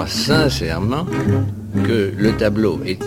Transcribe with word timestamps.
crois 0.00 0.06
sincèrement 0.06 1.04
que 1.84 2.10
le 2.16 2.34
tableau 2.34 2.80
est 2.86 3.02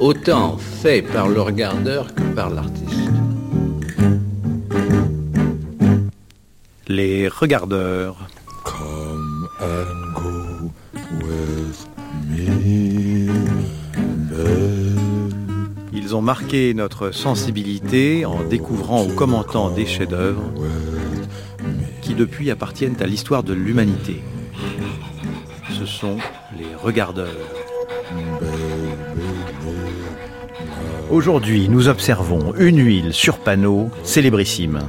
autant 0.00 0.58
fait 0.58 1.00
par 1.00 1.28
le 1.28 1.40
regardeur 1.40 2.14
que 2.14 2.22
par 2.34 2.50
l'artiste. 2.50 3.10
Les 6.88 7.26
regardeurs. 7.28 8.28
Come 8.64 9.48
and 9.62 10.20
go 10.20 10.70
with 11.26 11.88
me, 12.28 13.30
Ils 15.94 16.14
ont 16.14 16.22
marqué 16.22 16.74
notre 16.74 17.12
sensibilité 17.12 18.26
en 18.26 18.42
découvrant 18.42 19.06
ou 19.06 19.12
commentant 19.14 19.70
des 19.70 19.86
chefs-d'œuvre 19.86 20.42
qui 22.02 22.12
depuis 22.12 22.50
appartiennent 22.50 23.00
à 23.00 23.06
l'histoire 23.06 23.42
de 23.42 23.54
l'humanité. 23.54 24.22
Sont 25.90 26.18
les 26.56 26.74
regardeurs. 26.76 27.26
Aujourd'hui, 31.10 31.68
nous 31.68 31.88
observons 31.88 32.54
une 32.54 32.78
huile 32.78 33.12
sur 33.12 33.38
panneau 33.38 33.90
célébrissime. 34.04 34.80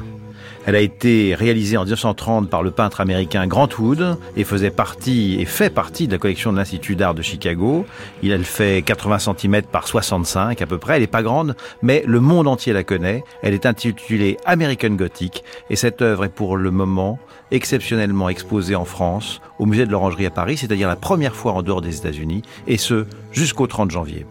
Elle 0.65 0.75
a 0.75 0.79
été 0.79 1.33
réalisée 1.33 1.77
en 1.77 1.83
1930 1.83 2.49
par 2.49 2.61
le 2.61 2.69
peintre 2.69 3.01
américain 3.01 3.47
Grant 3.47 3.69
Wood 3.79 4.17
et 4.35 4.43
faisait 4.43 4.69
partie 4.69 5.37
et 5.39 5.45
fait 5.45 5.71
partie 5.71 6.07
de 6.07 6.13
la 6.13 6.19
collection 6.19 6.51
de 6.51 6.57
l'Institut 6.57 6.95
d'art 6.95 7.15
de 7.15 7.23
Chicago. 7.23 7.85
Il 8.21 8.31
elle 8.31 8.43
fait 8.43 8.83
80 8.83 9.19
cm 9.19 9.63
par 9.63 9.87
65 9.87 10.61
à 10.61 10.65
peu 10.67 10.77
près. 10.77 10.95
Elle 10.95 11.01
n'est 11.01 11.07
pas 11.07 11.23
grande, 11.23 11.55
mais 11.81 12.03
le 12.05 12.19
monde 12.19 12.47
entier 12.47 12.73
la 12.73 12.83
connaît. 12.83 13.23
Elle 13.41 13.55
est 13.55 13.65
intitulée 13.65 14.37
American 14.45 14.91
Gothic 14.91 15.43
et 15.69 15.75
cette 15.75 16.01
œuvre 16.01 16.25
est 16.25 16.29
pour 16.29 16.57
le 16.57 16.69
moment 16.69 17.17
exceptionnellement 17.49 18.29
exposée 18.29 18.75
en 18.75 18.85
France 18.85 19.41
au 19.59 19.65
musée 19.65 19.85
de 19.85 19.91
l'Orangerie 19.91 20.25
à 20.25 20.31
Paris, 20.31 20.57
c'est-à-dire 20.57 20.87
la 20.87 20.95
première 20.95 21.35
fois 21.35 21.53
en 21.53 21.63
dehors 21.63 21.81
des 21.81 21.97
États-Unis, 21.97 22.41
et 22.67 22.77
ce 22.77 23.05
jusqu'au 23.31 23.67
30 23.67 23.91
janvier. 23.91 24.25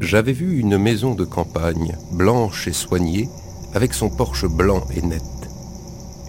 J'avais 0.00 0.32
vu 0.32 0.58
une 0.58 0.78
maison 0.78 1.14
de 1.14 1.24
campagne, 1.24 1.96
blanche 2.12 2.68
et 2.68 2.72
soignée, 2.72 3.28
avec 3.74 3.94
son 3.94 4.10
porche 4.10 4.46
blanc 4.46 4.82
et 4.94 5.02
net. 5.02 5.22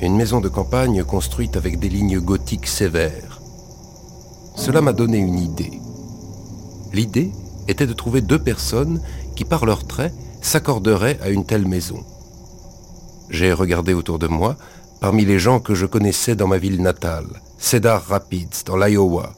Une 0.01 0.15
maison 0.15 0.39
de 0.39 0.49
campagne 0.49 1.03
construite 1.03 1.57
avec 1.57 1.79
des 1.79 1.89
lignes 1.89 2.19
gothiques 2.19 2.67
sévères. 2.67 3.41
Cela 4.55 4.81
m'a 4.81 4.93
donné 4.93 5.17
une 5.17 5.39
idée. 5.39 5.79
L'idée 6.93 7.31
était 7.67 7.87
de 7.87 7.93
trouver 7.93 8.21
deux 8.21 8.39
personnes 8.39 9.01
qui, 9.35 9.45
par 9.45 9.65
leurs 9.65 9.85
traits, 9.85 10.13
s'accorderaient 10.41 11.19
à 11.21 11.29
une 11.29 11.45
telle 11.45 11.67
maison. 11.67 12.03
J'ai 13.29 13.53
regardé 13.53 13.93
autour 13.93 14.19
de 14.19 14.27
moi, 14.27 14.55
parmi 15.01 15.25
les 15.25 15.39
gens 15.39 15.59
que 15.59 15.75
je 15.75 15.85
connaissais 15.85 16.35
dans 16.35 16.47
ma 16.47 16.57
ville 16.57 16.81
natale, 16.81 17.27
Cedar 17.57 18.03
Rapids, 18.05 18.63
dans 18.65 18.77
l'Iowa, 18.77 19.33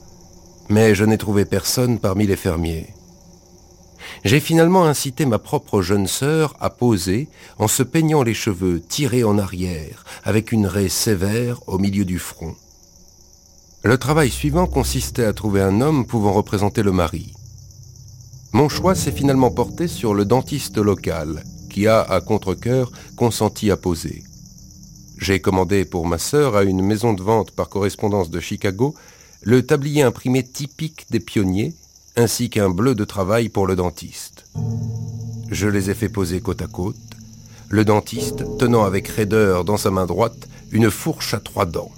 mais 0.70 0.96
je 0.96 1.06
n'ai 1.06 1.18
trouvé 1.18 1.46
personne 1.46 2.00
parmi 2.00 2.26
les 2.26 2.36
fermiers 2.36 2.88
j'ai 4.24 4.40
finalement 4.40 4.86
incité 4.86 5.26
ma 5.26 5.40
propre 5.40 5.82
jeune 5.82 6.08
sœur 6.08 6.56
à 6.60 6.70
poser 6.70 7.28
en 7.58 7.68
se 7.68 7.84
peignant 7.84 8.24
les 8.24 8.34
cheveux 8.34 8.80
tirés 8.80 9.24
en 9.24 9.38
arrière, 9.38 10.06
avec 10.24 10.52
une 10.52 10.68
raie 10.68 10.90
sévère 10.90 11.68
au 11.68 11.80
milieu 11.80 12.06
du 12.06 12.20
front. 12.20 12.56
Le 13.84 13.98
travail 13.98 14.30
suivant 14.30 14.68
consistait 14.68 15.26
à 15.26 15.34
trouver 15.34 15.62
un 15.62 15.82
homme 15.82 16.06
pouvant 16.06 16.34
représenter 16.34 16.84
le 16.84 16.92
mari. 16.92 17.34
Mon 18.54 18.70
choix 18.70 18.94
s'est 18.94 19.12
finalement 19.12 19.50
porté 19.50 19.88
sur 19.88 20.14
le 20.14 20.26
dentiste 20.26 20.78
local, 20.78 21.44
qui 21.70 21.88
a, 21.88 22.02
à 22.02 22.22
contre-coeur, 22.22 22.92
consenti 23.16 23.72
à 23.72 23.78
poser. 23.78 24.24
J'ai 25.18 25.40
commandé 25.40 25.86
pour 25.86 26.06
ma 26.06 26.18
sœur 26.18 26.56
à 26.56 26.64
une 26.64 26.84
maison 26.84 27.14
de 27.14 27.24
vente 27.24 27.52
par 27.52 27.70
correspondance 27.70 28.30
de 28.30 28.40
Chicago 28.40 28.94
le 29.42 29.66
tablier 29.66 30.04
imprimé 30.04 30.44
typique 30.44 31.06
des 31.10 31.20
pionniers 31.20 31.74
ainsi 32.22 32.52
qu'un 32.52 32.70
bleu 32.70 32.94
de 32.94 33.04
travail 33.04 33.50
pour 33.50 33.66
le 33.66 33.76
dentiste. 33.76 34.46
Je 35.50 35.68
les 35.68 35.90
ai 35.90 35.96
fait 35.96 36.08
poser 36.08 36.40
côte 36.40 36.62
à 36.62 36.68
côte, 36.68 36.96
le 37.70 37.84
dentiste 37.84 38.46
tenant 38.60 38.84
avec 38.84 39.08
raideur 39.08 39.66
dans 39.66 39.78
sa 39.78 39.90
main 39.90 40.06
droite 40.06 40.48
une 40.72 40.92
fourche 40.92 41.34
à 41.34 41.40
trois 41.40 41.66
dents. 41.66 41.92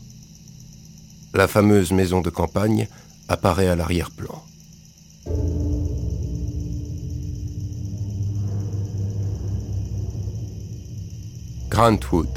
La 1.33 1.49
fameuse 1.49 1.91
maison 1.91 2.21
de 2.21 2.29
campagne 2.29 2.87
apparaît 3.27 3.67
à 3.67 3.75
l'arrière-plan. 3.75 4.41
Grantwood. 11.69 12.29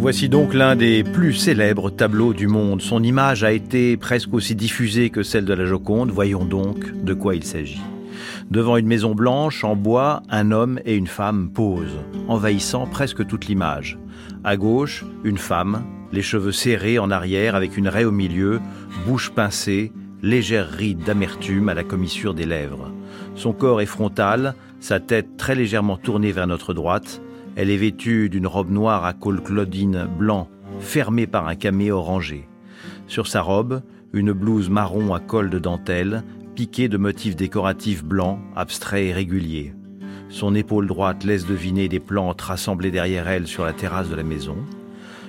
Voici 0.00 0.30
donc 0.30 0.54
l'un 0.54 0.76
des 0.76 1.04
plus 1.04 1.34
célèbres 1.34 1.90
tableaux 1.90 2.32
du 2.32 2.46
monde. 2.46 2.80
Son 2.80 3.02
image 3.02 3.44
a 3.44 3.52
été 3.52 3.98
presque 3.98 4.32
aussi 4.32 4.54
diffusée 4.54 5.10
que 5.10 5.22
celle 5.22 5.44
de 5.44 5.52
la 5.52 5.66
Joconde. 5.66 6.10
Voyons 6.10 6.46
donc 6.46 6.90
de 7.04 7.12
quoi 7.12 7.34
il 7.34 7.44
s'agit. 7.44 7.82
Devant 8.50 8.78
une 8.78 8.86
maison 8.86 9.14
blanche 9.14 9.62
en 9.62 9.76
bois, 9.76 10.22
un 10.30 10.52
homme 10.52 10.80
et 10.86 10.96
une 10.96 11.06
femme 11.06 11.50
posent, 11.50 12.00
envahissant 12.28 12.86
presque 12.86 13.26
toute 13.26 13.46
l'image. 13.46 13.98
À 14.42 14.56
gauche, 14.56 15.04
une 15.22 15.36
femme, 15.36 15.84
les 16.12 16.22
cheveux 16.22 16.50
serrés 16.50 16.98
en 16.98 17.10
arrière 17.10 17.54
avec 17.54 17.76
une 17.76 17.88
raie 17.88 18.04
au 18.06 18.10
milieu, 18.10 18.58
bouche 19.06 19.28
pincée, 19.28 19.92
légère 20.22 20.70
ride 20.70 21.04
d'amertume 21.04 21.68
à 21.68 21.74
la 21.74 21.84
commissure 21.84 22.32
des 22.32 22.46
lèvres. 22.46 22.90
Son 23.34 23.52
corps 23.52 23.82
est 23.82 23.86
frontal, 23.86 24.54
sa 24.80 24.98
tête 24.98 25.36
très 25.36 25.54
légèrement 25.54 25.98
tournée 25.98 26.32
vers 26.32 26.46
notre 26.46 26.72
droite, 26.72 27.20
elle 27.56 27.70
est 27.70 27.76
vêtue 27.76 28.28
d'une 28.28 28.46
robe 28.46 28.70
noire 28.70 29.04
à 29.04 29.12
col 29.12 29.42
claudine 29.42 30.08
blanc, 30.18 30.48
fermée 30.78 31.26
par 31.26 31.48
un 31.48 31.56
camé 31.56 31.90
orangé. 31.90 32.48
Sur 33.06 33.26
sa 33.26 33.42
robe, 33.42 33.82
une 34.12 34.32
blouse 34.32 34.70
marron 34.70 35.14
à 35.14 35.20
col 35.20 35.50
de 35.50 35.58
dentelle, 35.58 36.24
piquée 36.54 36.88
de 36.88 36.96
motifs 36.96 37.36
décoratifs 37.36 38.04
blancs, 38.04 38.38
abstraits 38.56 39.06
et 39.06 39.12
réguliers. 39.12 39.74
Son 40.28 40.54
épaule 40.54 40.86
droite 40.86 41.24
laisse 41.24 41.46
deviner 41.46 41.88
des 41.88 42.00
plantes 42.00 42.40
rassemblées 42.40 42.92
derrière 42.92 43.28
elle 43.28 43.46
sur 43.46 43.64
la 43.64 43.72
terrasse 43.72 44.08
de 44.08 44.14
la 44.14 44.22
maison. 44.22 44.56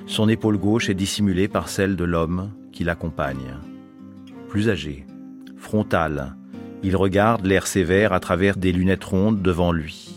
Son 0.06 0.30
épaule 0.30 0.58
gauche 0.58 0.90
est 0.90 0.96
dissimulée 0.96 1.48
par 1.48 1.70
celle 1.70 1.96
de 1.96 2.04
l'homme 2.04 2.52
qui 2.72 2.84
l'accompagne. 2.84 3.58
Plus 4.48 4.70
âgé, 4.70 5.06
frontal, 5.58 6.36
il 6.84 6.96
regarde 6.96 7.46
l'air 7.46 7.68
sévère 7.68 8.14
à 8.14 8.20
travers 8.20 8.58
des 8.58 8.72
lunettes 8.72 9.04
rondes 9.04 9.42
devant 9.42 9.72
lui. 9.72 10.16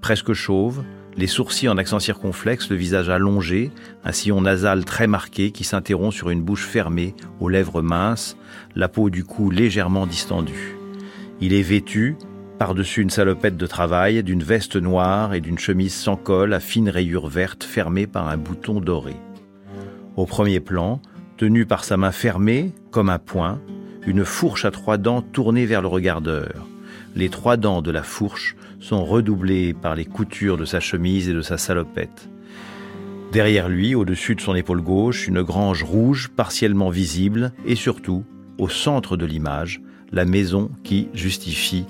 Presque 0.00 0.32
chauve, 0.32 0.82
les 1.18 1.26
sourcils 1.26 1.68
en 1.68 1.78
accent 1.78 1.98
circonflexe, 1.98 2.70
le 2.70 2.76
visage 2.76 3.08
allongé, 3.08 3.72
un 4.04 4.12
sillon 4.12 4.40
nasal 4.40 4.84
très 4.84 5.08
marqué 5.08 5.50
qui 5.50 5.64
s'interrompt 5.64 6.14
sur 6.14 6.30
une 6.30 6.42
bouche 6.42 6.64
fermée, 6.64 7.12
aux 7.40 7.48
lèvres 7.48 7.82
minces, 7.82 8.36
la 8.76 8.88
peau 8.88 9.10
du 9.10 9.24
cou 9.24 9.50
légèrement 9.50 10.06
distendue. 10.06 10.76
Il 11.40 11.54
est 11.54 11.62
vêtu, 11.62 12.16
par-dessus 12.60 13.02
une 13.02 13.10
salopette 13.10 13.56
de 13.56 13.66
travail, 13.66 14.22
d'une 14.22 14.44
veste 14.44 14.76
noire 14.76 15.34
et 15.34 15.40
d'une 15.40 15.58
chemise 15.58 15.92
sans 15.92 16.14
col 16.14 16.54
à 16.54 16.60
fines 16.60 16.88
rayures 16.88 17.28
vertes 17.28 17.64
fermée 17.64 18.06
par 18.06 18.28
un 18.28 18.36
bouton 18.36 18.80
doré. 18.80 19.16
Au 20.14 20.24
premier 20.24 20.60
plan, 20.60 21.02
tenu 21.36 21.66
par 21.66 21.82
sa 21.82 21.96
main 21.96 22.12
fermée, 22.12 22.72
comme 22.92 23.10
un 23.10 23.18
poing, 23.18 23.60
une 24.06 24.24
fourche 24.24 24.64
à 24.64 24.70
trois 24.70 24.98
dents 24.98 25.22
tournée 25.22 25.66
vers 25.66 25.82
le 25.82 25.88
regardeur. 25.88 26.64
Les 27.16 27.28
trois 27.28 27.56
dents 27.56 27.82
de 27.82 27.90
la 27.90 28.04
fourche 28.04 28.54
sont 28.80 29.04
redoublées 29.04 29.74
par 29.74 29.94
les 29.94 30.04
coutures 30.04 30.56
de 30.56 30.64
sa 30.64 30.80
chemise 30.80 31.28
et 31.28 31.34
de 31.34 31.42
sa 31.42 31.58
salopette. 31.58 32.28
Derrière 33.32 33.68
lui, 33.68 33.94
au-dessus 33.94 34.34
de 34.34 34.40
son 34.40 34.54
épaule 34.54 34.80
gauche, 34.80 35.28
une 35.28 35.42
grange 35.42 35.82
rouge 35.82 36.28
partiellement 36.34 36.88
visible 36.88 37.52
et 37.66 37.74
surtout, 37.74 38.24
au 38.56 38.68
centre 38.68 39.16
de 39.16 39.26
l'image, 39.26 39.82
la 40.12 40.24
maison 40.24 40.70
qui 40.82 41.08
justifie 41.12 41.84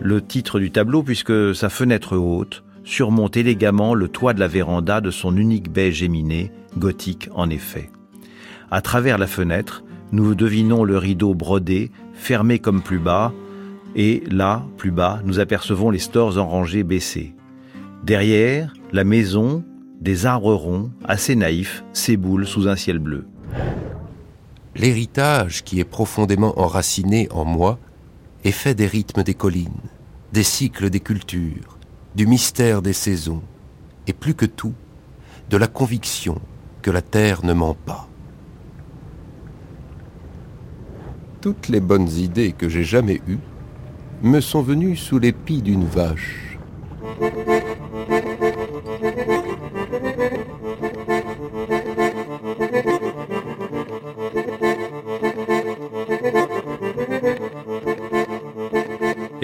le 0.00 0.20
titre 0.20 0.58
du 0.58 0.70
tableau 0.70 1.02
puisque 1.02 1.54
sa 1.54 1.68
fenêtre 1.68 2.16
haute 2.16 2.62
surmonte 2.84 3.36
élégamment 3.36 3.94
le 3.94 4.08
toit 4.08 4.34
de 4.34 4.40
la 4.40 4.48
véranda 4.48 5.00
de 5.00 5.10
son 5.10 5.36
unique 5.36 5.70
baie 5.70 5.92
géminée, 5.92 6.50
gothique 6.76 7.28
en 7.34 7.48
effet. 7.48 7.90
À 8.70 8.80
travers 8.82 9.18
la 9.18 9.26
fenêtre, 9.26 9.84
nous 10.10 10.34
devinons 10.34 10.84
le 10.84 10.98
rideau 10.98 11.34
brodé, 11.34 11.90
fermé 12.12 12.58
comme 12.58 12.82
plus 12.82 12.98
bas, 12.98 13.32
et 13.94 14.22
là, 14.30 14.64
plus 14.76 14.90
bas, 14.90 15.20
nous 15.24 15.38
apercevons 15.38 15.90
les 15.90 15.98
stores 15.98 16.38
en 16.38 16.48
rangée 16.48 16.82
baissés. 16.82 17.34
Derrière, 18.04 18.72
la 18.92 19.04
maison, 19.04 19.64
des 20.00 20.26
arbres 20.26 20.54
ronds, 20.54 20.90
assez 21.04 21.36
naïfs, 21.36 21.84
s'éboulent 21.92 22.46
sous 22.46 22.68
un 22.68 22.76
ciel 22.76 22.98
bleu. 22.98 23.26
L'héritage 24.74 25.62
qui 25.62 25.80
est 25.80 25.84
profondément 25.84 26.58
enraciné 26.58 27.28
en 27.30 27.44
moi 27.44 27.78
est 28.44 28.50
fait 28.50 28.74
des 28.74 28.86
rythmes 28.86 29.22
des 29.22 29.34
collines, 29.34 29.70
des 30.32 30.42
cycles 30.42 30.90
des 30.90 31.00
cultures, 31.00 31.78
du 32.16 32.26
mystère 32.26 32.82
des 32.82 32.94
saisons, 32.94 33.42
et 34.06 34.12
plus 34.12 34.34
que 34.34 34.46
tout, 34.46 34.74
de 35.50 35.56
la 35.56 35.66
conviction 35.66 36.40
que 36.80 36.90
la 36.90 37.02
terre 37.02 37.44
ne 37.44 37.52
ment 37.52 37.74
pas. 37.74 38.08
Toutes 41.40 41.68
les 41.68 41.80
bonnes 41.80 42.08
idées 42.08 42.52
que 42.52 42.68
j'ai 42.68 42.84
jamais 42.84 43.20
eues 43.28 43.38
me 44.22 44.40
sont 44.40 44.62
venus 44.62 45.00
sous 45.00 45.18
l'épi 45.18 45.62
d'une 45.62 45.84
vache. 45.84 46.58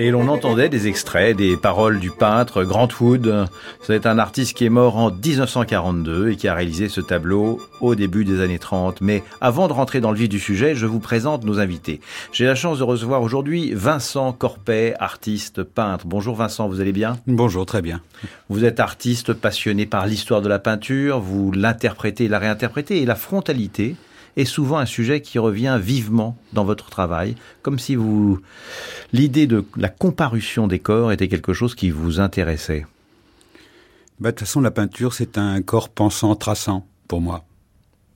Et 0.00 0.12
l'on 0.12 0.28
entendait 0.28 0.68
des 0.68 0.86
extraits 0.86 1.36
des 1.36 1.56
paroles 1.56 1.98
du 1.98 2.12
peintre 2.12 2.62
Grant 2.62 2.86
Wood. 3.00 3.48
C'est 3.82 4.06
un 4.06 4.20
artiste 4.20 4.56
qui 4.56 4.64
est 4.64 4.70
mort 4.70 4.96
en 4.96 5.10
1942 5.10 6.30
et 6.30 6.36
qui 6.36 6.46
a 6.46 6.54
réalisé 6.54 6.88
ce 6.88 7.00
tableau 7.00 7.60
au 7.80 7.96
début 7.96 8.24
des 8.24 8.40
années 8.40 8.60
30. 8.60 9.00
Mais 9.00 9.24
avant 9.40 9.66
de 9.66 9.72
rentrer 9.72 10.00
dans 10.00 10.12
le 10.12 10.16
vif 10.16 10.28
du 10.28 10.38
sujet, 10.38 10.76
je 10.76 10.86
vous 10.86 11.00
présente 11.00 11.42
nos 11.42 11.58
invités. 11.58 12.00
J'ai 12.30 12.46
la 12.46 12.54
chance 12.54 12.78
de 12.78 12.84
recevoir 12.84 13.22
aujourd'hui 13.22 13.72
Vincent 13.74 14.32
Corpet, 14.32 14.94
artiste 15.00 15.64
peintre. 15.64 16.06
Bonjour 16.06 16.36
Vincent, 16.36 16.68
vous 16.68 16.80
allez 16.80 16.92
bien? 16.92 17.18
Bonjour, 17.26 17.66
très 17.66 17.82
bien. 17.82 18.00
Vous 18.48 18.64
êtes 18.64 18.78
artiste 18.78 19.32
passionné 19.32 19.84
par 19.84 20.06
l'histoire 20.06 20.42
de 20.42 20.48
la 20.48 20.60
peinture, 20.60 21.18
vous 21.18 21.50
l'interprétez 21.50 22.28
la 22.28 22.38
réinterprétez 22.38 23.02
et 23.02 23.04
la 23.04 23.16
frontalité 23.16 23.96
est 24.38 24.44
souvent 24.44 24.78
un 24.78 24.86
sujet 24.86 25.20
qui 25.20 25.38
revient 25.38 25.78
vivement 25.82 26.38
dans 26.52 26.64
votre 26.64 26.90
travail, 26.90 27.34
comme 27.62 27.78
si 27.78 27.96
vous 27.96 28.40
l'idée 29.12 29.46
de 29.46 29.64
la 29.76 29.88
comparution 29.88 30.68
des 30.68 30.78
corps 30.78 31.12
était 31.12 31.28
quelque 31.28 31.52
chose 31.52 31.74
qui 31.74 31.90
vous 31.90 32.20
intéressait. 32.20 32.86
Bah, 34.20 34.30
de 34.30 34.36
toute 34.36 34.46
façon, 34.46 34.60
la 34.60 34.70
peinture, 34.70 35.12
c'est 35.12 35.38
un 35.38 35.60
corps 35.60 35.88
pensant, 35.88 36.34
traçant, 36.34 36.86
pour 37.08 37.20
moi. 37.20 37.44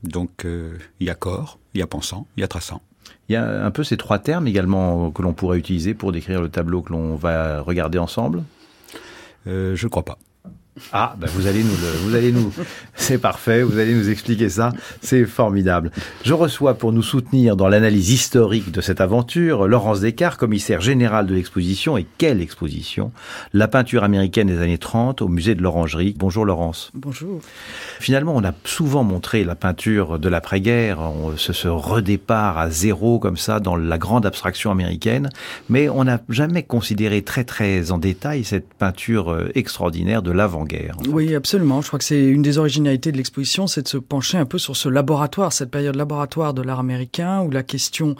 Donc, 0.03 0.45
euh, 0.45 0.77
il 1.01 1.07
y 1.07 1.11
a 1.11 1.15
corps, 1.15 1.59
il 1.75 1.81
y 1.81 1.83
a 1.83 1.87
pensant, 1.87 2.27
il 2.37 2.41
y 2.41 2.45
a 2.45 2.49
traçant. 2.49 2.83
Il 3.29 3.33
y 3.33 3.37
a 3.37 3.65
un 3.65 3.71
peu 3.71 3.85
ces 3.85 3.97
trois 3.97 4.19
termes 4.19 4.47
également 4.47 5.11
que 5.11 5.23
l'on 5.23 5.33
pourrait 5.33 5.59
utiliser 5.59 5.95
pour 5.95 6.13
décrire 6.13 6.41
le 6.41 6.49
tableau 6.49 6.83
que 6.83 6.93
l'on 6.93 7.15
va 7.17 7.61
regarder 7.61 7.99
ensemble? 7.99 8.45
Euh, 9.47 9.75
Je 9.77 9.87
ne 9.87 9.91
crois 9.91 10.05
pas. 10.05 10.19
Ah, 10.91 11.15
ben 11.19 11.29
vous 11.35 11.47
allez 11.47 11.63
nous, 11.63 11.71
le, 11.71 11.99
vous 11.99 12.15
allez 12.15 12.33
nous, 12.33 12.51
c'est 12.95 13.19
parfait, 13.19 13.63
vous 13.63 13.79
allez 13.79 13.95
nous 13.95 14.09
expliquer 14.09 14.49
ça, 14.49 14.73
c'est 15.03 15.27
formidable. 15.27 15.91
Je 16.25 16.33
reçois 16.33 16.75
pour 16.75 16.93
nous 16.93 17.03
soutenir 17.03 17.57
dans 17.57 17.69
l'analyse 17.69 18.11
historique 18.11 18.73
de 18.73 18.81
cette 18.81 19.03
aventure 19.03 19.69
Laurence 19.69 20.01
Descartes, 20.01 20.41
commissaire 20.41 20.81
général 20.81 21.27
de 21.27 21.35
l'exposition, 21.35 21.99
et 21.99 22.07
quelle 22.17 22.41
exposition? 22.41 23.13
La 23.53 23.69
peinture 23.69 24.03
américaine 24.03 24.47
des 24.47 24.63
années 24.63 24.79
30 24.79 25.21
au 25.21 25.29
musée 25.29 25.55
de 25.55 25.61
l'Orangerie. 25.61 26.15
Bonjour 26.19 26.47
Laurence. 26.47 26.91
Bonjour. 26.95 27.41
Finalement, 28.01 28.35
on 28.35 28.43
a 28.43 28.55
souvent 28.65 29.05
montré 29.05 29.45
la 29.45 29.57
peinture 29.57 30.19
de 30.19 30.29
l'après-guerre, 30.31 31.01
ce, 31.37 31.53
ce 31.53 31.69
redépart 31.69 32.57
à 32.57 32.71
zéro 32.71 33.19
comme 33.19 33.37
ça 33.37 33.61
dans 33.61 33.77
la 33.77 33.99
grande 33.99 34.25
abstraction 34.25 34.71
américaine, 34.71 35.29
mais 35.69 35.91
on 35.91 36.05
n'a 36.05 36.21
jamais 36.31 36.63
considéré 36.63 37.21
très 37.21 37.45
très 37.45 37.93
en 37.93 37.99
détail 37.99 38.45
cette 38.45 38.73
peinture 38.73 39.49
extraordinaire 39.55 40.23
de 40.23 40.31
l'avant 40.31 40.62
Oui, 41.09 41.35
absolument. 41.35 41.81
Je 41.81 41.89
crois 41.89 41.99
que 41.99 42.05
c'est 42.05 42.25
une 42.25 42.43
des 42.43 42.59
originalités 42.59 43.13
de 43.13 43.17
l'exposition, 43.17 43.67
c'est 43.67 43.83
de 43.83 43.89
se 43.89 43.97
pencher 43.97 44.39
un 44.39 44.47
peu 44.47 44.59
sur 44.59 44.77
ce 44.77 44.89
laboratoire, 44.89 45.53
cette 45.53 45.71
période 45.71 45.97
laboratoire 45.97 46.55
de 46.55 46.63
l'art 46.63 46.81
américain, 46.81 47.41
où 47.43 47.51
la 47.51 47.63
question 47.63 48.17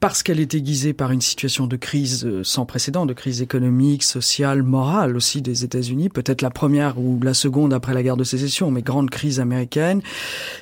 parce 0.00 0.22
qu'elle 0.22 0.40
est 0.40 0.54
aiguisée 0.54 0.92
par 0.92 1.12
une 1.12 1.20
situation 1.20 1.66
de 1.66 1.76
crise 1.76 2.28
sans 2.42 2.64
précédent, 2.64 3.06
de 3.06 3.12
crise 3.12 3.42
économique, 3.42 4.02
sociale, 4.02 4.62
morale 4.62 5.16
aussi 5.16 5.42
des 5.42 5.64
États-Unis, 5.64 6.08
peut-être 6.08 6.42
la 6.42 6.50
première 6.50 6.98
ou 6.98 7.20
la 7.22 7.34
seconde 7.34 7.72
après 7.72 7.94
la 7.94 8.02
guerre 8.02 8.16
de 8.16 8.24
sécession, 8.24 8.70
mais 8.70 8.82
grande 8.82 9.10
crise 9.10 9.40
américaine. 9.40 10.00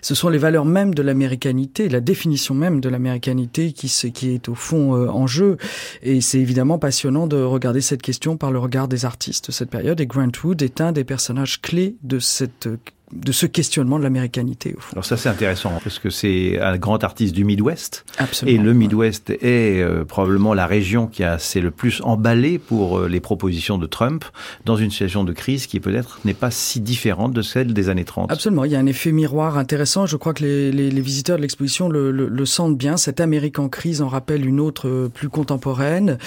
Ce 0.02 0.14
sont 0.14 0.28
les 0.28 0.38
valeurs 0.38 0.64
mêmes 0.64 0.94
de 0.94 1.02
l'américanité, 1.02 1.88
la 1.88 2.00
définition 2.00 2.54
même 2.54 2.80
de 2.80 2.88
l'américanité 2.88 3.72
qui, 3.72 3.88
qui 4.12 4.30
est 4.30 4.48
au 4.48 4.54
fond 4.54 4.96
euh, 4.96 5.08
en 5.08 5.26
jeu. 5.26 5.56
Et 6.02 6.20
c'est 6.20 6.40
évidemment 6.40 6.78
passionnant 6.78 7.26
de 7.26 7.36
regarder 7.36 7.80
cette 7.80 8.02
question 8.02 8.36
par 8.36 8.50
le 8.50 8.58
regard 8.58 8.88
des 8.88 9.04
artistes 9.04 9.48
de 9.48 9.52
cette 9.52 9.70
période. 9.70 10.00
Et 10.00 10.06
Grant 10.06 10.32
Wood 10.42 10.62
est 10.62 10.80
un 10.80 10.92
des 10.92 11.04
personnages 11.04 11.60
clés 11.60 11.96
de 12.02 12.18
cette 12.18 12.68
de 13.12 13.32
ce 13.32 13.46
questionnement 13.46 13.98
de 13.98 14.04
l'américanité. 14.04 14.74
Au 14.76 14.80
fond. 14.80 14.92
Alors 14.92 15.04
ça 15.04 15.16
c'est 15.16 15.28
intéressant 15.28 15.72
parce 15.82 15.98
que 15.98 16.10
c'est 16.10 16.60
un 16.60 16.76
grand 16.76 17.02
artiste 17.04 17.34
du 17.34 17.44
Midwest 17.44 18.04
Absolument, 18.18 18.60
et 18.60 18.62
le 18.62 18.72
Midwest 18.74 19.30
ouais. 19.30 19.38
est 19.42 19.82
euh, 19.82 20.04
probablement 20.04 20.54
la 20.54 20.66
région 20.66 21.06
qui 21.06 21.24
a 21.24 21.38
c'est 21.38 21.60
le 21.60 21.70
plus 21.70 22.00
emballé 22.02 22.58
pour 22.58 22.98
euh, 22.98 23.08
les 23.08 23.20
propositions 23.20 23.78
de 23.78 23.86
Trump 23.86 24.24
dans 24.64 24.76
une 24.76 24.90
situation 24.90 25.24
de 25.24 25.32
crise 25.32 25.66
qui 25.66 25.80
peut-être 25.80 26.20
n'est 26.24 26.34
pas 26.34 26.50
si 26.50 26.80
différente 26.80 27.32
de 27.32 27.42
celle 27.42 27.72
des 27.72 27.88
années 27.88 28.04
30. 28.04 28.30
Absolument, 28.30 28.64
il 28.64 28.72
y 28.72 28.76
a 28.76 28.78
un 28.78 28.86
effet 28.86 29.12
miroir 29.12 29.58
intéressant. 29.58 30.06
Je 30.06 30.16
crois 30.16 30.34
que 30.34 30.42
les, 30.42 30.72
les, 30.72 30.90
les 30.90 31.00
visiteurs 31.00 31.36
de 31.36 31.42
l'exposition 31.42 31.88
le, 31.88 32.10
le, 32.10 32.28
le, 32.28 32.46
sentent 32.46 32.76
bien. 32.76 32.96
Cette 32.96 33.20
Amérique 33.20 33.58
en 33.58 33.68
crise 33.68 34.02
en 34.02 34.08
rappelle 34.08 34.46
une 34.46 34.60
autre 34.60 34.88
euh, 34.88 35.08
plus 35.08 35.28
contemporaine. 35.28 36.18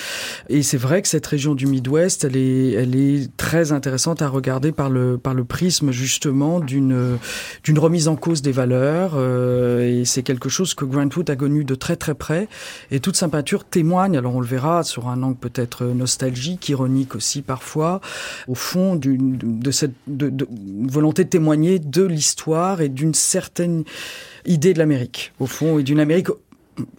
Et 0.50 0.63
c'est 0.63 0.78
vrai 0.78 1.01
que 1.01 1.07
cette 1.07 1.28
région 1.28 1.56
du 1.56 1.68
Midwest, 1.68 2.24
elle 2.24 2.38
est, 2.38 2.72
elle 2.72 2.95
est 2.95 3.36
très 3.38 3.72
intéressante 3.72 4.22
à 4.22 4.28
regarder 4.28 4.72
par 4.72 4.89
le, 4.89 5.18
par 5.18 5.33
le 5.33 5.44
prisme 5.44 5.92
justement 5.92 6.60
d'une 6.79 7.79
remise 7.79 8.07
en 8.07 8.15
cause 8.15 8.41
des 8.41 8.51
valeurs 8.51 9.13
euh, 9.15 10.01
et 10.01 10.06
c'est 10.06 10.23
quelque 10.23 10.50
chose 10.50 10.73
que 10.73 10.85
Grant 10.85 11.09
Wood 11.15 11.29
a 11.29 11.35
connu 11.35 11.63
de 11.63 11.75
très 11.75 11.95
très 11.95 12.13
près. 12.13 12.47
Et 12.91 13.00
toute 13.00 13.15
sa 13.15 13.27
peinture 13.27 13.65
témoigne 13.65 14.18
alors 14.18 14.35
on 14.35 14.39
le 14.39 14.47
verra 14.47 14.83
sur 14.83 15.07
un 15.07 15.21
angle 15.23 15.38
peut-être 15.38 15.85
nostalgique 15.85 16.69
ironique 16.69 17.15
aussi 17.15 17.41
parfois 17.41 18.01
au 18.47 18.56
fond 18.56 18.95
d'une 18.95 19.38
de 19.38 19.71
cette 19.71 19.94
de, 20.07 20.47
volonté 20.88 21.23
de 21.23 21.29
témoigner 21.29 21.79
de 21.79 22.03
l'histoire 22.03 22.81
et 22.81 22.89
d'une 22.89 23.13
certaine 23.13 23.83
idée 24.45 24.73
de 24.73 24.79
l'Amérique 24.79 25.33
au 25.39 25.45
fond 25.45 25.79
et 25.79 25.83
d'une 25.83 26.00
Amérique 26.00 26.27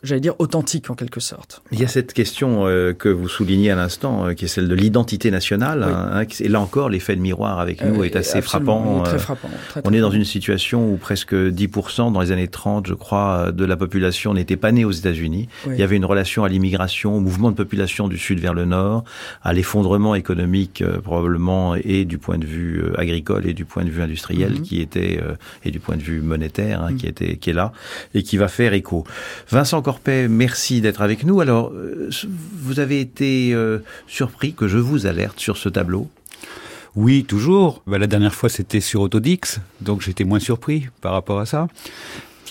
j'allais 0.03 0.21
dire 0.21 0.35
authentique 0.39 0.91
en 0.91 0.95
quelque 0.95 1.21
sorte. 1.21 1.63
Il 1.73 1.81
y 1.81 1.85
a 1.85 1.89
cette 1.89 2.13
question 2.13 2.67
euh, 2.67 2.93
que 2.93 3.09
vous 3.09 3.29
soulignez 3.29 3.71
à 3.71 3.75
l'instant, 3.75 4.27
euh, 4.27 4.35
qui 4.35 4.45
est 4.45 4.49
celle 4.49 4.69
de 4.69 4.75
l'identité 4.75 5.31
nationale. 5.31 5.85
Oui. 5.87 5.93
Hein, 5.95 6.25
et 6.41 6.49
là 6.49 6.61
encore, 6.61 6.91
l'effet 6.91 7.17
de 7.17 7.21
miroir 7.21 7.59
avec 7.59 7.83
nous 7.83 8.01
euh, 8.01 8.05
est 8.05 8.17
assez 8.17 8.43
frappant. 8.43 9.03
Très 9.03 9.19
frappant 9.19 9.49
très, 9.69 9.81
on 9.81 9.89
très 9.89 9.97
est 9.97 10.01
dans 10.01 10.11
une 10.11 10.25
situation 10.25 10.93
où 10.93 10.97
presque 10.97 11.35
10% 11.35 12.13
dans 12.13 12.21
les 12.21 12.33
années 12.33 12.49
30, 12.49 12.87
je 12.87 12.95
crois, 12.95 13.51
de 13.53 13.65
la 13.65 13.77
population 13.77 14.35
n'était 14.35 14.57
pas 14.57 14.73
née 14.73 14.85
aux 14.85 14.91
États-Unis. 14.91 15.49
Oui. 15.67 15.75
Il 15.77 15.81
y 15.81 15.83
avait 15.83 15.97
une 15.97 16.05
relation 16.05 16.45
à 16.45 16.49
l'immigration, 16.49 17.17
au 17.17 17.21
mouvement 17.21 17.51
de 17.51 17.57
population 17.57 18.09
du 18.09 18.19
sud 18.19 18.41
vers 18.41 18.55
le 18.55 18.65
nord, 18.65 19.05
à 19.43 19.53
l'effondrement 19.53 20.15
économique 20.15 20.85
probablement 21.03 21.75
et 21.77 22.05
du 22.05 22.19
point 22.19 22.39
de 22.39 22.47
vue 22.47 22.85
agricole 22.97 23.47
et 23.47 23.55
du 23.55 23.65
point 23.65 23.85
de 23.85 23.91
vue 23.91 24.03
industriel 24.03 24.53
mm 24.53 24.57
-hmm. 24.57 24.63
qui 24.63 24.81
était 24.81 25.21
et 25.65 25.71
du 25.71 25.81
point 25.81 25.97
de 25.97 26.03
vue 26.03 26.21
monétaire 26.21 26.83
hein, 26.83 26.91
mm 26.91 26.95
-hmm. 26.95 26.99
qui 26.99 27.07
était 27.07 27.37
qui 27.37 27.51
est 27.51 27.59
là 27.63 27.73
et 28.15 28.23
qui 28.23 28.37
va 28.37 28.49
faire 28.49 28.73
écho. 28.75 29.05
Vincent 29.51 29.72
Corpet, 29.81 30.29
merci 30.29 30.81
d'être 30.81 31.01
avec 31.01 31.25
nous. 31.25 31.41
Alors, 31.41 31.73
euh, 31.73 32.11
vous 32.55 32.81
avez 32.81 33.01
été 33.01 33.55
euh, 33.55 33.79
surpris 34.07 34.53
que 34.53 34.69
je 34.69 34.77
vous 34.77 35.07
alerte 35.07 35.41
sur 35.41 35.57
ce 35.57 35.69
tableau? 35.69 36.11
Oui, 36.95 37.25
toujours. 37.25 37.83
Bah, 37.87 37.99
la 37.99 38.07
dernière 38.07 38.35
fois, 38.35 38.51
c'était 38.51 38.81
sur 38.81 39.01
Autodix, 39.01 39.61
donc 39.81 40.03
j'étais 40.03 40.25
moins 40.25 40.41
surpris 40.41 40.89
par 41.01 41.13
rapport 41.13 41.41
à 41.41 41.47
ça. 41.47 41.69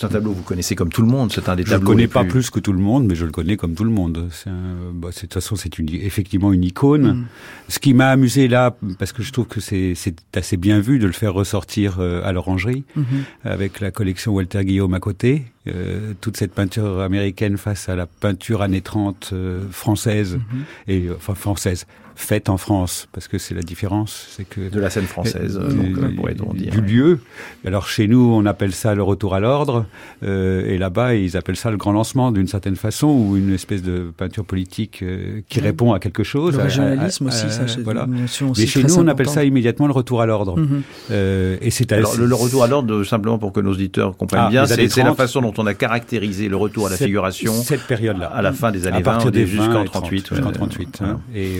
C'est 0.01 0.07
un 0.07 0.09
tableau 0.09 0.31
que 0.31 0.37
vous 0.37 0.43
connaissez 0.43 0.73
comme 0.73 0.91
tout 0.91 1.03
le 1.03 1.07
monde. 1.07 1.31
C'est 1.31 1.47
un 1.47 1.55
des 1.55 1.61
je 1.61 1.69
tableaux. 1.69 1.85
Je 1.85 1.91
ne 1.91 1.95
connais 1.95 2.07
pas 2.07 2.23
plus... 2.23 2.31
plus 2.31 2.49
que 2.49 2.59
tout 2.59 2.73
le 2.73 2.79
monde, 2.79 3.05
mais 3.05 3.13
je 3.13 3.23
le 3.23 3.31
connais 3.31 3.55
comme 3.55 3.75
tout 3.75 3.83
le 3.83 3.91
monde. 3.91 4.29
Un, 4.47 4.91
bah, 4.95 5.09
de 5.09 5.19
toute 5.19 5.31
façon, 5.31 5.55
c'est 5.55 5.77
une, 5.77 5.89
effectivement 5.93 6.51
une 6.51 6.63
icône. 6.63 7.07
Mm. 7.13 7.25
Ce 7.67 7.77
qui 7.77 7.93
m'a 7.93 8.09
amusé 8.09 8.47
là, 8.47 8.75
parce 8.97 9.13
que 9.13 9.21
je 9.21 9.31
trouve 9.31 9.45
que 9.45 9.59
c'est 9.59 9.93
assez 10.33 10.57
bien 10.57 10.79
vu 10.79 10.97
de 10.97 11.05
le 11.05 11.11
faire 11.11 11.35
ressortir 11.35 11.99
euh, 11.99 12.23
à 12.23 12.31
l'orangerie, 12.31 12.83
mm 12.95 13.01
-hmm. 13.01 13.47
avec 13.47 13.79
la 13.79 13.91
collection 13.91 14.33
Walter 14.33 14.65
Guillaume 14.65 14.95
à 14.95 14.99
côté. 14.99 15.43
Euh, 15.67 16.13
toute 16.19 16.37
cette 16.37 16.55
peinture 16.55 17.01
américaine 17.01 17.55
face 17.57 17.87
à 17.87 17.95
la 17.95 18.07
peinture 18.07 18.63
années 18.63 18.81
30 18.81 19.29
euh, 19.33 19.61
française, 19.69 20.37
mm 20.37 20.39
-hmm. 20.39 20.91
et 20.91 21.09
enfin 21.15 21.35
française, 21.35 21.85
faite 22.15 22.49
en 22.49 22.57
France, 22.57 23.07
parce 23.11 23.27
que 23.27 23.37
c'est 23.37 23.53
la 23.53 23.61
différence, 23.61 24.27
c'est 24.31 24.47
que 24.47 24.69
de 24.69 24.79
la 24.79 24.89
scène 24.89 25.05
française, 25.05 25.59
euh, 25.61 25.69
donc, 25.69 26.15
pourrait-on 26.15 26.53
dire, 26.53 26.71
du 26.71 26.79
ouais. 26.79 26.87
lieu. 26.87 27.19
Alors 27.65 27.87
chez 27.87 28.07
nous, 28.07 28.33
on 28.33 28.45
appelle 28.45 28.73
ça 28.73 28.95
le 28.95 29.03
retour 29.03 29.35
à 29.35 29.39
l'ordre, 29.39 29.85
euh, 30.23 30.65
et 30.65 30.77
là-bas, 30.77 31.15
ils 31.15 31.37
appellent 31.37 31.55
ça 31.55 31.71
le 31.71 31.77
grand 31.77 31.91
lancement, 31.91 32.31
d'une 32.31 32.47
certaine 32.47 32.75
façon, 32.75 33.07
ou 33.07 33.37
une 33.37 33.53
espèce 33.53 33.81
de 33.81 34.11
peinture 34.15 34.45
politique 34.45 35.01
euh, 35.01 35.41
qui 35.49 35.59
ouais. 35.59 35.65
répond 35.65 35.93
à 35.93 35.99
quelque 35.99 36.23
chose. 36.23 36.57
Le 36.57 36.63
régionalisme 36.63 37.27
aussi, 37.27 37.49
ça. 37.49 37.63
Voilà. 37.83 38.07
Aussi 38.23 38.61
Mais 38.61 38.67
chez 38.67 38.83
nous, 38.83 38.97
on 38.97 39.07
appelle 39.07 39.29
ça 39.29 39.43
immédiatement 39.43 39.87
le 39.87 39.93
retour 39.93 40.21
à 40.21 40.25
l'ordre. 40.25 40.57
Mm 40.57 40.83
-hmm. 41.09 41.57
et 41.61 41.71
c'est 41.71 41.89
le, 41.91 42.25
le, 42.25 42.35
retour 42.35 42.63
à 42.63 42.67
l'ordre, 42.67 43.03
simplement 43.03 43.37
pour 43.37 43.51
que 43.53 43.59
nos 43.59 43.71
auditeurs 43.71 44.15
comprennent 44.17 44.45
ah, 44.47 44.49
bien, 44.49 44.65
c'est 44.65 45.03
la 45.03 45.15
façon 45.15 45.41
dont 45.41 45.53
on 45.57 45.65
a 45.65 45.73
caractérisé 45.73 46.49
le 46.49 46.55
retour 46.55 46.87
à 46.87 46.89
la 46.89 46.97
cette, 46.97 47.07
figuration 47.07 47.53
cette 47.53 47.85
période-là, 47.87 48.27
à 48.27 48.41
la 48.41 48.53
fin 48.53 48.71
des 48.71 48.87
années 48.87 48.97
à 48.97 49.01
partir 49.01 49.31
20, 49.31 49.31
des 49.31 49.45
jusqu'en 49.45 49.83
38, 49.83 50.29
jusqu'en 50.29 50.51
38. 50.51 51.01
Hein. 51.01 51.19
Et 51.35 51.59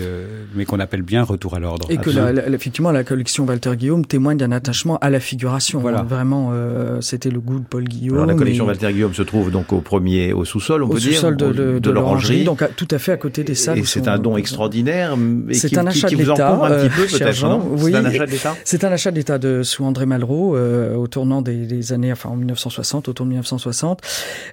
mais 0.54 0.64
qu'on 0.64 0.80
appelle 0.80 1.02
bien 1.02 1.22
Retour 1.22 1.54
à 1.54 1.60
l'ordre. 1.60 1.90
Et 1.90 1.96
que 1.96 2.10
la, 2.10 2.32
la, 2.32 2.48
effectivement 2.48 2.90
la 2.90 3.04
collection 3.04 3.44
Walter 3.44 3.76
Guillaume 3.76 4.04
témoigne 4.04 4.38
d'un 4.38 4.52
attachement 4.52 4.98
à 4.98 5.10
la 5.10 5.20
figuration. 5.20 5.80
Voilà. 5.80 6.02
Vraiment, 6.02 6.50
euh, 6.52 7.00
c'était 7.00 7.30
le 7.30 7.40
goût 7.40 7.58
de 7.58 7.64
Paul 7.64 7.84
Guillaume. 7.84 8.16
Alors, 8.16 8.26
la 8.26 8.34
collection 8.34 8.66
Walter 8.66 8.92
Guillaume 8.92 9.14
se 9.14 9.22
trouve 9.22 9.50
donc 9.50 9.72
au 9.72 9.80
premier, 9.80 10.32
au 10.32 10.44
sous-sol, 10.44 10.82
on 10.82 10.88
peut 10.88 10.98
dire, 10.98 11.14
sous-sol 11.14 11.36
de, 11.36 11.52
de, 11.52 11.78
de 11.78 11.90
l'orangerie, 11.90 12.44
donc 12.44 12.62
à, 12.62 12.68
tout 12.68 12.88
à 12.90 12.98
fait 12.98 13.12
à 13.12 13.16
côté 13.16 13.44
des 13.44 13.54
salles. 13.54 13.78
Et 13.78 13.84
c'est 13.84 14.08
un 14.08 14.18
don 14.18 14.36
extraordinaire. 14.36 15.16
C'est 15.52 15.78
un 15.78 15.86
achat 15.86 16.08
qui, 16.08 16.16
de 16.16 16.24
l'État. 16.24 16.52
un 16.52 16.88
petit 16.88 16.90
peu 16.90 17.06
peut-être, 17.06 17.42
non? 17.42 17.62
Oui, 17.78 17.92
c'est 17.92 17.98
un 17.98 18.04
achat 18.04 18.26
de 18.26 18.30
l'État? 18.30 18.56
C'est 18.64 18.84
un 18.84 18.92
achat 18.92 19.10
de 19.10 19.16
l'État 19.16 19.38
de 19.38 19.62
sous 19.62 19.84
André 19.84 20.06
Malraux 20.06 20.56
euh, 20.56 20.94
au 20.96 21.06
tournant 21.06 21.42
des, 21.42 21.66
des, 21.66 21.92
années, 21.92 22.12
enfin 22.12 22.30
en 22.30 22.36
1960, 22.36 23.08
autour 23.08 23.26
de 23.26 23.30
1960. 23.30 24.00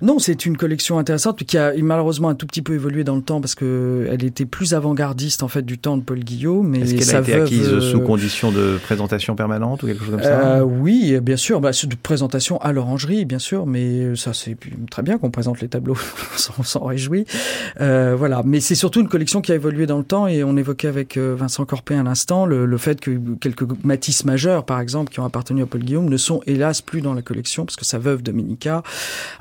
Non, 0.01 0.19
c'est 0.19 0.45
une 0.45 0.57
collection 0.57 0.99
intéressante 0.99 1.43
qui 1.43 1.57
a 1.57 1.73
malheureusement 1.81 2.29
un 2.29 2.35
tout 2.35 2.45
petit 2.45 2.61
peu 2.61 2.73
évolué 2.73 3.03
dans 3.03 3.15
le 3.15 3.21
temps 3.21 3.41
parce 3.41 3.55
que 3.55 4.07
elle 4.11 4.23
était 4.23 4.45
plus 4.45 4.73
avant-gardiste 4.73 5.43
en 5.43 5.47
fait 5.47 5.63
du 5.63 5.77
temps 5.79 5.97
de 5.97 6.03
Paul 6.03 6.19
Guillaume. 6.19 6.67
Mais 6.67 6.79
Est-ce 6.81 6.95
qu'elle 6.95 7.15
a 7.15 7.21
été 7.21 7.33
acquise 7.33 7.67
euh... 7.67 7.81
sous 7.81 8.01
condition 8.01 8.51
de 8.51 8.77
présentation 8.83 9.35
permanente 9.35 9.83
ou 9.83 9.87
quelque 9.87 10.03
chose 10.03 10.11
comme 10.11 10.23
ça 10.23 10.57
euh, 10.57 10.61
Oui, 10.61 11.19
bien 11.21 11.37
sûr, 11.37 11.59
bah, 11.61 11.71
de 11.71 11.95
présentation 11.95 12.57
à 12.59 12.71
l'orangerie, 12.71 13.25
bien 13.25 13.39
sûr, 13.39 13.65
mais 13.65 14.15
ça 14.15 14.33
c'est 14.33 14.57
très 14.91 15.01
bien 15.01 15.17
qu'on 15.17 15.31
présente 15.31 15.61
les 15.61 15.67
tableaux, 15.67 15.97
on 16.59 16.63
s'en 16.63 16.83
réjouit. 16.85 17.25
Euh, 17.81 18.15
voilà, 18.17 18.41
mais 18.45 18.59
c'est 18.59 18.75
surtout 18.75 19.01
une 19.01 19.07
collection 19.07 19.41
qui 19.41 19.51
a 19.51 19.55
évolué 19.55 19.85
dans 19.85 19.97
le 19.97 20.03
temps 20.03 20.27
et 20.27 20.43
on 20.43 20.57
évoquait 20.57 20.87
avec 20.87 21.17
euh, 21.17 21.35
Vincent 21.37 21.65
Corpé 21.65 21.95
à 21.95 22.03
l'instant 22.03 22.45
le, 22.45 22.65
le, 22.65 22.77
fait 22.77 22.99
que 22.99 23.17
quelques 23.39 23.65
Matisse 23.83 24.25
majeurs, 24.25 24.65
par 24.65 24.79
exemple, 24.79 25.11
qui 25.11 25.19
ont 25.19 25.25
appartenu 25.25 25.63
à 25.63 25.65
Paul 25.65 25.81
Guillaume, 25.81 26.09
ne 26.09 26.17
sont 26.17 26.41
hélas 26.45 26.81
plus 26.81 27.01
dans 27.01 27.13
la 27.13 27.21
collection 27.21 27.65
parce 27.65 27.75
que 27.75 27.85
sa 27.85 27.97
veuve 27.99 28.21
Dominica 28.21 28.83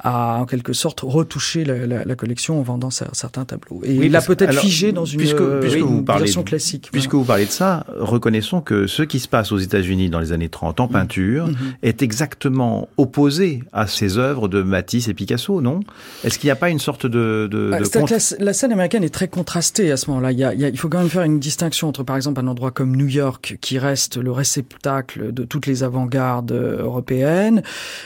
a 0.03 0.39
en 0.41 0.47
quelque 0.47 0.73
sorte 0.73 1.01
retouché 1.03 1.65
la, 1.65 1.87
la, 1.87 2.05
la 2.05 2.15
collection 2.15 2.59
en 2.59 2.63
vendant 2.63 2.91
certains 2.91 3.45
tableaux. 3.45 3.81
Et 3.85 3.99
oui, 3.99 4.07
il 4.07 4.13
l'a 4.13 4.21
peut-être 4.21 4.59
figé 4.59 4.93
dans 4.93 5.05
une, 5.05 5.19
puisque, 5.19 5.41
euh, 5.41 5.61
puisque 5.61 5.79
une 5.79 5.83
vous 5.85 6.03
parlez 6.03 6.28
classique. 6.45 6.89
Puisque 6.93 7.11
voilà. 7.11 7.21
vous 7.21 7.27
parlez 7.27 7.47
de 7.47 7.51
ça, 7.51 7.85
reconnaissons 7.97 8.61
que 8.61 8.87
ce 8.87 9.03
qui 9.03 9.21
se 9.21 9.29
passe 9.29 9.53
aux 9.53 9.59
États-Unis 9.59 10.11
dans 10.11 10.21
les 10.21 10.33
années 10.33 10.49
30 10.49 10.81
en 10.81 10.89
peinture 10.89 11.49
mmh. 11.49 11.57
est 11.83 12.03
exactement 12.03 12.89
opposé 12.97 13.63
à 13.73 13.87
ces 13.87 14.19
œuvres 14.19 14.49
de 14.49 14.63
Matisse 14.63 15.09
et 15.09 15.15
Picasso, 15.15 15.61
non? 15.61 15.81
Est-ce 16.25 16.39
qu'il 16.39 16.49
n'y 16.49 16.53
a 16.53 16.57
pas 16.57 16.71
une 16.71 16.79
sorte 16.79 17.07
de... 17.07 17.49
de, 17.51 17.71
ah, 17.73 17.81
de 17.81 17.89
contre... 17.89 18.13
la, 18.13 18.45
la, 18.45 18.53
scène 18.53 18.73
américaine 18.73 19.05
est 19.05 19.15
très 19.15 19.29
contrastée 19.29 19.91
à 19.93 19.97
ce 19.97 20.11
moment-là. 20.11 20.33
Il, 20.33 20.39
il, 20.59 20.69
il, 20.69 20.79
faut 20.79 20.89
quand 20.89 20.99
même 20.99 21.09
faire 21.09 21.23
une 21.23 21.39
distinction 21.39 21.89
entre, 21.89 22.03
par 22.03 22.17
exemple, 22.17 22.41
un 22.41 22.47
endroit 22.47 22.71
comme 22.71 22.97
New 22.97 23.07
York, 23.07 23.59
qui 23.61 23.79
reste 23.79 24.17
le 24.17 24.33
réceptacle 24.33 25.33
de 25.33 25.45
toutes 25.45 25.67
les 25.67 25.83
avant-gardes 25.83 26.53
européennes, 26.53 27.63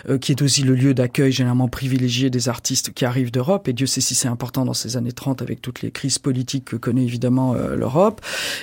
euh, 0.09 0.19
qui 0.19 0.33
est 0.33 0.43
aussi 0.43 0.63
le 0.63 0.75
lieu 0.75 0.95
d'accueil 0.95 1.33
généralement 1.33 1.69
privilégié 1.69 2.31
des 2.31 2.49
artistes 2.49 2.93
qui 2.93 3.05
arrivent 3.05 3.31
d'Europe, 3.31 3.69
et 3.69 3.73
Dieu 3.73 3.87
sait 3.87 4.01
si 4.01 4.15
c'est 4.15 4.29
important 4.29 4.65
dans 4.65 4.75
ces 4.75 4.97
années 4.97 5.13
30 5.13 5.43
avec 5.43 5.61
toutes 5.61 5.83
les 5.83 5.91
crises 5.91 6.19
politiques 6.19 6.65
que 6.67 6.77
connaît 6.77 7.05
évidemment 7.05 7.55
euh, 7.55 7.77
l'Europe. 7.77 8.12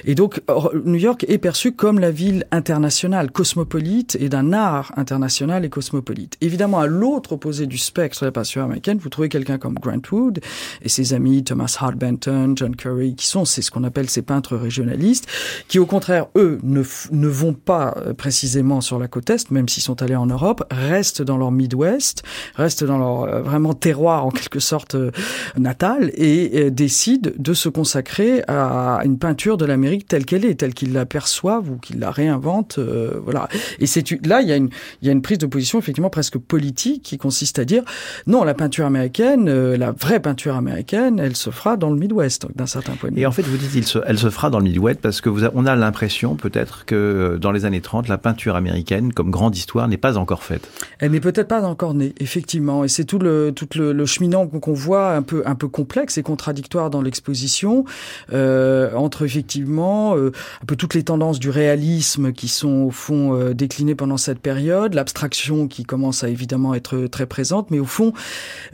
Et 0.06 0.16
donc, 0.16 0.42
New 0.86 0.96
York 0.96 1.26
est 1.28 1.38
perçu 1.38 1.72
comme 1.74 2.00
la 2.00 2.12
ville 2.12 2.46
internationale, 2.52 3.32
cosmopolite, 3.32 4.18
et 4.20 4.30
d'un 4.30 4.54
art 4.54 4.92
international 4.98 5.66
et 5.66 5.70
cosmopolite. 5.70 6.38
Évidemment, 6.42 6.80
à 6.80 6.88
l'autre 6.88 7.34
opposé 7.34 7.66
du 7.66 7.78
spectre 7.78 8.22
de 8.22 8.26
la 8.26 8.32
peinture 8.32 8.64
américaine, 8.64 8.98
vous 8.98 9.10
trouvez 9.10 9.30
quelqu'un 9.30 9.58
comme 9.58 9.76
Grant 9.76 10.02
Wood 10.12 10.40
et 10.82 10.90
ses 10.90 11.14
amis 11.14 11.44
Thomas 11.44 11.76
Hart 11.80 11.96
Benton, 11.96 12.54
John 12.56 12.76
Curry, 12.76 13.16
qui 13.16 13.28
sont 13.28 13.46
c'est 13.46 13.62
ce 13.62 13.72
qu'on 13.72 13.84
appelle 13.84 14.10
ces 14.10 14.22
peintres 14.22 14.56
régionalistes, 14.56 15.28
qui 15.68 15.80
au 15.80 15.86
contraire, 15.86 16.28
eux, 16.36 16.60
ne, 16.64 16.82
vont 17.28 17.54
pas 17.54 17.96
précisément 18.18 18.82
sur 18.82 19.00
la 19.00 19.08
côte 19.08 19.30
Est, 19.30 19.52
même 19.52 19.68
s'ils 19.68 19.84
sont 19.84 20.02
allés 20.02 20.16
en 20.16 20.26
Europe, 20.26 20.64
restent 20.72 21.22
dans 21.22 21.38
leur 21.38 21.52
Midwest, 21.52 22.24
restent 22.56 22.84
dans 22.84 22.98
leur 22.98 23.24
euh, 23.24 23.42
vraiment 23.42 23.74
terroir 23.74 24.26
en 24.26 24.32
quelque 24.32 24.60
sorte 24.60 24.96
euh, 24.96 25.12
natal, 25.58 26.12
et 26.16 26.52
euh, 26.56 26.70
décident 26.70 27.32
de 27.38 27.54
se 27.54 27.70
consacrer 27.70 28.44
à 28.48 29.02
une 29.04 29.18
peinture 29.18 29.39
de 29.40 29.66
l'Amérique 29.66 30.08
telle 30.08 30.26
qu'elle 30.26 30.44
est, 30.46 30.56
telle 30.56 30.74
qu'ils 30.74 30.92
la 30.92 31.06
perçoivent 31.06 31.70
ou 31.70 31.78
qu'ils 31.78 32.00
la 32.00 32.12
réinventent. 32.12 32.78
Euh, 32.78 33.20
voilà. 33.24 33.48
Et 33.80 33.88
c'est 33.88 34.04
là, 34.26 34.42
il 34.42 34.50
y, 34.50 34.52
a 34.52 34.58
une, 34.58 34.70
il 35.02 35.08
y 35.08 35.10
a 35.10 35.14
une 35.14 35.22
prise 35.22 35.38
de 35.38 35.46
position 35.46 35.80
effectivement 35.80 36.10
presque 36.10 36.38
politique 36.38 37.04
qui 37.04 37.18
consiste 37.18 37.58
à 37.58 37.66
dire 37.66 37.84
non, 38.28 38.44
la 38.44 38.54
peinture 38.54 38.86
américaine, 38.86 39.48
euh, 39.48 39.78
la 39.78 39.92
vraie 39.92 40.20
peinture 40.20 40.56
américaine, 40.56 41.20
elle 41.20 41.36
se 41.36 41.52
fera 41.52 41.78
dans 41.78 41.90
le 41.90 41.98
Midwest 41.98 42.48
d'un 42.56 42.66
certain 42.66 42.94
point 42.94 43.10
de 43.10 43.16
vue. 43.16 43.22
Et 43.22 43.26
en 43.26 43.32
fait, 43.32 43.44
vous 43.44 43.58
dites 43.58 43.74
il 43.76 43.86
se, 43.86 44.00
elle 44.06 44.20
se 44.20 44.30
fera 44.30 44.50
dans 44.50 44.60
le 44.60 44.66
Midwest 44.66 45.00
parce 45.00 45.22
que 45.22 45.30
vous 45.30 45.46
a, 45.46 45.52
on 45.54 45.66
a 45.66 45.76
l'impression 45.76 46.36
peut-être 46.36 46.86
que 46.86 47.38
dans 47.40 47.52
les 47.52 47.64
années 47.66 47.82
30, 47.82 48.10
la 48.10 48.18
peinture 48.18 48.56
américaine 48.56 49.14
comme 49.14 49.32
grande 49.32 49.56
histoire 49.56 49.88
n'est 49.88 49.98
pas 49.98 50.18
encore 50.18 50.44
faite. 50.44 50.70
Elle 51.00 51.12
n'est 51.12 51.22
peut-être 51.22 51.48
pas 51.48 51.64
encore 51.64 51.94
née, 51.94 52.14
effectivement. 52.20 52.84
Et 52.84 52.90
c'est 52.90 53.06
tout 53.06 53.20
le 53.20 53.54
tout 53.56 53.68
le, 53.76 53.94
le 53.94 54.06
cheminant 54.06 54.48
qu'on 54.48 54.74
voit 54.74 55.14
un 55.14 55.22
peu 55.22 55.44
un 55.46 55.56
peu 55.56 55.70
complexe 55.70 56.18
et 56.18 56.24
contradictoire 56.24 56.90
dans 56.90 57.02
l'exposition 57.02 57.86
euh, 58.34 58.94
entre 58.96 59.29
effectivement 59.30 60.18
euh, 60.18 60.32
un 60.62 60.66
peu 60.66 60.76
toutes 60.76 60.96
les 60.96 61.04
tendances 61.04 61.40
du 61.40 61.50
réalisme 61.50 62.34
qui 62.34 62.48
sont 62.48 62.86
au 62.88 62.92
fond 62.92 63.36
euh, 63.36 63.54
déclinées 63.54 63.96
pendant 63.96 64.18
cette 64.18 64.40
période, 64.40 64.94
l'abstraction 64.96 65.68
qui 65.68 65.84
commence 65.84 66.24
à 66.24 66.30
évidemment 66.30 66.74
être 66.74 67.08
très 67.08 67.28
présente, 67.28 67.70
mais 67.72 67.80
au 67.80 67.86
fond 67.86 68.14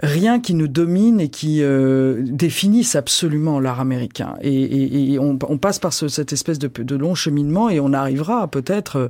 rien 0.02 0.40
qui 0.40 0.54
ne 0.54 0.66
domine 0.66 1.20
et 1.20 1.30
qui 1.30 1.62
euh, 1.62 2.22
définisse 2.22 2.96
absolument 2.96 3.60
l'art 3.60 3.80
américain. 3.80 4.36
Et, 4.42 4.54
et, 4.54 5.14
et 5.14 5.20
on, 5.20 5.38
on, 5.48 5.58
passe 5.58 5.80
par 5.80 5.94
ce, 5.94 6.08
cette 6.08 6.34
espèce 6.34 6.60
de, 6.60 6.68
de, 6.68 6.96
long 6.96 7.16
cheminement 7.16 7.70
et 7.70 7.80
on 7.80 7.94
arrivera 7.94 8.48
peut-être, 8.48 8.98
euh, 8.98 9.08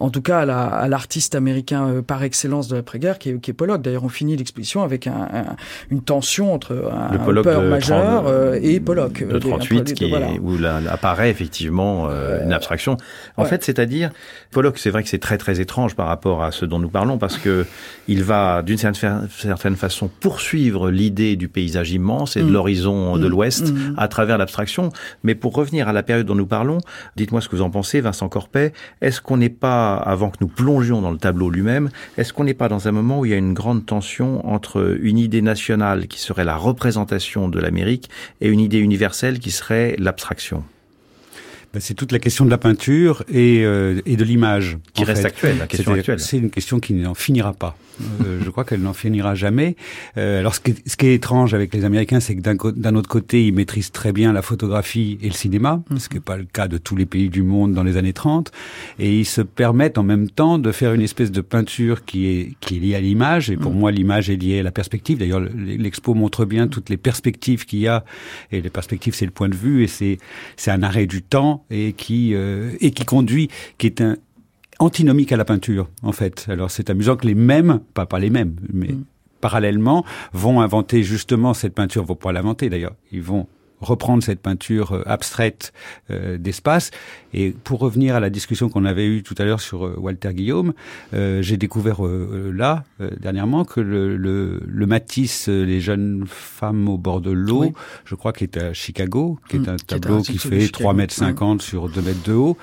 en 0.00 0.10
tout 0.10 0.22
cas 0.22 0.40
à 0.40 0.88
l'artiste 0.88 1.34
américain 1.34 1.88
euh, 1.88 2.02
par 2.02 2.22
excellence 2.22 2.68
de 2.68 2.76
l'après-guerre, 2.76 3.18
qui 3.18 3.30
est, 3.30 3.40
qui 3.40 3.50
est 3.50 3.54
Pollock. 3.54 3.82
D'ailleurs, 3.82 4.04
on 4.04 4.08
finit 4.08 4.36
l'exposition 4.36 4.82
avec 4.82 5.06
un, 5.06 5.28
un, 5.32 5.56
une 5.90 6.02
tension 6.02 6.52
entre 6.52 6.72
un, 6.92 7.14
un 7.14 7.42
peur 7.42 7.62
majeur 7.62 8.24
30, 8.24 8.54
et 8.62 8.80
Pollock. 8.80 9.26
De 9.26 9.38
38, 9.38 9.82
des, 9.82 9.92
qui 9.94 10.04
est, 10.04 10.38
où 10.40 10.58
là, 10.58 10.80
apparaît 10.88 11.30
effectivement 11.30 12.08
une 12.42 12.52
abstraction. 12.52 12.96
En 13.36 13.42
ouais. 13.42 13.48
fait, 13.48 13.64
c'est-à-dire, 13.64 14.10
Pollock, 14.50 14.78
c'est 14.78 14.90
vrai 14.90 15.02
que 15.02 15.08
c'est 15.08 15.18
très 15.18 15.38
très 15.38 15.60
étrange 15.60 15.94
par 15.94 16.06
rapport 16.06 16.42
à 16.42 16.52
ce 16.52 16.64
dont 16.64 16.78
nous 16.78 16.88
parlons, 16.88 17.18
parce 17.18 17.38
que 17.38 17.66
il 18.08 18.22
va 18.22 18.62
d'une 18.62 18.78
certaine 18.78 19.76
façon 19.76 20.08
poursuivre 20.20 20.90
l'idée 20.90 21.36
du 21.36 21.48
paysage 21.48 21.92
immense 21.92 22.36
et 22.36 22.40
de 22.40 22.46
mmh. 22.46 22.52
l'horizon 22.52 23.16
mmh. 23.16 23.20
de 23.20 23.26
l'Ouest 23.26 23.72
mmh. 23.72 23.94
à 23.96 24.08
travers 24.08 24.38
l'abstraction. 24.38 24.90
Mais 25.22 25.34
pour 25.34 25.54
revenir 25.54 25.88
à 25.88 25.92
la 25.92 26.02
période 26.02 26.26
dont 26.26 26.34
nous 26.34 26.46
parlons, 26.46 26.78
dites-moi 27.16 27.40
ce 27.40 27.48
que 27.48 27.56
vous 27.56 27.62
en 27.62 27.70
pensez, 27.70 28.00
Vincent 28.00 28.28
Corpet. 28.28 28.72
Est-ce 29.00 29.20
qu'on 29.20 29.36
n'est 29.36 29.48
pas, 29.48 29.96
avant 29.96 30.30
que 30.30 30.38
nous 30.40 30.48
plongions 30.48 31.02
dans 31.02 31.10
le 31.10 31.18
tableau 31.18 31.50
lui-même, 31.50 31.90
est-ce 32.16 32.32
qu'on 32.32 32.44
n'est 32.44 32.54
pas 32.54 32.68
dans 32.68 32.88
un 32.88 32.92
moment 32.92 33.20
où 33.20 33.24
il 33.24 33.30
y 33.30 33.34
a 33.34 33.38
une 33.38 33.54
grande 33.54 33.86
tension 33.86 34.46
entre 34.48 34.96
une 35.00 35.18
idée 35.18 35.42
nationale 35.42 36.06
qui 36.06 36.18
serait 36.20 36.44
la 36.44 36.56
représentation 36.56 37.48
de 37.48 37.58
l'Amérique 37.58 38.10
et 38.40 38.48
une 38.48 38.60
idée 38.60 38.78
universelle 38.78 39.38
qui 39.38 39.50
serait 39.50 39.96
l'abstraction? 39.98 40.64
C'est 41.80 41.94
toute 41.94 42.12
la 42.12 42.18
question 42.18 42.44
de 42.44 42.50
la 42.50 42.58
peinture 42.58 43.24
et, 43.32 43.64
euh, 43.64 44.00
et 44.06 44.16
de 44.16 44.24
l'image. 44.24 44.78
Qui 44.92 45.04
reste 45.04 45.22
fait. 45.22 45.26
actuelle, 45.28 45.58
la 45.58 45.66
question 45.66 45.92
actuelle. 45.92 46.20
C'est 46.20 46.38
une 46.38 46.50
question 46.50 46.80
qui 46.80 46.94
n'en 46.94 47.14
finira 47.14 47.52
pas. 47.52 47.76
Euh, 48.24 48.40
je 48.44 48.50
crois 48.50 48.64
qu'elle 48.64 48.80
n'en 48.80 48.92
finira 48.92 49.34
jamais. 49.34 49.76
Euh, 50.16 50.40
alors, 50.40 50.54
ce 50.54 50.60
qui, 50.60 50.72
est, 50.72 50.88
ce 50.88 50.96
qui, 50.96 51.06
est, 51.06 51.14
étrange 51.14 51.54
avec 51.54 51.72
les 51.74 51.84
Américains, 51.84 52.20
c'est 52.20 52.34
que 52.34 52.70
d'un 52.70 52.94
autre 52.96 53.08
côté, 53.08 53.46
ils 53.46 53.54
maîtrisent 53.54 53.92
très 53.92 54.12
bien 54.12 54.32
la 54.32 54.42
photographie 54.42 55.18
et 55.22 55.28
le 55.28 55.34
cinéma, 55.34 55.82
-hmm. 55.90 55.98
ce 55.98 56.08
qui 56.08 56.16
n'est 56.16 56.20
pas 56.20 56.36
le 56.36 56.44
cas 56.44 56.68
de 56.68 56.78
tous 56.78 56.96
les 56.96 57.06
pays 57.06 57.28
du 57.28 57.42
monde 57.42 57.72
dans 57.72 57.84
les 57.84 57.96
années 57.96 58.12
30. 58.12 58.50
Et 58.98 59.20
ils 59.20 59.24
se 59.26 59.42
permettent 59.42 59.98
en 59.98 60.02
même 60.02 60.28
temps 60.28 60.58
de 60.58 60.72
faire 60.72 60.92
une 60.92 61.02
espèce 61.02 61.30
de 61.30 61.40
peinture 61.40 62.04
qui 62.04 62.26
est, 62.26 62.54
qui 62.60 62.76
est 62.76 62.80
liée 62.80 62.94
à 62.96 63.00
l'image. 63.00 63.50
Et 63.50 63.56
pour 63.56 63.72
-hmm. 63.72 63.78
moi, 63.78 63.90
l'image 63.92 64.28
est 64.30 64.36
liée 64.36 64.60
à 64.60 64.62
la 64.62 64.72
perspective. 64.72 65.18
D'ailleurs, 65.18 65.42
l'expo 65.84 66.14
montre 66.14 66.44
bien 66.44 66.68
toutes 66.68 66.90
les 66.90 66.96
perspectives 66.96 67.64
qu'il 67.64 67.80
y 67.80 67.88
a. 67.88 68.04
Et 68.52 68.60
les 68.60 68.70
perspectives, 68.70 69.14
c'est 69.14 69.26
le 69.26 69.36
point 69.38 69.48
de 69.48 69.56
vue 69.66 69.84
et 69.84 69.88
c'est 70.56 70.70
un 70.78 70.82
arrêt 70.82 71.06
du 71.06 71.22
temps 71.22 71.63
et 71.70 71.92
qui, 71.92 72.34
euh, 72.34 72.72
et 72.80 72.90
qui 72.90 73.04
conduit, 73.04 73.48
qui 73.78 73.86
est 73.86 74.00
un, 74.00 74.16
antinomique 74.78 75.32
à 75.32 75.36
la 75.36 75.44
peinture, 75.44 75.88
en 76.02 76.12
fait. 76.12 76.46
Alors 76.48 76.70
c'est 76.70 76.90
amusant 76.90 77.16
que 77.16 77.26
les 77.26 77.34
mêmes, 77.34 77.80
pas 77.94 78.06
pas 78.06 78.18
les 78.18 78.30
mêmes, 78.30 78.56
mais 78.72 78.88
mm. 78.88 79.04
parallèlement, 79.40 80.04
vont 80.32 80.60
inventer 80.60 81.02
justement 81.02 81.54
cette 81.54 81.74
peinture, 81.74 82.04
vont 82.04 82.16
pas 82.16 82.32
l'inventer 82.32 82.68
d'ailleurs, 82.68 82.94
ils 83.12 83.22
vont 83.22 83.46
reprendre 83.86 84.22
cette 84.22 84.40
peinture 84.40 85.02
abstraite 85.06 85.72
euh, 86.10 86.38
d'espace. 86.38 86.90
Et 87.32 87.50
pour 87.50 87.80
revenir 87.80 88.14
à 88.14 88.20
la 88.20 88.30
discussion 88.30 88.68
qu'on 88.68 88.84
avait 88.84 89.06
eue 89.06 89.22
tout 89.22 89.34
à 89.38 89.44
l'heure 89.44 89.60
sur 89.60 89.86
euh, 89.86 89.96
Walter 89.98 90.32
Guillaume, 90.32 90.72
euh, 91.14 91.42
j'ai 91.42 91.56
découvert 91.56 92.06
euh, 92.06 92.52
là, 92.54 92.84
dernièrement, 93.20 93.64
que 93.64 93.80
le, 93.80 94.16
le, 94.16 94.62
le, 94.64 94.86
Matisse, 94.86 95.48
les 95.48 95.80
jeunes 95.80 96.24
femmes 96.28 96.88
au 96.88 96.96
bord 96.96 97.20
de 97.20 97.32
l'eau, 97.32 97.64
oui. 97.64 97.72
je 98.04 98.14
crois 98.14 98.32
qu'il 98.32 98.44
est 98.44 98.56
à 98.56 98.72
Chicago, 98.72 99.38
qui 99.48 99.56
est 99.56 99.60
mmh, 99.60 99.68
un 99.68 99.76
tableau 99.76 100.22
qui, 100.22 100.32
qui 100.32 100.38
fait 100.38 100.68
3 100.68 100.94
mètres 100.94 101.14
50 101.14 101.58
mmh. 101.58 101.60
sur 101.60 101.88
2 101.88 102.02
mètres 102.02 102.22
de 102.24 102.34
haut, 102.34 102.56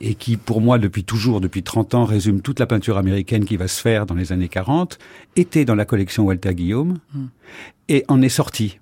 et 0.00 0.14
qui, 0.14 0.36
pour 0.36 0.60
moi, 0.60 0.78
depuis 0.78 1.04
toujours, 1.04 1.40
depuis 1.40 1.64
30 1.64 1.94
ans, 1.94 2.04
résume 2.04 2.42
toute 2.42 2.60
la 2.60 2.66
peinture 2.66 2.98
américaine 2.98 3.44
qui 3.44 3.56
va 3.56 3.66
se 3.66 3.80
faire 3.80 4.06
dans 4.06 4.14
les 4.14 4.32
années 4.32 4.48
40, 4.48 4.98
était 5.34 5.64
dans 5.64 5.74
la 5.74 5.84
collection 5.84 6.24
Walter 6.24 6.54
Guillaume, 6.54 6.98
mmh. 7.14 7.24
et 7.88 8.04
en 8.06 8.22
est 8.22 8.28
sorti. 8.28 8.78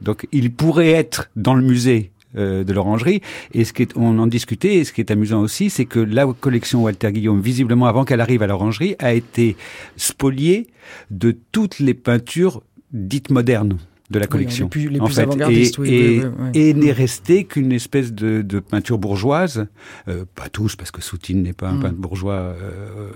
Donc 0.00 0.26
il 0.32 0.52
pourrait 0.52 0.90
être 0.90 1.30
dans 1.36 1.54
le 1.54 1.62
musée 1.62 2.10
euh, 2.36 2.62
de 2.64 2.72
l'orangerie. 2.72 3.20
Et 3.54 3.64
ce 3.64 3.72
qui 3.72 3.82
est, 3.82 3.96
on 3.96 4.18
en 4.18 4.26
discutait, 4.26 4.76
et 4.76 4.84
ce 4.84 4.92
qui 4.92 5.00
est 5.00 5.10
amusant 5.10 5.40
aussi, 5.40 5.68
c'est 5.68 5.84
que 5.84 5.98
la 5.98 6.26
collection 6.26 6.82
Walter 6.84 7.10
Guillaume, 7.12 7.40
visiblement 7.40 7.86
avant 7.86 8.04
qu'elle 8.04 8.20
arrive 8.20 8.42
à 8.42 8.46
l'orangerie, 8.46 8.94
a 9.00 9.12
été 9.12 9.56
spoliée 9.96 10.68
de 11.10 11.36
toutes 11.52 11.80
les 11.80 11.94
peintures 11.94 12.62
dites 12.92 13.30
modernes. 13.30 13.78
de 14.10 14.18
la 14.18 14.26
collection. 14.26 14.66
les 14.66 14.70
plus, 14.70 14.88
les 14.88 15.00
en 15.00 15.04
plus 15.06 15.14
fait, 15.14 15.22
et, 15.22 15.70
oui, 15.78 15.88
et, 15.88 16.18
oui, 16.18 16.24
oui, 16.24 16.30
oui. 16.38 16.50
et 16.54 16.74
n'est 16.74 16.90
resté 16.92 17.44
qu'une 17.44 17.70
espèce 17.72 18.12
de, 18.12 18.42
de 18.42 18.58
peinture 18.58 18.98
bourgeoise, 18.98 19.66
euh, 20.08 20.24
pas 20.34 20.48
tous, 20.48 20.74
parce 20.74 20.90
que 20.90 21.00
Soutine 21.00 21.42
n'est 21.44 21.52
pas 21.52 21.68
un 21.68 21.74
Mm. 21.74 21.82
peintre 21.82 21.96
bourgeois, 21.96 22.34
euh, 22.34 23.10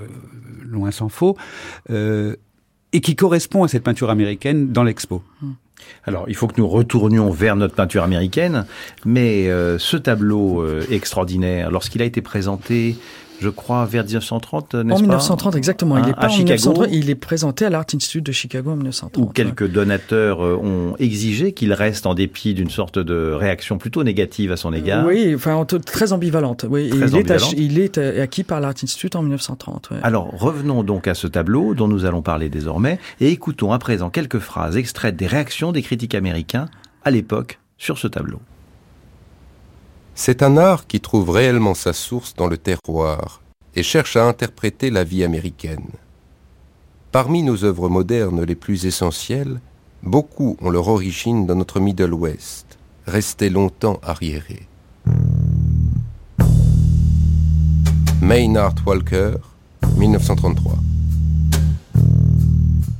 loin 0.64 0.93
s'en 0.93 1.09
faut, 1.09 1.37
euh, 1.91 2.37
et 2.93 3.00
qui 3.00 3.17
correspond 3.17 3.64
à 3.64 3.69
cette 3.69 3.83
peinture 3.83 4.09
américaine 4.09 4.71
dans 4.71 4.85
l'expo. 4.85 5.23
Alors, 6.07 6.26
il 6.28 6.35
faut 6.35 6.47
que 6.47 6.61
nous 6.61 6.69
retournions 6.69 7.31
vers 7.31 7.57
notre 7.57 7.75
peinture 7.75 8.02
américaine, 8.02 8.66
mais 9.04 9.49
euh, 9.49 9.78
ce 9.78 9.97
tableau 9.97 10.61
euh, 10.61 10.85
extraordinaire, 10.90 11.71
lorsqu'il 11.71 12.02
a 12.02 12.04
été 12.04 12.21
présenté, 12.23 12.97
je 13.45 13.51
crois, 13.51 13.85
vers 13.85 14.05
1930, 14.05 14.75
n'est-ce 14.75 14.87
En 14.95 14.97
pas 14.97 15.01
1930, 15.03 15.55
exactement. 15.57 15.99
Il 15.99 16.05
Hein, 16.05 16.09
est 16.09 16.15
pas 16.15 16.27
en 16.27 16.31
Chicago 16.31 16.53
1930, 16.55 16.89
il 16.93 17.11
est 17.11 17.15
présenté 17.15 17.65
à 17.67 17.71
l'Art 17.71 17.85
Institute 17.95 18.25
de 18.25 18.33
Chicago 18.33 18.71
en 18.71 18.77
1930. 18.77 19.23
où 19.23 19.27
quelques 19.31 19.71
donateurs 19.71 20.45
euh, 20.45 20.57
ont 20.57 20.97
exigé 20.99 21.53
qu'il 21.53 21.73
reste 21.73 22.07
en 22.07 22.15
dépit 22.15 22.55
d'une 22.55 22.71
sorte 22.71 22.99
de 22.99 23.33
réaction 23.33 23.77
plutôt 23.79 24.03
négative 24.03 24.51
à 24.53 24.57
son 24.57 24.73
égard. 24.73 25.07
Oui, 25.07 25.33
enfin, 25.35 25.55
en 25.55 25.65
très 25.67 26.13
ambivalente. 26.13 26.65
Oui, 26.69 26.89
Très 26.89 26.99
il, 26.99 27.03
est 27.03 27.15
ambivalente. 27.15 27.43
ach- 27.53 27.55
il 27.59 27.79
est 27.79 27.99
euh, 27.99 28.23
acquis 28.23 28.45
par 28.45 28.61
l'Art 28.61 28.75
Institute 28.83 29.15
en 29.17 29.23
1930. 29.23 29.91
ouais. 29.91 29.97
Alors 30.03 30.31
revenons 30.33 30.83
donc 30.83 31.07
à 31.07 31.15
ce 31.15 31.27
tableau 31.27 31.75
dont 31.75 31.89
nous 31.89 32.05
allons 32.07 32.23
parler 32.23 32.49
désormais 32.49 32.99
et 33.21 33.29
écoutons 33.29 33.73
à 33.73 33.79
présent 33.79 34.09
quelques 34.11 34.39
phrases 34.39 34.77
extraites 34.77 35.17
des 35.17 35.27
réactions 35.27 35.73
des 35.73 35.83
critiques 35.83 36.15
américains 36.15 36.67
à 37.05 37.11
l'époque 37.11 37.59
sur 37.77 37.99
ce 37.99 38.07
tableau. 38.09 38.41
C'est 40.16 40.44
un 40.44 40.56
art 40.56 40.87
qui 40.87 41.00
trouve 41.00 41.30
réellement 41.30 41.75
sa 41.75 41.92
source 41.92 42.35
dans 42.35 42.47
le 42.47 42.56
terroir 42.56 43.42
et 43.75 43.83
cherche 43.83 44.16
à 44.16 44.25
interpréter 44.25 44.90
la 44.90 45.02
vie 45.02 45.25
américaine. 45.25 45.88
Parmi 47.11 47.42
nos 47.42 47.64
œuvres 47.64 47.88
modernes 47.88 48.44
les 48.44 48.54
plus 48.54 48.87
essentielles, 48.87 49.61
beaucoup 50.04 50.56
ont 50.61 50.71
leur 50.71 50.87
origine 50.87 51.47
dans 51.47 51.56
notre 51.56 51.80
Middle 51.80 52.14
West, 52.14 52.78
resté 53.06 53.50
longtemps 53.50 53.99
arriéré. 54.04 54.68
Maynard 58.21 58.76
Walker, 58.87 59.35
1933. 59.99 60.78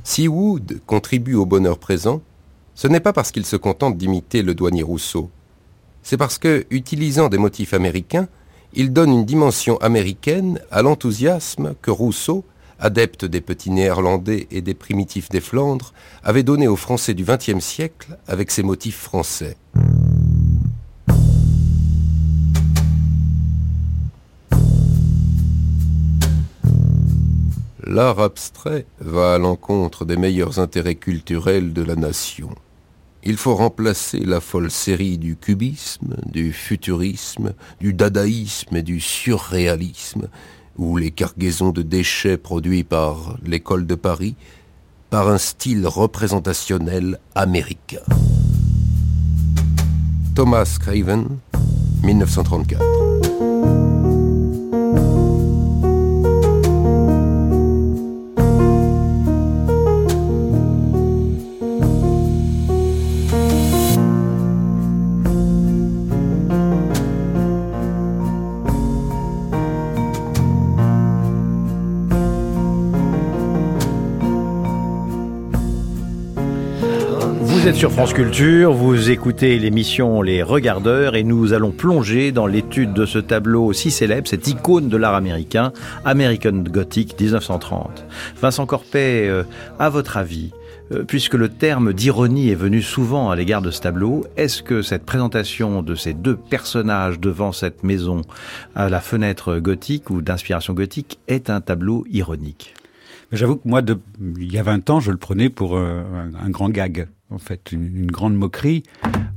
Si 0.03 0.27
Wood 0.27 0.81
contribue 0.85 1.35
au 1.35 1.45
bonheur 1.45 1.79
présent, 1.79 2.21
ce 2.75 2.89
n'est 2.89 2.99
pas 2.99 3.13
parce 3.13 3.31
qu'il 3.31 3.45
se 3.45 3.55
contente 3.55 3.97
d'imiter 3.97 4.41
le 4.41 4.53
douanier 4.53 4.83
Rousseau, 4.83 5.29
c'est 6.05 6.17
parce 6.17 6.37
que, 6.37 6.67
utilisant 6.69 7.29
des 7.29 7.39
motifs 7.39 7.73
américains, 7.73 8.27
il 8.75 8.93
donne 8.93 9.09
une 9.09 9.25
dimension 9.25 9.77
américaine 9.77 10.59
à 10.69 10.83
l'enthousiasme 10.83 11.73
que 11.81 11.89
Rousseau, 11.89 12.45
adepte 12.79 13.25
des 13.25 13.41
petits 13.41 13.71
néerlandais 13.71 14.47
et 14.51 14.61
des 14.61 14.75
primitifs 14.75 15.29
des 15.29 15.41
Flandres, 15.41 15.93
avait 16.23 16.43
donné 16.43 16.67
aux 16.67 16.75
Français 16.75 17.15
du 17.15 17.25
XXe 17.25 17.59
siècle 17.59 18.19
avec 18.27 18.51
ses 18.51 18.61
motifs 18.61 18.99
français. 18.99 19.57
L'art 27.83 28.19
abstrait 28.19 28.85
va 28.99 29.33
à 29.33 29.37
l'encontre 29.39 30.05
des 30.05 30.17
meilleurs 30.17 30.59
intérêts 30.59 30.95
culturels 30.95 31.73
de 31.73 31.81
la 31.81 31.95
nation. 31.95 32.49
Il 33.27 33.37
faut 33.37 33.55
remplacer 33.55 34.19
la 34.19 34.39
folle 34.39 34.69
série 34.69 35.17
du 35.17 35.35
cubisme, 35.35 36.15
du 36.31 36.53
futurisme, 36.53 37.53
du 37.79 37.91
dadaïsme 37.91 38.75
et 38.75 38.83
du 38.83 38.99
surréalisme, 38.99 40.27
ou 40.77 40.97
les 40.97 41.09
cargaisons 41.09 41.71
de 41.71 41.81
déchets 41.81 42.37
produits 42.37 42.83
par 42.83 43.37
l'école 43.43 43.87
de 43.87 43.95
Paris, 43.95 44.35
par 45.09 45.27
un 45.27 45.39
style 45.39 45.87
représentationnel 45.87 47.19
américain. 47.33 48.03
Thomas 50.35 50.77
Craven, 50.79 51.39
1934. 52.03 52.94
Sur 77.75 77.91
France 77.91 78.13
Culture, 78.13 78.71
vous 78.71 79.11
écoutez 79.11 79.59
l'émission 79.59 80.21
Les 80.21 80.41
Regardeurs 80.43 81.15
et 81.15 81.23
nous 81.23 81.51
allons 81.51 81.71
plonger 81.71 82.31
dans 82.31 82.47
l'étude 82.47 82.93
de 82.93 83.05
ce 83.05 83.19
tableau 83.19 83.73
si 83.73 83.91
célèbre, 83.91 84.29
cette 84.29 84.47
icône 84.47 84.87
de 84.87 84.95
l'art 84.95 85.13
américain, 85.13 85.73
American 86.05 86.53
Gothic 86.53 87.19
1930. 87.19 88.05
Vincent 88.39 88.65
Corpet, 88.65 89.27
euh, 89.27 89.43
à 89.77 89.89
votre 89.89 90.15
avis, 90.15 90.51
euh, 90.93 91.03
puisque 91.03 91.33
le 91.33 91.49
terme 91.49 91.91
d'ironie 91.91 92.49
est 92.49 92.55
venu 92.55 92.81
souvent 92.81 93.29
à 93.29 93.35
l'égard 93.35 93.61
de 93.61 93.71
ce 93.71 93.81
tableau, 93.81 94.25
est-ce 94.37 94.63
que 94.63 94.81
cette 94.81 95.05
présentation 95.05 95.81
de 95.81 95.95
ces 95.95 96.13
deux 96.13 96.37
personnages 96.37 97.19
devant 97.19 97.51
cette 97.51 97.83
maison 97.83 98.21
à 98.73 98.87
la 98.89 99.01
fenêtre 99.01 99.59
gothique 99.59 100.09
ou 100.09 100.21
d'inspiration 100.21 100.73
gothique 100.73 101.19
est 101.27 101.49
un 101.49 101.59
tableau 101.59 102.05
ironique? 102.09 102.73
J'avoue 103.33 103.57
que 103.57 103.67
moi, 103.67 103.81
il 104.39 104.53
y 104.53 104.57
a 104.57 104.63
20 104.63 104.89
ans, 104.91 104.99
je 105.01 105.11
le 105.11 105.17
prenais 105.17 105.49
pour 105.49 105.75
euh, 105.75 106.03
un 106.41 106.49
grand 106.49 106.69
gag, 106.69 107.07
en 107.31 107.37
fait, 107.39 107.71
une, 107.71 107.95
une 107.97 108.11
grande 108.11 108.35
moquerie. 108.35 108.83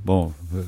Bon, 0.05 0.33
euh, 0.55 0.63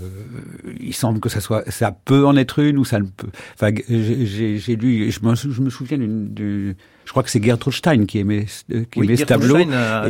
il 0.81 0.95
semble 0.95 1.21
que 1.21 1.29
ça 1.29 1.41
soit, 1.41 1.71
ça 1.71 1.93
peut 1.93 2.27
en 2.27 2.37
être 2.37 2.59
une 2.59 2.79
ou 2.79 2.85
ça 2.85 2.99
ne 2.99 3.05
peut. 3.05 3.29
Enfin, 3.55 3.71
j'ai- 3.89 4.77
lu, 4.77 5.11
je 5.11 5.21
me, 5.25 5.35
je 5.35 5.61
me 5.61 5.71
souviens 5.71 5.99
d'une, 5.99 6.33
du- 6.33 6.77
je 7.05 7.11
crois 7.11 7.23
que 7.23 7.31
c'est 7.31 7.43
Gertrude 7.43 7.75
Stein 7.75 8.05
qui 8.07 8.19
aimait, 8.19 8.47
qui 8.47 8.99
Oui, 9.01 9.07
aimait 9.07 9.17
ce 9.17 9.25
tableau 9.25 9.59
et 9.59 9.65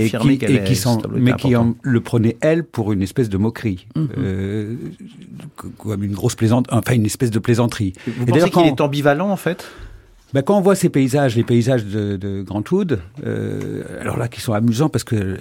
qui, 0.09 0.17
et 0.45 0.63
qui 0.65 0.87
mais 1.21 1.33
qui 1.35 1.57
en- 1.57 1.75
le 1.83 2.01
prenait 2.01 2.37
elle 2.41 2.65
pour 2.65 2.93
une 2.93 3.03
espèce 3.03 3.29
de 3.29 3.39
moquerie, 3.39 3.87
Mhm. 3.97 4.09
euh, 4.19 4.77
comme 5.79 6.03
une 6.05 6.13
grosse 6.15 6.35
plaisante, 6.35 6.67
enfin 6.71 6.95
une 6.95 7.07
espèce 7.07 7.31
de 7.31 7.39
plaisanterie. 7.39 7.93
Vous 8.07 8.23
Et 8.25 8.27
pensez 8.27 8.41
qu'il 8.45 8.53
quand- 8.53 8.65
est 8.65 8.81
ambivalent 8.81 9.31
en 9.31 9.37
fait? 9.37 9.67
Ben, 10.33 10.43
quand 10.43 10.57
on 10.57 10.61
voit 10.61 10.75
ces 10.75 10.89
paysages, 10.89 11.37
les 11.37 11.45
paysages 11.45 11.85
de, 11.85 12.17
de 12.17 12.43
Grant 12.43 12.63
Wood, 12.71 13.01
euh, 13.27 13.83
alors 14.01 14.17
là, 14.17 14.29
qui 14.29 14.41
sont 14.41 14.53
amusants 14.53 14.89
parce 14.89 15.05
que 15.05 15.17
euh, 15.17 15.37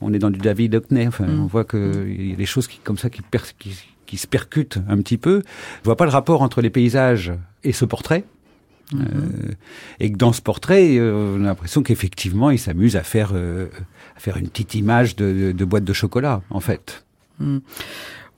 on 0.00 0.12
est 0.12 0.18
dans 0.18 0.30
du 0.30 0.38
David 0.38 0.74
Hockney, 0.74 1.06
enfin, 1.06 1.26
Mm. 1.26 1.40
on 1.42 1.46
voit 1.46 1.64
qu'il 1.64 2.28
y 2.30 2.32
a 2.32 2.36
des 2.36 2.46
choses 2.46 2.66
qui, 2.66 2.78
comme 2.78 2.98
ça 2.98 3.08
qui, 3.10 3.22
per- 3.22 3.38
qui, 3.58 3.76
qui 4.06 4.16
se 4.16 4.26
percutent 4.26 4.78
un 4.88 4.96
petit 4.98 5.16
peu. 5.18 5.42
Je 5.80 5.84
vois 5.84 5.96
pas 5.96 6.04
le 6.04 6.10
rapport 6.10 6.42
entre 6.42 6.60
les 6.60 6.70
paysages 6.70 7.32
et 7.64 7.72
ce 7.72 7.84
portrait. 7.84 8.24
Mm-hmm. 8.92 8.98
Euh, 9.00 9.52
et 10.00 10.12
que 10.12 10.18
dans 10.18 10.32
ce 10.34 10.42
portrait, 10.42 10.98
euh, 10.98 11.36
on 11.38 11.44
a 11.44 11.46
l'impression 11.46 11.82
qu'effectivement, 11.82 12.50
il 12.50 12.58
s'amuse 12.58 12.96
à 12.96 13.02
faire 13.02 13.30
euh, 13.32 13.68
à 14.16 14.20
faire 14.20 14.36
une 14.36 14.48
petite 14.48 14.74
image 14.74 15.16
de, 15.16 15.32
de, 15.32 15.52
de 15.52 15.64
boîte 15.64 15.84
de 15.84 15.92
chocolat, 15.94 16.42
en 16.50 16.60
fait. 16.60 17.04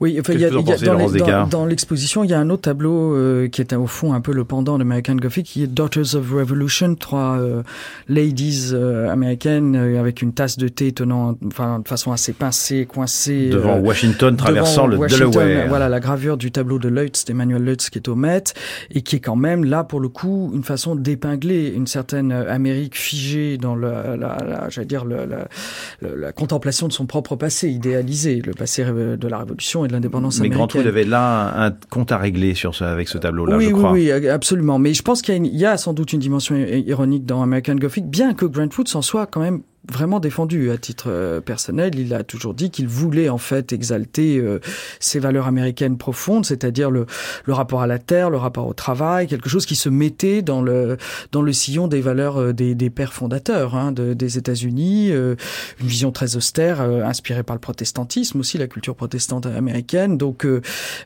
Oui, 0.01 0.17
enfin, 0.19 0.33
y 0.33 0.43
a, 0.43 0.49
y 0.49 0.51
a- 0.51 1.45
dans, 1.49 1.65
l'exposition, 1.65 2.25
il 2.25 2.29
y 2.29 2.33
a 2.33 2.39
un 2.39 2.49
autre 2.49 2.63
tableau 2.63 3.15
euh, 3.15 3.47
qui 3.47 3.61
est 3.61 3.73
au 3.73 3.87
fond 3.87 4.11
un 4.13 4.19
peu 4.19 4.33
le 4.33 4.43
pendant 4.43 4.77
d'American 4.77 5.15
Gothic, 5.15 5.45
qui 5.45 5.63
est 5.63 5.67
Daughters 5.67 6.15
of 6.15 6.31
Revolution, 6.33 6.95
trois 6.95 7.37
euh, 7.39 7.63
ladies 8.09 8.71
euh, 8.73 9.09
américaines 9.09 9.75
euh, 9.77 9.99
avec 9.99 10.21
une 10.21 10.33
tasse 10.33 10.57
de 10.57 10.67
thé 10.67 10.91
tenant, 10.91 11.37
enfin, 11.47 11.79
de 11.79 11.87
façon 11.87 12.11
assez 12.11 12.33
pincée, 12.33 12.85
coincée. 12.85 13.49
devant 13.49 13.77
euh, 13.77 13.79
Washington 13.79 14.35
traversant 14.35 14.83
devant 14.83 14.87
le 14.87 14.97
Washington, 14.97 15.31
Delaware. 15.31 15.67
Voilà 15.69 15.87
la 15.87 15.99
gravure 16.01 16.35
du 16.35 16.51
tableau 16.51 16.77
de 16.77 16.89
Leutz, 16.89 17.23
d'Emmanuel 17.23 17.63
Leutz, 17.63 17.89
qui 17.89 17.97
est 17.99 18.07
au 18.09 18.15
Met, 18.15 18.43
et 18.91 19.01
qui 19.01 19.15
est 19.15 19.19
quand 19.21 19.37
même 19.37 19.63
là 19.63 19.85
pour 19.85 20.01
le 20.01 20.09
coup 20.09 20.51
une 20.53 20.63
façon 20.63 20.95
d'épingler 20.95 21.69
une 21.73 21.87
certaine 21.87 22.33
euh, 22.33 22.51
Amérique 22.53 22.97
figée 22.97 23.57
dans 23.57 23.75
le, 23.75 23.87
la, 23.87 24.15
la, 24.17 24.67
j'allais 24.69 24.87
dire 24.87 25.05
la, 25.05 25.25
le- 25.25 26.15
la 26.17 26.31
contemplation 26.33 26.89
de 26.89 26.93
son 26.93 27.05
propre 27.05 27.37
passé 27.37 27.69
idéalisé, 27.69 28.41
le 28.45 28.53
passé 28.53 28.83
de 28.83 29.27
la 29.29 29.37
Révolution 29.39 29.84
et 29.85 29.87
de 29.87 29.93
l'indépendance 29.93 30.39
Mais 30.39 30.47
américaine. 30.47 30.67
Grant 30.67 30.79
Wood 30.79 30.87
avait 30.87 31.05
là 31.05 31.65
un 31.65 31.71
compte 31.89 32.11
à 32.11 32.17
régler 32.17 32.53
sur 32.53 32.75
ce, 32.75 32.83
avec 32.83 33.07
ce 33.07 33.17
tableau-là, 33.17 33.57
oui, 33.57 33.65
je 33.65 33.73
oui, 33.73 33.79
crois. 33.79 33.91
oui, 33.91 34.11
absolument. 34.11 34.79
Mais 34.79 34.93
je 34.93 35.01
pense 35.01 35.21
qu'il 35.21 35.45
y, 35.47 35.65
a 35.65 35.75
y 35.75 35.79
sans 35.79 35.93
doute 35.93 36.13
une 36.13 36.19
dimension 36.19 36.55
ironique 36.55 37.25
dans 37.25 37.41
American 37.41 37.75
Gothic, 37.75 38.05
bien 38.07 38.33
que 38.33 38.45
Grant 38.45 38.69
Wood 38.77 38.87
s'en 38.87 39.01
soit 39.01 39.25
quand 39.25 39.41
même 39.41 39.61
vraiment 39.91 40.19
défendu 40.19 40.71
à 40.71 40.77
titre 40.77 41.05
euh, 41.09 41.41
personnel. 41.41 41.97
Il 41.97 42.13
a 42.13 42.23
toujours 42.23 42.53
dit 42.53 42.69
qu'il 42.71 42.87
voulait 42.87 43.29
en 43.29 43.37
fait 43.37 43.73
exalter 43.73 44.37
euh, 44.37 44.59
ses 44.99 45.19
valeurs 45.19 45.47
américaines 45.47 45.97
profondes, 45.97 46.45
c'est-à-dire 46.45 46.91
le, 46.91 47.05
le 47.45 47.53
rapport 47.53 47.81
à 47.81 47.87
la 47.87 47.99
terre, 47.99 48.29
le 48.29 48.37
rapport 48.37 48.67
au 48.67 48.73
travail, 48.73 49.27
quelque 49.27 49.49
chose 49.49 49.65
qui 49.65 49.75
se 49.75 49.89
mettait 49.89 50.41
dans 50.41 50.61
le 50.61 50.97
dans 51.31 51.41
le 51.41 51.53
sillon 51.53 51.87
des 51.87 52.01
valeurs 52.01 52.37
euh, 52.37 52.53
des, 52.53 52.75
des 52.75 52.89
pères 52.89 53.13
fondateurs 53.13 53.75
hein, 53.75 53.91
de- 53.91 54.13
des 54.13 54.37
États-Unis, 54.37 55.09
une 55.11 55.35
vision 55.79 56.11
très 56.11 56.35
austère, 56.35 56.81
inspirée 56.81 57.43
par 57.43 57.55
le 57.55 57.59
protestantisme 57.59 58.39
aussi, 58.39 58.57
la 58.57 58.67
culture 58.67 58.95
protestante 58.95 59.45
américaine. 59.45 60.17
Donc 60.17 60.47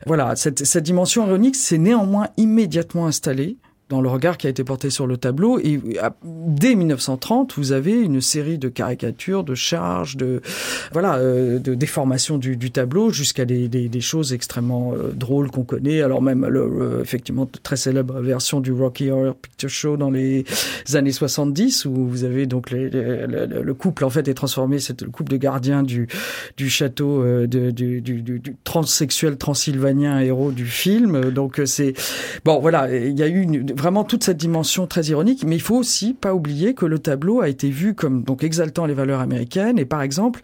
voilà, 0.06 0.36
cette, 0.36 0.64
cette 0.64 0.84
dimension 0.84 1.26
ironique 1.26 1.56
s'est 1.56 1.78
néanmoins 1.78 2.28
immédiatement 2.36 3.06
installée 3.06 3.56
dans 3.90 4.00
le 4.00 4.08
regard 4.08 4.38
qui 4.38 4.46
a 4.46 4.50
été 4.50 4.64
porté 4.64 4.88
sur 4.88 5.06
le 5.06 5.16
tableau. 5.16 5.58
Et 5.58 5.80
dès 6.24 6.74
1930, 6.76 7.54
vous 7.56 7.72
avez 7.72 7.92
une 7.92 8.20
série 8.20 8.56
de 8.56 8.68
caricatures, 8.68 9.44
de 9.44 9.56
charges, 9.56 10.16
de 10.16 10.40
voilà, 10.92 11.16
euh, 11.16 11.58
de 11.58 11.74
déformations 11.74 12.38
du, 12.38 12.56
du 12.56 12.70
tableau 12.70 13.10
jusqu'à 13.10 13.44
des, 13.44 13.68
des, 13.68 13.88
des, 13.88 14.00
choses 14.00 14.32
extrêmement 14.32 14.94
euh, 14.94 15.10
drôles 15.12 15.50
qu'on 15.50 15.64
connaît. 15.64 16.02
Alors 16.02 16.22
même 16.22 16.46
le, 16.46 17.00
effectivement 17.02 17.50
très 17.62 17.76
célèbre 17.76 18.20
version 18.20 18.60
du 18.60 18.72
Rocky 18.72 19.10
Horror 19.10 19.34
Picture 19.34 19.68
Show 19.68 19.96
dans 19.96 20.10
les 20.10 20.44
années 20.94 21.12
70 21.12 21.84
où 21.86 22.06
vous 22.06 22.22
avez 22.22 22.46
donc 22.46 22.70
les, 22.70 22.88
le, 22.90 23.74
couple 23.74 24.04
en 24.04 24.10
fait 24.10 24.28
est 24.28 24.34
transformé, 24.34 24.78
c'est 24.78 25.02
le 25.02 25.10
couple 25.10 25.32
de 25.32 25.36
gardiens 25.36 25.82
du 25.82 26.06
du 26.56 26.70
château 26.70 27.22
euh, 27.22 27.48
de, 27.48 27.72
du, 27.72 28.00
du, 28.00 28.22
du, 28.22 28.56
transsexuel 28.62 29.36
transylvanien 29.36 30.20
héros 30.20 30.52
du 30.52 30.66
film. 30.66 31.30
Donc 31.30 31.60
c'est 31.64 31.94
bon 32.44 32.60
voilà, 32.60 32.94
il 32.96 33.18
y 33.18 33.22
a 33.24 33.26
eu 33.26 33.40
une, 33.40 33.72
vraiment 33.80 34.04
toute 34.04 34.22
cette 34.22 34.36
dimension 34.36 34.86
très 34.86 35.04
ironique, 35.04 35.44
mais 35.44 35.56
il 35.56 35.62
faut 35.62 35.76
aussi 35.76 36.12
pas 36.12 36.34
oublier 36.34 36.74
que 36.74 36.84
le 36.84 36.98
tableau 36.98 37.40
a 37.40 37.48
été 37.48 37.70
vu 37.70 37.94
comme 37.94 38.22
donc 38.22 38.44
exaltant 38.44 38.84
les 38.84 38.94
valeurs 38.94 39.20
américaines. 39.20 39.78
Et 39.78 39.86
par 39.86 40.02
exemple, 40.02 40.40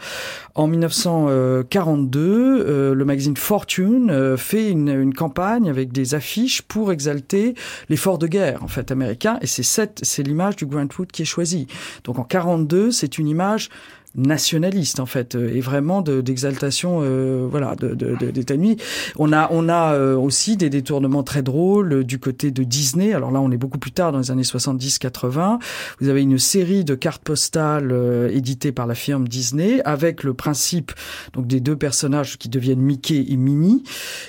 en 0.55 0.67
1942, 0.67 2.21
euh, 2.21 2.95
le 2.95 3.05
magazine 3.05 3.37
Fortune 3.37 4.11
euh, 4.11 4.37
fait 4.37 4.71
une, 4.71 5.13
campagne 5.15 5.69
avec 5.69 5.93
des 5.93 6.15
affiches 6.15 6.63
pour 6.63 6.93
exalter 6.93 7.55
l'effort 7.89 8.19
de 8.19 8.27
guerre 8.27 8.63
en 8.63 8.69
fait 8.69 8.91
américain. 8.91 9.39
Et 9.43 9.47
c'est 9.47 9.63
cette, 9.63 10.01
c'est 10.03 10.23
l'image 10.23 10.57
du 10.57 10.67
Grant 10.67 10.89
Wood 10.99 11.13
qui 11.13 11.23
est 11.23 11.27
choisie. 11.27 11.67
Donc 12.05 12.19
en 12.19 12.25
42, 12.25 12.91
c'est 12.91 13.19
une 13.19 13.29
image 13.29 13.69
nationaliste 14.17 14.99
en 15.01 15.07
fait 15.07 15.35
euh, 15.35 15.55
et 15.55 15.61
vraiment 15.61 16.03
d'exaltation 16.03 17.01
euh, 17.03 17.47
voilà 17.51 17.75
de, 17.77 17.95
de, 17.95 18.15
de, 18.15 18.57
nuit. 18.57 18.77
On 19.17 19.33
a 19.33 19.49
on 19.51 19.69
a 19.69 19.95
euh, 19.95 20.17
aussi 20.17 20.57
des 20.57 20.71
détournements 20.71 21.23
très 21.23 21.43
drôles 21.43 22.05
du 22.05 22.19
côté 22.19 22.51
de 22.51 22.65
Disney. 22.65 23.13
Alors 23.13 23.31
là 23.31 23.41
on 23.41 23.51
est 23.51 23.57
beaucoup 23.57 23.79
plus 23.79 23.93
tard 23.93 24.13
dans 24.13 24.19
les 24.19 24.31
années 24.31 24.43
70-80. 24.43 25.59
Vous 26.01 26.09
avez 26.09 26.23
une 26.23 26.39
série 26.39 26.85
de 26.85 26.95
cartes 26.95 27.23
postales 27.23 27.95
éditées 28.33 28.73
par 28.73 28.87
la 28.87 28.95
firme 28.95 29.29
Disney 29.29 29.81
avec 29.85 30.23
le 30.23 30.35
principe 30.35 30.93
donc 31.35 31.47
des 31.47 31.61
deux 31.61 31.77
personnages 31.77 32.39
qui 32.39 32.49
deviennent 32.49 32.81
Mickey 32.81 33.27
et 33.29 33.37
Minnie 33.37 33.83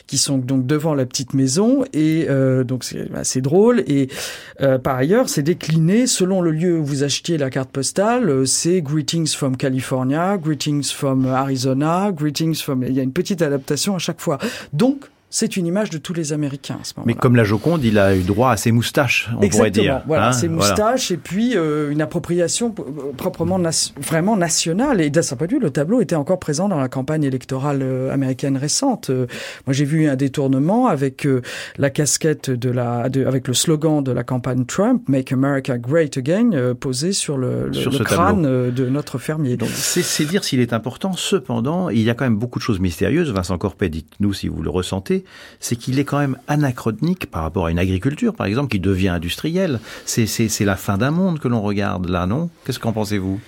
qui 0.05 0.17
sont 0.17 0.37
donc 0.37 0.65
devant 0.65 0.93
la 0.93 1.05
petite 1.05 1.33
maison 1.33 1.85
et 1.93 2.27
donc 2.65 2.83
c'est 2.83 3.09
assez 3.13 3.41
drôle 3.41 3.83
et 3.87 4.09
par 4.83 4.97
ailleurs 4.97 5.29
c'est 5.29 5.43
décliné 5.43 6.07
selon 6.07 6.41
le 6.41 6.51
lieu 6.51 6.79
où 6.79 6.85
vous 6.85 7.03
achetiez 7.03 7.37
la 7.37 7.49
carte 7.49 7.69
postale 7.69 8.45
c'est 8.47 8.81
Greetings 8.81 9.27
from 9.27 9.55
California 9.55 9.76
California, 9.77 10.39
Greetings 10.41 10.91
from 10.91 11.27
Arizona, 11.27 12.11
Greetings 12.11 12.55
from... 12.55 12.83
Il 12.83 12.93
y 12.93 12.99
a 12.99 13.03
une 13.03 13.11
petite 13.11 13.43
adaptation 13.43 13.95
à 13.95 13.99
chaque 13.99 14.19
fois. 14.19 14.39
Donc, 14.73 15.05
c'est 15.29 15.57
une 15.57 15.65
image 15.65 15.89
de 15.89 15.97
tous 15.97 16.13
les 16.13 16.31
Américains 16.31 16.77
à 16.81 16.85
ce 16.85 16.93
moment-là. 16.95 17.13
Mais 17.13 17.19
comme 17.19 17.35
la 17.35 17.43
Joconde, 17.43 17.83
il 17.83 17.99
a 17.99 18.15
eu 18.15 18.21
droit 18.21 18.51
à 18.51 18.57
ses 18.57 18.71
moustaches, 18.71 19.29
on 19.37 19.47
pourrait 19.49 19.71
dire. 19.71 20.01
Voilà, 20.07 20.29
hein, 20.29 20.31
ses 20.31 20.47
moustaches 20.47 21.11
et 21.11 21.17
puis 21.17 21.57
euh, 21.57 21.91
une 21.91 22.01
appropriation 22.01 22.73
euh, 22.79 23.11
proprement 23.15 23.59
vraiment 23.97 24.37
nationale. 24.37 25.01
Et 25.01 25.09
d'un 25.09 25.21
certain 25.21 25.39
point 25.39 25.47
de 25.47 25.53
vue, 25.53 25.59
le 25.59 25.69
tableau 25.69 25.99
était 25.99 26.15
encore 26.15 26.39
présent 26.39 26.69
dans 26.69 26.79
la 26.79 26.87
campagne 26.87 27.25
électorale 27.25 27.81
euh, 27.81 28.13
américaine 28.13 28.55
récente. 28.55 29.09
moi, 29.09 29.73
j'ai 29.73 29.83
vu 29.83 30.07
un 30.07 30.15
détournement 30.15 30.87
avec 30.87 31.27
la 31.77 31.89
casquette 31.89 32.49
de 32.49 32.69
la, 32.69 33.09
de, 33.09 33.25
avec 33.25 33.49
le 33.49 33.53
slogan 33.53 34.01
de 34.01 34.13
la 34.13 34.23
campagne 34.23 34.65
Trump, 34.65 35.09
Make 35.09 35.33
America 35.33 35.77
Great 35.77 36.17
Again, 36.17 36.73
posé 36.79 37.11
sur 37.11 37.37
le, 37.37 37.69
le, 37.69 38.03
crâne 38.03 38.71
de 38.71 38.85
notre 38.85 39.17
fermier. 39.17 39.57
Donc, 39.57 39.69
c'est 39.69 40.25
dire 40.25 40.43
s'il 40.43 40.61
est 40.61 40.71
important. 40.71 41.13
Cependant, 41.13 41.89
il 41.89 42.01
y 42.01 42.09
a 42.09 42.13
quand 42.13 42.25
même 42.25 42.37
beaucoup 42.37 42.59
de 42.59 42.63
choses 42.63 42.79
mystérieuses. 42.79 43.31
Vincent 43.31 43.57
Corpet, 43.57 43.89
dites-nous 43.89 44.33
si 44.33 44.47
vous 44.47 44.61
le 44.61 44.69
ressentez 44.69 45.16
c'est 45.59 45.75
qu'il 45.75 45.99
est 45.99 46.05
quand 46.05 46.19
même 46.19 46.37
anachronique 46.47 47.29
par 47.29 47.43
rapport 47.43 47.67
à 47.67 47.71
une 47.71 47.79
agriculture, 47.79 48.33
par 48.33 48.47
exemple, 48.47 48.69
qui 48.69 48.79
devient 48.79 49.09
industrielle. 49.09 49.79
C'est 50.05 50.59
la 50.61 50.75
fin 50.75 50.97
d'un 50.97 51.11
monde 51.11 51.39
que 51.39 51.47
l'on 51.47 51.61
regarde 51.61 52.09
là, 52.09 52.25
non? 52.25 52.49
Qu'est-ce 52.65 52.79
qu'en 52.79 52.93
pensez-vous? 52.93 53.39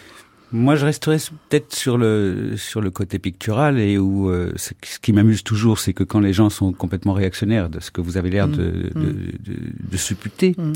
Moi, 0.52 0.76
je 0.76 0.86
resterai 0.86 1.18
peut-être 1.50 1.76
sur 1.76 1.98
le 1.98 2.54
sur 2.58 2.82
le 2.82 2.90
côté 2.90 3.20
pictural 3.20 3.80
et 3.80 4.00
où 4.00 4.30
euh, 4.30 4.52
ce 4.58 4.74
qui 5.00 5.14
m'amuse 5.14 5.44
toujours, 5.44 5.80
c'est 5.80 5.94
que 5.94 6.04
quand 6.04 6.20
les 6.20 6.34
gens 6.34 6.50
sont 6.50 6.74
complètement 6.74 7.14
réactionnaires 7.14 7.70
de 7.70 7.80
ce 7.80 7.92
que 7.92 8.02
vous 8.02 8.18
avez 8.18 8.32
l'air 8.32 8.48
de, 8.48 8.56
mmh. 8.56 8.58
de, 8.58 9.00
mmh. 9.00 9.16
de, 9.46 9.56
de, 9.92 9.98
supputer, 9.98 10.56
mmh. 10.58 10.74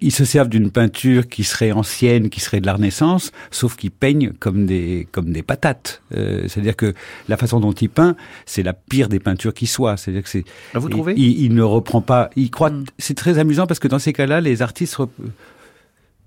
ils 0.00 0.12
se 0.12 0.24
servent 0.24 0.48
d'une 0.48 0.70
peinture 0.70 1.28
qui 1.28 1.44
serait 1.44 1.72
ancienne, 1.72 2.30
qui 2.30 2.40
serait 2.40 2.60
de 2.60 2.66
la 2.66 2.74
Renaissance, 2.74 3.30
sauf 3.50 3.76
qu'ils 3.76 3.90
peignent 3.90 4.32
comme 4.40 4.64
des 4.64 5.06
comme 5.12 5.32
des 5.32 5.42
patates. 5.42 6.00
Euh, 6.14 6.44
C'est-à-dire 6.48 6.76
que 6.76 6.94
la 7.28 7.36
façon 7.36 7.60
dont 7.60 7.72
il 7.72 7.90
peint, 7.90 8.16
c'est 8.46 8.62
la 8.62 8.72
pire 8.72 9.08
des 9.08 9.20
peintures 9.20 9.52
qui 9.52 9.66
soit. 9.66 9.98
C'est-à-dire 9.98 10.22
que 10.22 10.30
c'est. 10.30 10.44
Ah, 10.72 10.78
vous 10.78 10.88
trouvez? 10.88 11.12
il, 11.16 11.42
il, 11.42 11.54
ne 11.54 11.62
reprend 11.62 12.00
pas. 12.00 12.30
Il 12.36 12.50
croit. 12.50 12.72
C'est 12.98 13.14
très 13.14 13.38
amusant 13.38 13.66
parce 13.66 13.80
que 13.80 13.88
dans 13.88 13.98
ces 13.98 14.14
cas-là, 14.14 14.40
les 14.40 14.62
artistes 14.62 14.96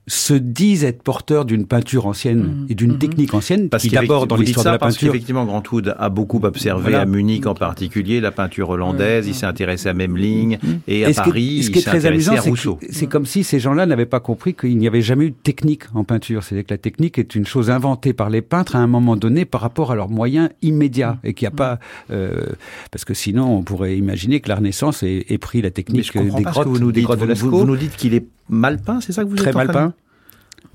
se 0.08 0.34
disent 0.34 0.84
être 0.84 1.02
porteurs 1.02 1.46
d'une 1.46 1.66
peinture 1.66 2.08
ancienne 2.08 2.40
mmh. 2.40 2.66
et 2.70 2.76
d'une 2.76 2.94
mmh. 2.94 3.00
technique 3.00 3.34
ancienne, 3.34 3.70
parce 3.70 3.84
qui 3.84 3.90
d'abord 3.90 4.28
dans 4.28 4.36
l'histoire 4.36 4.66
de 4.66 4.72
la 4.72 4.78
parce 4.78 4.96
peinture. 4.96 5.10
Effectivement, 5.14 5.46
Grantwood 5.46 5.96
a 5.98 6.10
beaucoup 6.10 6.42
observé 6.44 6.94
à 6.96 7.06
Munich 7.06 7.46
en 7.46 7.54
particulier 7.54 8.20
la 8.20 8.32
peinture 8.32 8.70
hollandaise. 8.70 9.28
Il 9.28 9.34
s'est 9.34 9.46
intéressé 9.46 9.90
à 9.90 9.94
Memling 9.94 10.58
mmh. 10.58 10.68
et 10.88 11.06
à 11.06 11.14
Paris. 11.14 11.64
ce 11.64 11.70
qui 11.70 11.80
est, 11.80 11.84
très 11.84 12.06
amusant, 12.06 12.34
c'est 12.42 12.54
c'est 12.92 13.08
comme 13.08 13.26
si 13.26 13.44
ces 13.44 13.60
gens-là 13.60 13.86
n'avaient 13.86 14.06
pas 14.06 14.20
compris 14.20 14.54
qu'il 14.54 14.78
n'y 14.78 14.88
avait 14.88 15.02
jamais 15.02 15.26
eu 15.26 15.32
de 15.32 15.36
technique 15.36 15.84
en 15.94 16.04
peinture. 16.04 16.44
C'est-à-dire 16.44 16.66
que 16.66 16.74
la 16.74 16.78
technique 16.78 17.18
est 17.18 17.36
une 17.36 17.46
chose 17.46 17.70
inventée 17.70 18.14
par 18.14 18.30
les 18.30 18.42
peintres 18.42 18.76
à 18.76 18.80
un 18.80 18.88
moment 18.88 19.16
donné 19.16 19.46
par 19.46 19.62
rapport 19.62 19.92
à 19.92 19.96
leurs 19.96 20.10
moyens 20.10 20.50
immédiats 20.62 21.18
et 21.24 21.34
qu'il 21.34 21.46
n'y 21.48 21.54
a 21.54 21.56
pas 21.56 21.80
euh, 22.12 22.46
parce 22.92 23.06
que 23.06 23.14
sinon 23.14 23.58
on 23.58 23.64
pourrait 23.64 23.98
imaginer 23.98 24.42
que 24.42 24.50
la 24.50 24.56
Renaissance 24.56 25.04
ait, 25.04 25.26
ait 25.30 25.38
pris 25.38 25.62
la 25.62 25.72
technique 25.72 26.12
des 26.14 26.44
grottes, 26.44 26.68
vous 26.68 26.80
nous 26.80 26.92
dites, 26.92 27.08
vous, 27.08 27.50
vous, 27.50 27.66
nous 27.66 27.78
dites 27.78 27.96
qu'il 27.96 28.14
est 28.14 28.26
mal 28.50 28.82
peint, 28.82 29.02
c'est 29.02 29.12
ça 29.14 29.24
que 29.24 29.30
vous 29.30 29.36
Très 29.36 29.54
mal 29.54 29.68
peint 29.68 29.94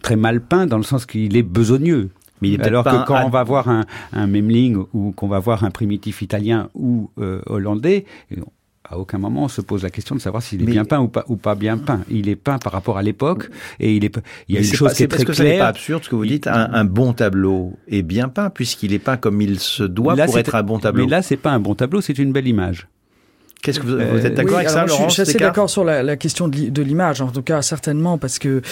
très 0.03 0.17
mal 0.17 0.41
peint 0.41 0.67
dans 0.67 0.77
le 0.77 0.83
sens 0.83 1.07
qu'il 1.07 1.37
est 1.37 1.43
besogneux. 1.43 2.11
Mais 2.41 2.51
il 2.51 2.61
est 2.61 2.65
Alors 2.65 2.85
que 2.85 3.05
quand 3.05 3.25
on 3.25 3.31
va 3.31 3.43
voir 3.43 3.69
un, 3.69 3.85
un 4.13 4.27
Memling 4.29 4.85
ou 4.93 5.11
qu'on 5.13 5.27
va 5.27 5.41
voir 5.41 5.65
un 5.65 5.71
primitif 5.71 6.23
italien 6.23 6.69
ou 6.75 7.11
euh, 7.19 7.41
hollandais, 7.47 8.05
à 8.89 8.97
aucun 8.97 9.19
moment 9.19 9.45
on 9.45 9.49
se 9.49 9.61
pose 9.61 9.83
la 9.83 9.91
question 9.91 10.15
de 10.15 10.21
savoir 10.21 10.43
s'il 10.43 10.63
est 10.63 10.65
bien 10.65 10.85
peint 10.85 11.01
ou 11.01 11.09
pas 11.09 11.25
ou 11.27 11.37
pas 11.37 11.57
bien 11.57 11.79
peint. 11.79 12.03
Il 12.09 12.29
est 12.29 12.37
peint 12.37 12.59
par 12.59 12.73
rapport 12.73 12.97
à 12.97 13.03
l'époque 13.03 13.51
et 13.81 13.97
il 13.97 14.05
est. 14.05 14.17
Il 14.49 14.55
y 14.55 14.59
a 14.59 14.61
une 14.61 14.67
chose 14.73 14.95
qui 14.95 15.03
est, 15.03 15.09
très 15.09 15.25
que 15.25 15.33
claire. 15.33 15.53
C'est 15.55 15.59
pas 15.59 15.67
absurde 15.67 16.05
ce 16.05 16.09
que 16.09 16.15
vous 16.15 16.27
dites. 16.27 16.47
Un, 16.47 16.73
un 16.73 16.85
bon 16.85 17.13
tableau 17.13 17.77
est 17.89 18.03
bien 18.03 18.29
peint 18.29 18.51
puisqu'il 18.51 18.93
est 18.93 19.01
peint 19.01 19.17
comme 19.17 19.43
il 19.43 19.59
se 19.59 19.83
doit 19.83 20.15
pour 20.15 20.39
être 20.39 20.55
un 20.55 20.63
bon 20.63 20.79
tableau. 20.79 21.07
Mais 21.07 21.11
là, 21.11 21.23
c'est 21.23 21.37
pas 21.37 21.51
un 21.51 21.61
bon 21.61 21.75
tableau, 21.75 22.01
c'est 22.01 22.19
une 22.19 22.33
belle 22.33 22.47
image. 22.47 22.87
Qu'est-ce 23.62 23.81
que 23.81 23.87
vous, 23.87 23.97
vous 23.97 24.27
êtes 24.27 24.35
d'accord 24.35 24.57
avec 24.57 24.71
ça, 24.71 24.87
Laurent 24.87 25.09
Je 25.09 25.14
suis 25.14 25.23
assez 25.23 25.38
d'accord 25.38 25.68
sur 25.68 25.85
la, 25.85 26.03
la 26.03 26.16
question 26.16 26.49
de 26.49 26.83
l'image, 26.83 27.21
en 27.21 27.29
tout 27.29 27.42
cas 27.42 27.62
certainement, 27.62 28.18
parce 28.18 28.38
que 28.38 28.62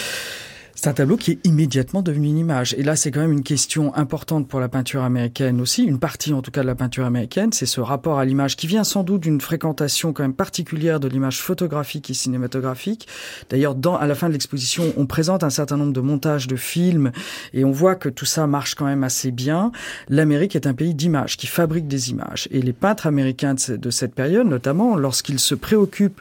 c'est 0.76 0.88
un 0.88 0.92
tableau 0.92 1.16
qui 1.16 1.32
est 1.32 1.38
immédiatement 1.44 2.02
devenu 2.02 2.28
une 2.28 2.38
image. 2.38 2.74
Et 2.78 2.82
là, 2.82 2.96
c'est 2.96 3.10
quand 3.10 3.20
même 3.20 3.32
une 3.32 3.42
question 3.42 3.94
importante 3.96 4.46
pour 4.46 4.60
la 4.60 4.68
peinture 4.68 5.02
américaine 5.02 5.60
aussi, 5.60 5.84
une 5.84 5.98
partie 5.98 6.34
en 6.34 6.42
tout 6.42 6.50
cas 6.50 6.60
de 6.60 6.66
la 6.66 6.74
peinture 6.74 7.06
américaine, 7.06 7.52
c'est 7.52 7.66
ce 7.66 7.80
rapport 7.80 8.18
à 8.18 8.24
l'image 8.24 8.56
qui 8.56 8.66
vient 8.66 8.84
sans 8.84 9.02
doute 9.02 9.22
d'une 9.22 9.40
fréquentation 9.40 10.12
quand 10.12 10.22
même 10.22 10.34
particulière 10.34 11.00
de 11.00 11.08
l'image 11.08 11.40
photographique 11.40 12.10
et 12.10 12.14
cinématographique. 12.14 13.08
D'ailleurs, 13.48 13.74
dans 13.74 13.96
à 13.96 14.06
la 14.06 14.14
fin 14.14 14.28
de 14.28 14.34
l'exposition, 14.34 14.92
on 14.98 15.06
présente 15.06 15.42
un 15.42 15.50
certain 15.50 15.78
nombre 15.78 15.94
de 15.94 16.00
montages 16.00 16.46
de 16.46 16.56
films 16.56 17.10
et 17.54 17.64
on 17.64 17.72
voit 17.72 17.94
que 17.94 18.10
tout 18.10 18.26
ça 18.26 18.46
marche 18.46 18.74
quand 18.74 18.84
même 18.86 19.02
assez 19.02 19.30
bien. 19.30 19.72
L'Amérique 20.10 20.56
est 20.56 20.66
un 20.66 20.74
pays 20.74 20.94
d'images 20.94 21.38
qui 21.38 21.46
fabrique 21.46 21.88
des 21.88 22.10
images 22.10 22.48
et 22.50 22.60
les 22.60 22.74
peintres 22.74 23.06
américains 23.06 23.54
de 23.54 23.90
cette 23.90 24.14
période, 24.14 24.46
notamment 24.46 24.96
lorsqu'ils 24.96 25.40
se 25.40 25.54
préoccupent 25.54 26.20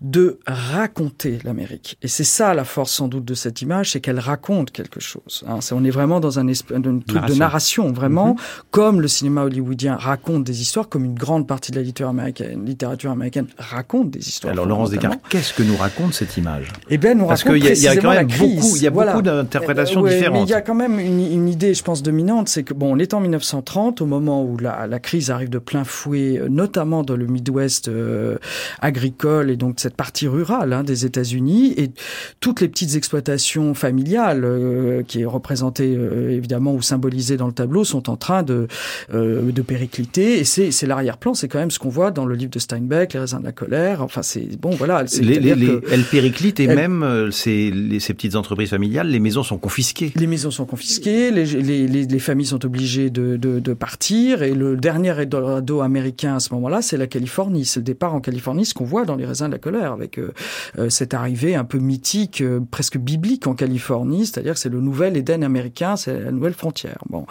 de 0.00 0.38
raconter 0.46 1.38
l'Amérique. 1.44 1.98
Et 2.02 2.08
c'est 2.08 2.24
ça 2.24 2.54
la 2.54 2.64
force 2.64 2.92
sans 2.92 3.08
doute 3.08 3.24
de 3.24 3.34
cette 3.34 3.62
image, 3.62 3.92
c'est 3.92 4.00
qu'elle 4.00 4.18
raconte 4.18 4.70
quelque 4.70 5.00
chose. 5.00 5.44
Hein. 5.46 5.58
on 5.72 5.84
est 5.84 5.90
vraiment 5.90 6.20
dans 6.20 6.38
un, 6.38 6.46
truc 6.46 7.26
de 7.26 7.34
narration, 7.34 7.92
vraiment, 7.92 8.28
mhm. 8.28 8.36
comme 8.70 9.00
le 9.00 9.08
cinéma 9.08 9.42
hollywoodien 9.42 9.96
raconte 9.96 10.44
des 10.44 10.60
histoires, 10.60 10.88
comme 10.88 11.04
une 11.04 11.14
grande 11.14 11.46
partie 11.46 11.72
de 11.72 11.76
la 11.76 11.82
littérature 11.82 12.08
américaine, 12.08 12.64
littérature 12.64 13.10
américaine 13.10 13.46
raconte 13.58 14.10
des 14.10 14.28
histoires. 14.28 14.52
Alors 14.52 14.66
Laurence 14.66 14.90
Descartes, 14.90 15.20
qu'est-ce 15.28 15.54
que 15.54 15.62
nous 15.62 15.76
raconte 15.76 16.14
cette 16.14 16.36
image? 16.36 16.68
Eh 16.90 16.98
bien, 16.98 17.14
nous 17.14 17.26
Parce 17.26 17.44
qu'il 17.44 17.56
y, 17.56 17.78
y, 17.78 17.88
a 17.88 17.96
quand 17.96 18.10
même 18.10 18.26
beaucoup, 18.26 18.76
il 18.76 18.82
y 18.82 18.86
a 18.86 18.90
beaucoup 18.90 19.22
d'interprétations 19.22 20.04
euh, 20.04 20.08
différentes. 20.08 20.38
Mais 20.38 20.42
il 20.44 20.50
y 20.50 20.54
a 20.54 20.60
quand 20.60 20.74
même 20.74 20.98
une, 20.98 21.20
une, 21.20 21.48
idée, 21.48 21.74
je 21.74 21.82
pense, 21.82 22.02
dominante, 22.02 22.48
c'est 22.48 22.62
que 22.62 22.74
bon, 22.74 22.94
on 22.94 22.98
est 22.98 23.14
en 23.14 23.20
1930, 23.20 24.00
au 24.00 24.06
moment 24.06 24.44
où 24.44 24.58
la, 24.58 24.86
la 24.86 24.98
crise 24.98 25.30
arrive 25.30 25.50
de 25.50 25.58
plein 25.58 25.84
fouet, 25.84 26.38
euh, 26.38 26.48
notamment 26.48 27.02
dans 27.02 27.16
le 27.16 27.26
Midwest 27.26 27.88
euh, 27.88 28.36
agricole 28.80 29.50
et 29.50 29.56
donc 29.56 29.80
cette 29.86 29.94
partie 29.94 30.26
rurale 30.26 30.72
hein, 30.72 30.82
des 30.82 31.06
États-Unis 31.06 31.72
et 31.76 31.92
toutes 32.40 32.60
les 32.60 32.66
petites 32.66 32.96
exploitations 32.96 33.72
familiales 33.72 34.42
euh, 34.44 35.04
qui 35.06 35.20
est 35.20 35.24
représentées 35.24 35.94
euh, 35.96 36.32
évidemment 36.32 36.74
ou 36.74 36.82
symbolisées 36.82 37.36
dans 37.36 37.46
le 37.46 37.52
tableau 37.52 37.84
sont 37.84 38.10
en 38.10 38.16
train 38.16 38.42
de 38.42 38.66
euh, 39.14 39.52
de 39.52 39.62
péricliter 39.62 40.40
et 40.40 40.44
c'est 40.44 40.72
c'est 40.72 40.88
l'arrière-plan, 40.88 41.34
c'est 41.34 41.46
quand 41.46 41.60
même 41.60 41.70
ce 41.70 41.78
qu'on 41.78 41.88
voit 41.88 42.10
dans 42.10 42.26
le 42.26 42.34
livre 42.34 42.50
de 42.50 42.58
Steinbeck, 42.58 43.12
Les 43.12 43.20
raisins 43.20 43.38
de 43.38 43.44
la 43.44 43.52
colère. 43.52 44.02
Enfin 44.02 44.22
c'est 44.22 44.60
bon 44.60 44.70
voilà. 44.70 45.04
Les, 45.20 45.38
les, 45.38 45.54
les, 45.54 45.78
elles 45.92 46.02
périclitent 46.02 46.58
et 46.58 46.66
même 46.66 47.30
ces, 47.30 47.72
ces 48.00 48.12
petites 48.12 48.34
entreprises 48.34 48.70
familiales, 48.70 49.08
les 49.08 49.20
maisons 49.20 49.44
sont 49.44 49.58
confisquées. 49.58 50.12
Les 50.16 50.26
maisons 50.26 50.50
sont 50.50 50.66
confisquées, 50.66 51.30
les, 51.30 51.44
les, 51.44 51.86
les, 51.86 52.18
familles 52.18 52.46
sont 52.46 52.64
obligées 52.66 53.10
de, 53.10 53.36
de, 53.36 53.60
de 53.60 53.72
partir 53.72 54.42
et 54.42 54.52
le 54.52 54.76
dernier 54.76 55.10
Eldorado 55.10 55.80
américain 55.80 56.34
à 56.34 56.40
ce 56.40 56.52
moment-là, 56.54 56.82
c'est 56.82 56.96
la 56.96 57.06
Californie, 57.06 57.64
c'est 57.64 57.80
le 57.80 57.84
départ 57.84 58.14
en 58.14 58.20
Californie, 58.20 58.64
ce 58.64 58.74
qu'on 58.74 58.84
voit 58.84 59.04
dans 59.04 59.14
les 59.14 59.26
raisins 59.26 59.46
de 59.46 59.52
la 59.52 59.58
colère 59.58 59.75
avec 59.84 60.20
cette 60.88 61.14
arrivée 61.14 61.54
un 61.54 61.64
peu 61.64 61.78
mythique, 61.78 62.42
presque 62.70 62.98
biblique 62.98 63.46
en 63.46 63.54
Californie, 63.54 64.26
c'est-à-dire 64.26 64.54
que 64.54 64.60
c'est 64.60 64.68
le 64.68 64.80
nouvel 64.80 65.16
Éden 65.16 65.42
américain, 65.42 65.96
c'est 65.96 66.20
la 66.20 66.32
nouvelle 66.32 66.54
frontière. 66.54 66.98
Bon, 67.08 67.26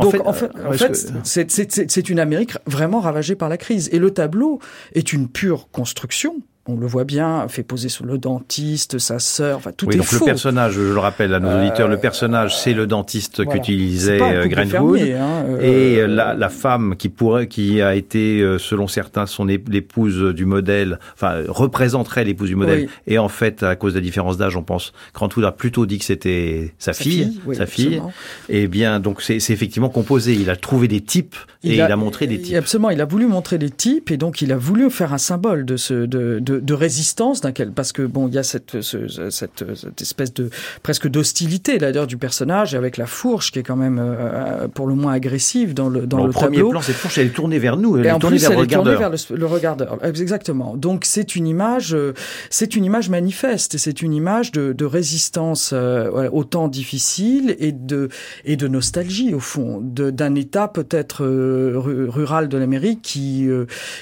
donc 0.00 0.14
en 0.26 0.32
fait, 0.32 0.50
en 0.64 0.72
fait, 0.72 1.90
c'est 1.90 2.08
une 2.08 2.18
Amérique 2.18 2.52
vraiment 2.66 3.00
ravagée 3.00 3.34
par 3.34 3.48
la 3.48 3.56
crise, 3.56 3.88
et 3.92 3.98
le 3.98 4.10
tableau 4.10 4.60
est 4.94 5.12
une 5.12 5.28
pure 5.28 5.68
construction 5.70 6.40
on 6.66 6.76
le 6.76 6.86
voit 6.86 7.04
bien, 7.04 7.46
fait 7.48 7.62
poser 7.62 7.88
sur 7.88 8.04
le 8.04 8.18
dentiste, 8.18 8.98
sa 8.98 9.18
sœur, 9.18 9.56
enfin 9.56 9.72
tout 9.74 9.86
oui, 9.86 9.94
est 9.94 9.98
donc 9.98 10.12
le 10.12 10.20
personnage, 10.20 10.74
je 10.74 10.80
le 10.80 10.98
rappelle 10.98 11.32
à 11.32 11.40
nos 11.40 11.58
auditeurs, 11.58 11.88
le 11.88 11.96
personnage 11.96 12.56
c'est 12.56 12.74
le 12.74 12.86
dentiste 12.86 13.46
qu'utilisait 13.46 14.20
euh, 14.20 14.46
Greenwood 14.46 15.00
hein, 15.00 15.44
euh, 15.48 15.60
et 15.60 16.06
la, 16.06 16.34
la, 16.34 16.48
femme 16.50 16.96
qui 16.96 17.08
pourrait, 17.08 17.46
qui 17.46 17.80
a 17.80 17.94
été 17.94 18.40
euh, 18.40 18.58
selon 18.58 18.88
certains 18.88 19.24
son 19.24 19.46
l'épouse 19.46 20.34
du 20.34 20.44
modèle, 20.44 20.98
enfin 21.14 21.40
représenterait 21.48 22.24
l'épouse 22.24 22.48
du 22.48 22.56
modèle 22.56 22.88
et 23.06 23.18
en 23.18 23.28
fait 23.28 23.62
à 23.62 23.74
cause 23.74 23.94
de 23.94 23.98
la 23.98 24.04
différence 24.04 24.36
d'âge, 24.36 24.54
on 24.54 24.62
pense 24.62 24.92
Greenwood 25.14 25.46
a 25.46 25.52
plutôt 25.52 25.86
dit 25.86 25.98
que 25.98 26.04
c'était 26.04 26.74
sa, 26.78 26.92
fille, 26.92 27.40
sa 27.54 27.66
fille. 27.66 28.02
Et 28.48 28.64
eh 28.64 28.68
bien 28.68 29.00
donc 29.00 29.22
c'est 29.22 29.36
effectivement 29.36 29.88
composé. 29.88 30.34
Il 30.34 30.50
a 30.50 30.56
trouvé 30.56 30.88
des 30.88 31.00
types 31.00 31.36
et 31.64 31.74
il 31.74 31.80
a, 31.80 31.96
montré 31.96 32.26
des 32.26 32.40
types. 32.40 32.56
Absolument, 32.56 32.90
il 32.90 33.00
a 33.00 33.06
voulu 33.06 33.26
montrer 33.26 33.58
des 33.58 33.70
types 33.70 34.10
et 34.10 34.16
donc 34.16 34.42
il 34.42 34.52
a 34.52 34.56
voulu 34.56 34.90
faire 34.90 35.12
un 35.12 35.18
symbole 35.18 35.64
de 35.64 35.76
ce 35.76 35.94
de, 35.94 36.38
de 36.38 36.49
de, 36.58 36.74
résistance 36.74 37.40
d'un 37.40 37.52
parce 37.74 37.92
que 37.92 38.02
bon 38.02 38.28
il 38.28 38.34
y 38.34 38.38
a 38.38 38.42
cette, 38.42 38.80
cette, 38.80 39.30
cette 39.30 40.02
espèce 40.02 40.32
de 40.34 40.50
presque 40.82 41.08
d'hostilité 41.08 41.78
d'ailleurs 41.78 42.06
du 42.06 42.16
personnage 42.16 42.74
avec 42.74 42.96
la 42.96 43.06
fourche 43.06 43.52
qui 43.52 43.58
est 43.58 43.62
quand 43.62 43.76
même 43.76 43.98
euh, 44.00 44.68
pour 44.68 44.86
le 44.86 44.94
moins 44.94 45.12
agressive 45.12 45.74
dans 45.74 45.88
le 45.88 46.06
dans 46.06 46.18
le, 46.18 46.26
le 46.26 46.32
premier 46.32 46.62
plan 46.62 46.80
cette 46.80 46.96
fourche 46.96 47.18
elle 47.18 47.28
est 47.28 47.30
tournée 47.30 47.58
vers 47.58 47.76
nous 47.76 47.98
elle 47.98 48.06
est 48.06 48.18
tournée 48.18 48.38
vers, 48.38 48.50
le 48.50 48.56
regardeur. 48.56 48.98
vers 48.98 49.10
le, 49.10 49.46
regardeur. 49.46 49.98
Exactement. 50.04 50.76
Donc 50.76 51.04
c'est 51.04 51.36
une 51.36 51.46
image 51.46 51.94
euh, 51.94 52.14
c'est 52.50 52.76
une 52.76 52.84
image 52.84 53.08
manifeste. 53.08 53.76
C'est 53.78 54.02
une 54.02 54.14
image 54.14 54.52
de, 54.52 54.72
de 54.72 54.84
résistance 54.84 55.70
euh, 55.72 56.28
au 56.32 56.44
temps 56.44 56.68
difficile 56.68 57.56
et 57.58 57.72
de 57.72 58.08
et 58.44 58.56
de 58.56 58.68
nostalgie 58.68 59.34
au 59.34 59.40
fond 59.40 59.80
d'un 59.82 60.34
état 60.34 60.68
peut-être 60.68 61.24
rural 61.24 62.48
de 62.48 62.56
l'Amérique 62.56 63.02
qui 63.02 63.48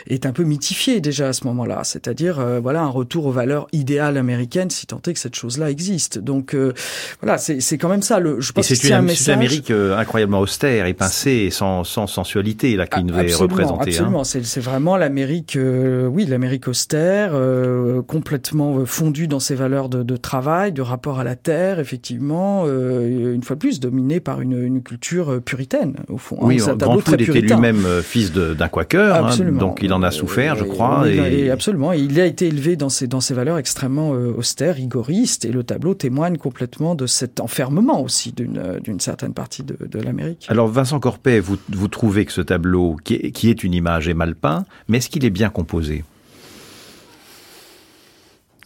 est 0.06 0.26
un 0.26 0.32
peu 0.32 0.44
mythifié 0.44 1.00
déjà 1.00 1.28
à 1.28 1.32
ce 1.32 1.46
moment-là. 1.46 1.82
C'est-à-dire 1.84 2.37
euh, 2.38 2.60
voilà 2.62 2.82
un 2.82 2.88
retour 2.88 3.26
aux 3.26 3.32
valeurs 3.32 3.66
idéales 3.72 4.16
américaines, 4.16 4.70
si 4.70 4.86
tant 4.86 5.00
est 5.06 5.12
que 5.12 5.18
cette 5.18 5.34
chose-là 5.34 5.70
existe. 5.70 6.18
Donc 6.18 6.54
euh, 6.54 6.72
voilà, 7.22 7.38
c'est 7.38 7.78
quand 7.78 7.88
même 7.88 8.02
ça. 8.02 8.18
Le, 8.18 8.40
je 8.40 8.52
pense 8.52 8.66
c'est 8.66 8.92
un 8.92 9.02
message. 9.02 9.18
C'est 9.18 9.32
une 9.32 9.38
Amérique 9.38 9.70
euh, 9.70 9.96
incroyablement 9.96 10.40
austère 10.40 10.86
et 10.86 10.94
pincée, 10.94 11.48
sans, 11.50 11.84
sans 11.84 12.06
sensualité 12.06 12.76
là 12.76 12.86
qui 12.86 13.04
nous 13.04 13.14
est 13.18 13.34
représentée. 13.34 13.90
Hein. 13.90 13.92
Absolument, 13.92 14.24
c'est 14.24 14.60
vraiment 14.60 14.96
l'Amérique, 14.96 15.58
oui, 15.58 16.26
l'Amérique 16.26 16.68
austère, 16.68 17.32
complètement 18.06 18.84
fondue 18.84 19.28
dans 19.28 19.40
ses 19.40 19.54
valeurs 19.54 19.88
de, 19.88 20.02
de, 20.02 20.16
travail, 20.16 20.72
de 20.72 20.82
rapport 20.82 21.18
à 21.20 21.24
la 21.24 21.36
terre, 21.36 21.78
effectivement, 21.78 22.66
une 22.66 23.42
fois 23.42 23.56
de 23.56 23.60
plus 23.60 23.80
dominée 23.80 24.20
par 24.20 24.40
une, 24.40 24.62
une 24.62 24.82
culture 24.82 25.40
puritaine 25.42 25.96
au 26.08 26.18
fond. 26.18 26.36
Hein. 26.40 26.46
Oui, 26.46 26.60
hein, 26.66 26.76
Grandfoot 26.76 27.20
était 27.20 27.40
lui-même 27.40 27.84
fils 28.02 28.32
d'un 28.32 28.68
quaker, 28.68 29.26
hein, 29.26 29.36
donc 29.52 29.80
il 29.82 29.92
en 29.92 30.02
a 30.02 30.10
souffert, 30.10 30.56
je 30.56 30.64
crois. 30.64 31.08
Et, 31.08 31.46
et 31.46 31.50
absolument, 31.50 31.92
il 31.92 32.20
a 32.20 32.27
été 32.28 32.46
élevé 32.46 32.76
dans 32.76 32.88
ses, 32.88 33.08
dans 33.08 33.20
ses 33.20 33.34
valeurs 33.34 33.58
extrêmement 33.58 34.14
euh, 34.14 34.32
austères, 34.36 34.76
rigoristes, 34.76 35.44
et 35.44 35.50
le 35.50 35.64
tableau 35.64 35.94
témoigne 35.94 36.36
complètement 36.36 36.94
de 36.94 37.06
cet 37.06 37.40
enfermement 37.40 38.00
aussi 38.00 38.30
d'une 38.30 38.58
euh, 38.58 38.98
certaine 39.00 39.34
partie 39.34 39.64
de, 39.64 39.76
de 39.84 39.98
l'Amérique. 39.98 40.46
Alors 40.48 40.68
Vincent 40.68 41.00
Corpet, 41.00 41.40
vous, 41.40 41.56
vous 41.70 41.88
trouvez 41.88 42.24
que 42.24 42.32
ce 42.32 42.40
tableau, 42.40 42.96
qui 43.02 43.14
est, 43.14 43.30
qui 43.32 43.50
est 43.50 43.64
une 43.64 43.74
image, 43.74 44.08
est 44.08 44.14
mal 44.14 44.36
peint, 44.36 44.64
mais 44.86 44.98
est-ce 44.98 45.10
qu'il 45.10 45.24
est 45.24 45.30
bien 45.30 45.50
composé? 45.50 46.04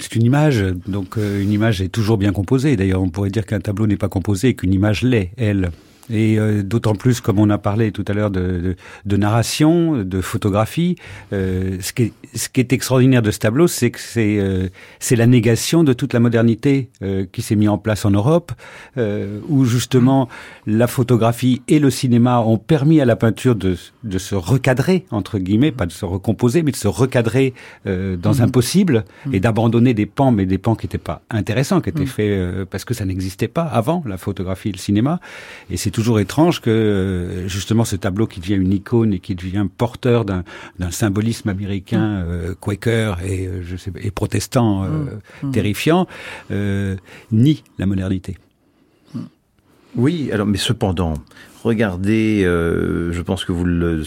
C'est 0.00 0.16
une 0.16 0.24
image, 0.24 0.64
donc 0.86 1.16
euh, 1.16 1.40
une 1.40 1.52
image 1.52 1.80
est 1.80 1.88
toujours 1.88 2.18
bien 2.18 2.32
composée. 2.32 2.76
D'ailleurs, 2.76 3.00
on 3.00 3.08
pourrait 3.08 3.30
dire 3.30 3.46
qu'un 3.46 3.60
tableau 3.60 3.86
n'est 3.86 3.96
pas 3.96 4.08
composé 4.08 4.48
et 4.48 4.54
qu'une 4.54 4.74
image 4.74 5.02
l'est, 5.02 5.30
elle. 5.36 5.70
Et 6.10 6.38
euh, 6.38 6.62
d'autant 6.62 6.94
plus, 6.94 7.20
comme 7.20 7.38
on 7.38 7.48
a 7.50 7.58
parlé 7.58 7.92
tout 7.92 8.04
à 8.08 8.12
l'heure, 8.12 8.30
de, 8.30 8.40
de, 8.40 8.76
de, 9.06 9.16
narration, 9.16 9.98
de 9.98 10.20
photographie. 10.20 10.96
Euh, 11.32 11.76
ce, 11.80 11.92
qui 11.92 12.02
est, 12.04 12.12
ce, 12.34 12.48
qui 12.48 12.60
est, 12.60 12.72
extraordinaire 12.72 13.22
de 13.22 13.30
ce 13.30 13.38
tableau, 13.38 13.68
c'est 13.68 13.90
que 13.90 14.00
c'est 14.00 14.38
euh, 14.38 14.68
la 15.12 15.26
négation 15.26 15.84
de 15.84 15.92
toute 15.92 16.12
la 16.12 16.20
modernité 16.20 16.90
euh, 17.02 17.26
qui 17.30 17.42
s'est 17.42 17.54
mise 17.54 17.68
en 17.68 17.78
place 17.78 18.04
en 18.04 18.10
Europe, 18.10 18.52
euh, 18.98 19.38
où 19.48 19.64
justement 19.64 20.28
la 20.66 20.86
photographie 20.86 21.62
et 21.68 21.78
le 21.78 21.90
cinéma 21.90 22.40
ont 22.40 22.58
permis 22.58 23.00
à 23.00 23.04
la 23.04 23.16
peinture 23.16 23.54
de, 23.54 23.76
de 24.02 24.18
se 24.18 24.34
recadrer 24.34 25.06
entre 25.10 25.38
guillemets, 25.38 25.70
pas 25.70 25.86
de 25.86 25.92
se 25.92 26.04
recomposer, 26.04 26.62
mais 26.62 26.72
de 26.72 26.76
se 26.76 26.88
recadrer 26.88 27.54
dans 27.84 28.42
un 28.42 28.46
mmh. 28.46 28.50
possible 28.50 29.04
et 29.32 29.36
mmh. 29.36 29.40
d'abandonner 29.40 29.94
des 29.94 30.06
pans, 30.06 30.32
mais 30.32 30.46
des 30.46 30.58
pans 30.58 30.74
qui 30.74 30.86
n'étaient 30.86 30.98
pas 30.98 31.22
intéressants, 31.30 31.80
qui 31.80 31.90
étaient 31.90 32.02
mmh. 32.02 32.06
faits 32.06 32.64
parce 32.70 32.84
que 32.84 32.94
ça 32.94 33.04
n'existait 33.04 33.48
pas 33.48 33.62
avant 33.62 34.02
la 34.06 34.16
photographie 34.16 34.70
et 34.70 34.72
le 34.72 34.78
cinéma. 34.78 35.20
Et 35.70 35.76
c'est 35.76 35.90
toujours 35.92 36.18
étrange 36.18 36.60
que 36.60 36.70
euh, 36.70 37.48
justement 37.48 37.84
ce 37.84 37.96
tableau 37.96 38.26
qui 38.26 38.40
devient 38.40 38.56
une 38.56 38.72
icône 38.72 39.12
et 39.12 39.20
qui 39.20 39.34
devient 39.34 39.66
porteur 39.76 40.24
d'un 40.24 40.42
symbolisme 40.90 41.48
américain 41.48 42.22
mm. 42.22 42.26
euh, 42.26 42.54
quaker 42.58 43.20
et 43.24 43.46
euh, 43.46 43.62
je 43.62 43.76
sais 43.76 43.92
et 44.00 44.10
protestant 44.10 44.82
mm. 44.82 45.20
Mm. 45.42 45.50
terrifiant 45.52 46.06
nie 47.30 47.62
la 47.78 47.86
modernité. 47.86 48.36
Oui, 49.94 50.30
alors 50.32 50.46
mais 50.46 50.58
cependant, 50.58 51.14
Regardez, 51.64 52.42
euh, 52.44 53.12
je 53.12 53.22
pense 53.22 53.44
que 53.44 53.52
vous 53.52 53.64
le, 53.64 54.02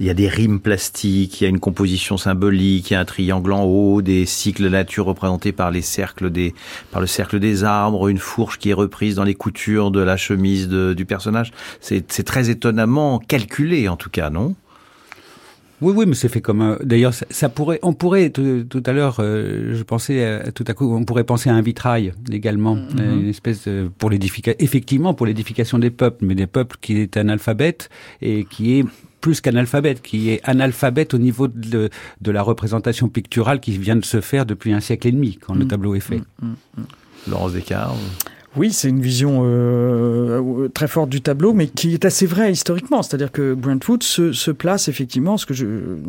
il 0.00 0.06
y 0.06 0.10
a 0.10 0.14
des 0.14 0.28
rimes 0.28 0.58
plastiques, 0.58 1.40
il 1.40 1.44
y 1.44 1.46
a 1.46 1.50
une 1.50 1.60
composition 1.60 2.16
symbolique, 2.16 2.90
il 2.90 2.94
y 2.94 2.96
a 2.96 3.00
un 3.00 3.04
triangle 3.04 3.52
en 3.52 3.62
haut, 3.62 4.02
des 4.02 4.26
cycles 4.26 4.64
de 4.64 4.68
nature 4.68 5.04
représentés 5.04 5.52
par 5.52 5.70
les 5.70 5.80
cercles 5.80 6.30
des, 6.30 6.54
par 6.90 7.00
le 7.00 7.06
cercle 7.06 7.38
des 7.38 7.62
arbres, 7.62 8.08
une 8.08 8.18
fourche 8.18 8.58
qui 8.58 8.70
est 8.70 8.74
reprise 8.74 9.14
dans 9.14 9.22
les 9.22 9.34
coutures 9.36 9.92
de 9.92 10.00
la 10.00 10.16
chemise 10.16 10.68
du 10.68 11.04
personnage. 11.04 11.52
C'est 11.80 12.24
très 12.24 12.50
étonnamment 12.50 13.20
calculé 13.20 13.88
en 13.88 13.96
tout 13.96 14.10
cas, 14.10 14.30
non? 14.30 14.56
Oui, 15.82 15.92
oui, 15.96 16.06
mais 16.06 16.14
c'est 16.14 16.28
fait 16.28 16.40
comme 16.40 16.60
un... 16.60 16.78
D'ailleurs, 16.82 17.12
ça, 17.12 17.48
pourrait, 17.48 17.80
on 17.82 17.92
pourrait 17.92 18.30
tout, 18.30 18.82
à 18.86 18.92
l'heure, 18.92 19.16
euh, 19.18 19.74
je 19.74 19.82
pensais 19.82 20.40
tout 20.54 20.64
à 20.68 20.74
coup, 20.74 20.94
on 20.94 21.04
pourrait 21.04 21.24
penser 21.24 21.50
à 21.50 21.54
un 21.54 21.60
vitrail 21.60 22.12
également, 22.30 22.76
mm-hmm. 22.76 23.00
euh, 23.00 23.20
une 23.20 23.28
espèce 23.28 23.66
de, 23.66 23.90
pour 23.98 24.08
l'édification, 24.08 24.56
effectivement 24.60 25.12
pour 25.12 25.26
l'édification 25.26 25.78
des 25.78 25.90
peuples, 25.90 26.24
mais 26.24 26.34
des 26.36 26.46
peuples 26.46 26.76
qui 26.80 26.98
est 26.98 27.16
analphabète 27.16 27.90
et 28.20 28.44
qui 28.48 28.78
est 28.78 28.84
plus 29.20 29.40
qu'analphabète, 29.40 30.02
qui 30.02 30.30
est 30.30 30.40
analphabète 30.44 31.14
au 31.14 31.18
niveau 31.18 31.48
de, 31.48 31.90
de, 32.20 32.30
la 32.30 32.42
représentation 32.42 33.08
picturale 33.08 33.60
qui 33.60 33.76
vient 33.78 33.96
de 33.96 34.04
se 34.04 34.20
faire 34.20 34.46
depuis 34.46 34.72
un 34.72 34.80
siècle 34.80 35.08
et 35.08 35.12
demi 35.12 35.38
quand 35.40 35.54
le 35.54 35.64
mm. 35.64 35.68
tableau 35.68 35.94
est 35.94 36.00
fait. 36.00 36.20
Mm, 36.40 36.54
Laurence 37.28 37.52
Descartes. 37.52 37.96
Oui, 38.54 38.70
c'est 38.70 38.90
une 38.90 39.00
vision 39.00 39.44
euh, 39.46 40.68
très 40.74 40.86
forte 40.86 41.08
du 41.08 41.22
tableau, 41.22 41.54
mais 41.54 41.68
qui 41.68 41.94
est 41.94 42.04
assez 42.04 42.26
vraie 42.26 42.52
historiquement. 42.52 43.02
C'est-à-dire 43.02 43.32
que 43.32 43.54
Brentwood 43.54 44.02
se, 44.02 44.32
se, 44.34 44.50
place 44.50 44.88
effectivement, 44.88 45.38
ce 45.38 45.46
que 45.46 45.54
je 45.54 45.64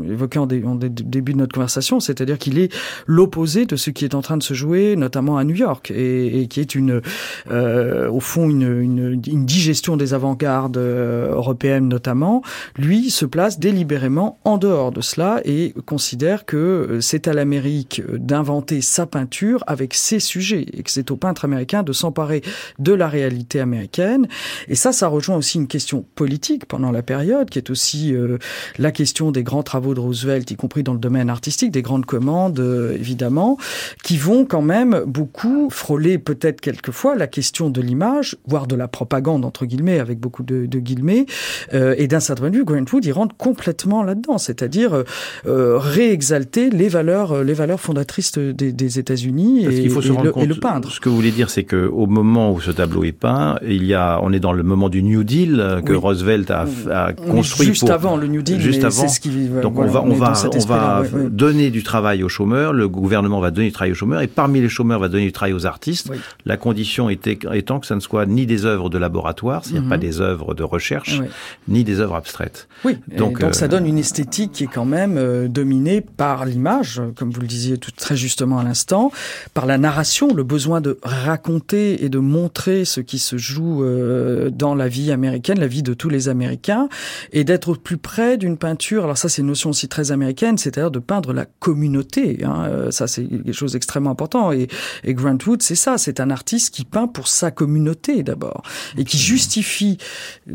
évoquais 0.10 0.40
en, 0.40 0.46
début 0.46 1.32
de 1.32 1.38
notre 1.38 1.54
conversation, 1.54 2.02
c'est-à-dire 2.02 2.38
qu'il 2.38 2.60
est 2.60 2.74
l'opposé 3.08 3.66
de 3.66 3.78
ce 3.78 3.92
qui 3.92 4.04
est 4.04 4.14
en 4.14 4.22
train 4.22 4.36
de 4.36 4.44
se 4.44 4.54
jouer, 4.54 4.98
notamment 4.98 5.38
à 5.38 5.46
New 5.46 5.56
York, 5.56 5.90
et, 5.92 6.42
et 6.42 6.48
qui 6.48 6.60
est 6.60 6.76
une, 6.76 7.02
euh, 7.50 8.10
au 8.10 8.20
fond, 8.20 8.50
une, 8.50 8.82
une, 8.82 9.22
une 9.26 9.46
digestion 9.46 9.96
des 9.96 10.14
avant-gardes 10.14 10.76
euh, 10.76 11.32
européennes 11.32 11.88
notamment. 11.88 12.42
Lui 12.78 13.10
se 13.10 13.26
place 13.26 13.58
délibérément 13.58 14.40
en 14.44 14.58
dehors 14.58 14.92
de 14.92 15.00
cela 15.00 15.40
et 15.46 15.74
considère 15.86 16.44
que 16.44 16.58
euh, 16.58 17.02
c'est 17.02 17.30
à 17.30 17.34
l'Amérique 17.34 18.02
d'inventer 18.12 18.82
sa 18.82 19.06
peinture 19.06 19.64
avec 19.66 19.94
ses 19.94 20.20
sujets, 20.20 20.66
et 20.74 20.84
que 20.84 20.92
c'est 20.92 21.10
au 21.10 21.16
peintre 21.16 21.46
américain 21.46 21.84
de 21.84 21.94
s'emparer 21.94 22.33
de 22.80 22.94
la 22.94 23.08
réalité 23.08 23.60
américaine. 23.60 24.28
Et 24.68 24.76
ça, 24.76 24.92
ça 24.92 25.08
rejoint 25.08 25.38
aussi 25.38 25.58
une 25.58 25.68
question 25.68 26.06
politique 26.16 26.66
pendant 26.66 26.92
la 26.92 27.02
période, 27.02 27.50
qui 27.50 27.60
est 27.60 27.70
aussi 27.70 28.14
euh, 28.14 28.38
la 28.78 28.92
question 28.92 29.32
des 29.32 29.44
grands 29.44 29.64
travaux 29.64 29.94
de 29.94 30.00
Roosevelt, 30.00 30.50
y 30.50 30.56
compris 30.56 30.84
dans 30.84 30.94
le 30.94 31.00
domaine 31.00 31.30
artistique, 31.30 31.72
des 31.72 31.82
grandes 31.82 32.06
commandes, 32.06 32.60
euh, 32.60 32.96
évidemment, 32.96 33.58
qui 34.04 34.18
vont 34.18 34.46
quand 34.46 34.62
même 34.62 35.04
beaucoup 35.06 35.70
frôler 35.70 36.18
peut-être 36.18 36.62
quelquefois 36.62 37.16
la 37.16 37.28
question 37.28 37.70
de 37.70 37.82
l'image, 37.82 38.38
voire 38.48 38.68
de 38.68 38.76
la 38.76 38.88
propagande, 38.88 39.46
entre 39.46 39.66
guillemets, 39.66 40.00
avec 40.00 40.20
beaucoup 40.20 40.44
de, 40.44 40.66
de 40.66 40.80
guillemets. 40.80 41.26
Euh, 41.74 41.96
et 41.98 42.08
d'un 42.08 42.20
certain 42.20 42.42
point 42.42 42.50
de 42.52 42.58
vue, 42.58 42.66
Grantwood 42.66 43.06
y 43.06 43.12
rentre 43.12 43.36
complètement 43.36 44.04
là-dedans, 44.04 44.38
c'est-à-dire 44.38 45.04
réexalter 45.46 46.70
les 46.70 46.88
valeurs, 46.88 47.44
les 47.44 47.54
valeurs 47.54 47.80
fondatrices 47.80 48.34
des, 48.38 48.72
des 48.72 49.00
États-Unis 49.00 49.66
et, 49.66 49.86
et, 49.86 49.90
le, 49.90 50.42
et, 50.42 50.46
le, 50.46 50.56
peindre. 50.56 50.90
Ce 50.92 51.00
que 51.00 51.10
vous 51.10 51.16
voulez 51.16 51.32
dire, 51.32 51.50
c'est 51.50 51.64
que 51.64 51.88
au 51.88 52.08
moment 52.24 52.52
où 52.52 52.62
ce 52.62 52.72
tableau 52.72 53.04
est 53.04 53.12
peint, 53.12 53.58
il 53.66 53.86
y 53.86 53.94
a, 53.94 54.20
on 54.22 54.34
est 54.34 54.40
dans 54.40 54.54
le 54.54 54.64
moment 54.64 54.90
du 54.90 55.04
New 55.04 55.24
Deal 55.24 55.60
euh, 55.60 55.82
que 55.82 55.94
Roosevelt 55.94 56.50
a, 56.52 56.66
a 56.92 57.14
construit. 57.14 57.68
Juste 57.68 57.90
avant 57.90 58.18
le 58.18 58.28
New 58.28 58.42
Deal, 58.42 58.60
juste 58.60 58.84
avant. 58.84 59.08
Ce 59.08 59.20
qui, 59.20 59.30
Donc 59.30 59.78
on 59.78 59.86
va, 59.86 60.02
on 60.02 60.14
va, 60.14 60.34
on 60.54 60.60
va 60.60 61.04
donner 61.30 61.70
du 61.70 61.84
travail 61.84 62.24
aux 62.24 62.30
chômeurs. 62.30 62.74
Le 62.74 62.88
gouvernement 62.88 63.40
va 63.40 63.52
donner 63.52 63.68
du 63.68 63.74
travail 63.74 63.92
aux 63.92 63.96
chômeurs 63.96 64.22
et 64.22 64.28
parmi 64.28 64.62
les 64.62 64.70
chômeurs 64.70 65.00
va 65.00 65.10
donner 65.10 65.26
du 65.26 65.32
travail 65.32 65.54
aux 65.54 65.66
artistes. 65.66 66.12
La 66.46 66.58
condition 66.58 67.10
était, 67.10 67.38
étant 67.54 67.80
que 67.80 67.88
ça 67.88 67.96
ne 67.96 68.00
soit 68.00 68.26
ni 68.26 68.46
des 68.46 68.66
œuvres 68.66 68.90
de 68.90 68.98
laboratoire, 68.98 69.64
c'est-à-dire 69.66 69.90
pas 69.90 69.98
mhm. 69.98 70.02
des 70.02 70.22
œuvres 70.22 70.54
de 70.54 70.64
recherche, 70.64 71.22
ni 71.68 71.84
des 71.84 72.00
œuvres 72.00 72.16
abstraites. 72.16 72.68
Oui. 72.86 72.98
Donc, 73.18 73.40
donc 73.40 73.56
ça 73.56 73.68
donne 73.68 73.86
une 73.86 73.98
esthétique 73.98 74.52
qui 74.54 74.64
est 74.66 74.74
quand 74.74 74.86
même 74.86 75.48
dominée 75.48 76.02
par 76.02 76.46
l'image, 76.46 77.02
comme 77.16 77.32
vous 77.32 77.42
le 77.42 77.48
disiez 77.48 77.78
tout 77.78 77.92
très 77.92 78.16
justement 78.16 78.60
à 78.60 78.64
l'instant, 78.64 79.12
par 79.54 79.66
la 79.66 79.78
narration, 79.78 80.34
le 80.34 80.44
besoin 80.44 80.82
de 80.82 80.98
raconter 81.04 82.04
et 82.04 82.10
de 82.14 82.20
montrer 82.20 82.86
ce 82.86 83.02
qui 83.02 83.18
se 83.18 83.38
joue 83.38 83.84
euh, 83.84 84.52
dans 84.52 84.76
la 84.76 84.88
vie 84.88 85.12
américaine, 85.12 85.60
la 85.60 85.68
vie 85.68 85.82
de 85.82 85.96
tous 85.96 86.10
les 86.10 86.30
Américains, 86.30 86.90
et 87.32 87.44
d'être 87.44 87.74
plus 87.74 87.98
près 87.98 88.38
d'une 88.38 88.58
peinture. 88.58 89.06
Alors 89.06 89.18
ça, 89.18 89.30
c'est 89.30 89.42
une 89.42 89.48
notion 89.48 89.72
aussi 89.72 89.88
très 89.88 90.12
américaine, 90.12 90.60
c'est-à-dire 90.60 90.92
de 90.92 91.00
peindre 91.00 91.34
la 91.34 91.46
communauté. 91.46 92.44
Hein. 92.44 92.66
Euh, 92.68 92.92
ça, 92.92 93.08
c'est 93.08 93.26
quelque 93.26 93.52
chose 93.52 93.72
d'extrêmement 93.72 94.12
important. 94.12 94.52
Et, 94.52 94.68
et 95.04 95.16
Grant 95.16 95.40
Wood, 95.44 95.64
c'est 95.64 95.74
ça, 95.74 95.98
c'est 95.98 96.20
un 96.20 96.30
artiste 96.30 96.76
qui 96.76 96.86
peint 96.86 97.08
pour 97.08 97.28
sa 97.28 97.50
communauté 97.50 98.22
d'abord, 98.22 98.62
et 98.96 99.06
qui 99.06 99.18
justifie, 99.18 99.98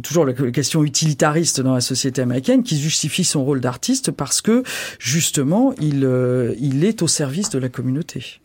toujours 0.04 0.26
la 0.26 0.34
question 0.52 0.84
utilitariste 0.84 1.60
dans 1.60 1.74
la 1.74 1.80
société 1.80 2.22
américaine, 2.22 2.62
qui 2.62 2.78
justifie 2.78 3.24
son 3.24 3.44
rôle 3.44 3.60
d'artiste 3.60 4.12
parce 4.12 4.40
que 4.40 4.62
justement, 5.00 5.74
il, 5.80 6.04
euh, 6.04 6.54
il 6.60 6.84
est 6.84 7.02
au 7.02 7.08
service 7.08 7.50
de 7.50 7.58
la 7.58 7.68
communauté. 7.68 8.40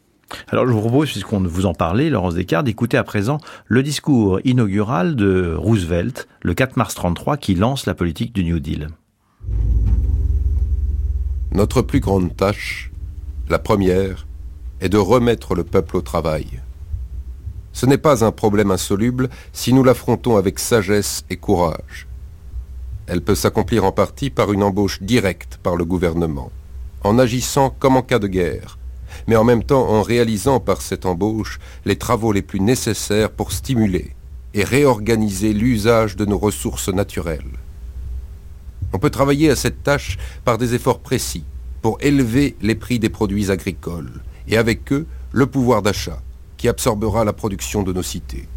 Alors 0.49 0.67
je 0.67 0.73
vous 0.73 0.81
propose, 0.81 1.11
puisqu'on 1.11 1.39
vous 1.39 1.65
en 1.65 1.73
parlait, 1.73 2.09
Laurence 2.09 2.35
Descartes, 2.35 2.65
d'écouter 2.65 2.97
à 2.97 3.03
présent 3.03 3.39
le 3.67 3.83
discours 3.83 4.39
inaugural 4.43 5.15
de 5.15 5.55
Roosevelt, 5.57 6.27
le 6.41 6.53
4 6.53 6.77
mars 6.77 6.95
33, 6.95 7.37
qui 7.37 7.55
lance 7.55 7.85
la 7.85 7.93
politique 7.93 8.33
du 8.33 8.43
New 8.43 8.59
Deal. 8.59 8.89
Notre 11.51 11.81
plus 11.81 11.99
grande 11.99 12.35
tâche, 12.35 12.91
la 13.49 13.59
première, 13.59 14.25
est 14.81 14.89
de 14.89 14.97
remettre 14.97 15.55
le 15.55 15.63
peuple 15.63 15.97
au 15.97 16.01
travail. 16.01 16.61
Ce 17.71 17.85
n'est 17.85 17.97
pas 17.97 18.23
un 18.23 18.31
problème 18.31 18.71
insoluble 18.71 19.29
si 19.51 19.73
nous 19.73 19.83
l'affrontons 19.83 20.37
avec 20.37 20.59
sagesse 20.59 21.25
et 21.29 21.37
courage. 21.37 22.07
Elle 23.07 23.21
peut 23.21 23.35
s'accomplir 23.35 23.83
en 23.83 23.91
partie 23.91 24.29
par 24.29 24.53
une 24.53 24.63
embauche 24.63 25.01
directe 25.01 25.59
par 25.61 25.75
le 25.75 25.85
gouvernement, 25.85 26.51
en 27.03 27.19
agissant 27.19 27.69
comme 27.69 27.97
en 27.97 28.01
cas 28.01 28.19
de 28.19 28.27
guerre, 28.27 28.77
mais 29.27 29.35
en 29.35 29.43
même 29.43 29.63
temps 29.63 29.89
en 29.89 30.01
réalisant 30.01 30.59
par 30.59 30.81
cette 30.81 31.05
embauche 31.05 31.59
les 31.85 31.97
travaux 31.97 32.31
les 32.31 32.41
plus 32.41 32.59
nécessaires 32.59 33.31
pour 33.31 33.51
stimuler 33.51 34.11
et 34.53 34.63
réorganiser 34.63 35.53
l'usage 35.53 36.15
de 36.15 36.25
nos 36.25 36.37
ressources 36.37 36.89
naturelles. 36.89 37.59
On 38.93 38.99
peut 38.99 39.09
travailler 39.09 39.49
à 39.49 39.55
cette 39.55 39.83
tâche 39.83 40.17
par 40.45 40.57
des 40.57 40.75
efforts 40.75 40.99
précis 40.99 41.43
pour 41.81 41.97
élever 42.01 42.55
les 42.61 42.75
prix 42.75 42.99
des 42.99 43.09
produits 43.09 43.51
agricoles 43.51 44.21
et 44.47 44.57
avec 44.57 44.91
eux 44.93 45.07
le 45.31 45.47
pouvoir 45.47 45.81
d'achat 45.81 46.21
qui 46.57 46.69
absorbera 46.69 47.25
la 47.25 47.33
production 47.33 47.83
de 47.83 47.91
nos 47.91 48.03
cités. 48.03 48.47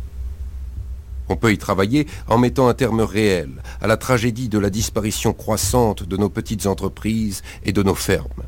On 1.28 1.36
peut 1.36 1.52
y 1.52 1.58
travailler 1.58 2.06
en 2.28 2.38
mettant 2.38 2.68
un 2.68 2.74
terme 2.74 3.00
réel 3.00 3.50
à 3.80 3.86
la 3.86 3.96
tragédie 3.96 4.48
de 4.48 4.58
la 4.58 4.70
disparition 4.70 5.32
croissante 5.32 6.04
de 6.04 6.16
nos 6.16 6.28
petites 6.28 6.66
entreprises 6.66 7.42
et 7.64 7.72
de 7.72 7.82
nos 7.82 7.96
fermes. 7.96 8.44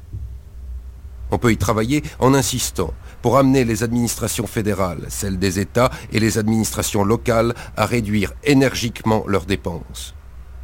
On 1.31 1.38
peut 1.38 1.53
y 1.53 1.57
travailler 1.57 2.03
en 2.19 2.35
insistant 2.35 2.93
pour 3.23 3.37
amener 3.37 3.64
les 3.64 3.83
administrations 3.83 4.47
fédérales, 4.47 5.07
celles 5.09 5.38
des 5.38 5.59
États 5.59 5.91
et 6.12 6.21
les 6.21 6.38
administrations 6.38 7.05
locales 7.05 7.55
à 7.77 7.87
réduire 7.87 8.33
énergiquement 8.45 9.25
leurs 9.27 9.47
dépenses. 9.47 10.14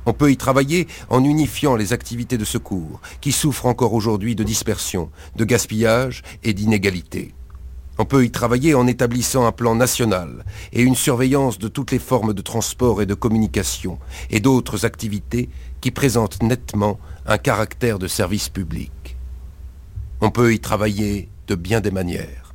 On 0.07 0.13
peut 0.13 0.31
y 0.31 0.37
travailler 0.37 0.87
en 1.09 1.25
unifiant 1.25 1.77
les 1.77 1.93
activités 1.93 2.37
de 2.39 2.45
secours, 2.45 3.01
qui 3.21 3.33
souffrent 3.33 3.67
encore 3.67 3.95
aujourd'hui 3.95 4.35
de 4.35 4.45
dispersion, 4.45 5.11
de 5.37 5.45
gaspillage 5.45 6.23
et 6.43 6.53
d'inégalité. 6.53 7.35
On 7.97 8.05
peut 8.05 8.25
y 8.25 8.31
travailler 8.31 8.75
en 8.75 8.87
établissant 8.89 9.47
un 9.47 9.53
plan 9.53 9.77
national 9.77 10.45
et 10.73 10.83
une 10.83 10.97
surveillance 10.97 11.59
de 11.59 11.69
toutes 11.69 11.93
les 11.93 12.01
formes 12.01 12.35
de 12.35 12.43
transport 12.43 13.01
et 13.01 13.07
de 13.07 13.15
communication 13.15 13.99
et 14.31 14.41
d'autres 14.41 14.85
activités 14.85 15.49
qui 15.81 15.93
présentent 15.93 16.43
nettement 16.43 16.99
un 17.25 17.39
caractère 17.39 18.01
de 18.01 18.09
service 18.09 18.49
public. 18.49 18.91
On 20.27 20.31
peut 20.31 20.55
y 20.55 20.59
travailler 20.59 21.29
de 21.49 21.55
bien 21.55 21.83
des 21.83 21.91
manières, 21.91 22.55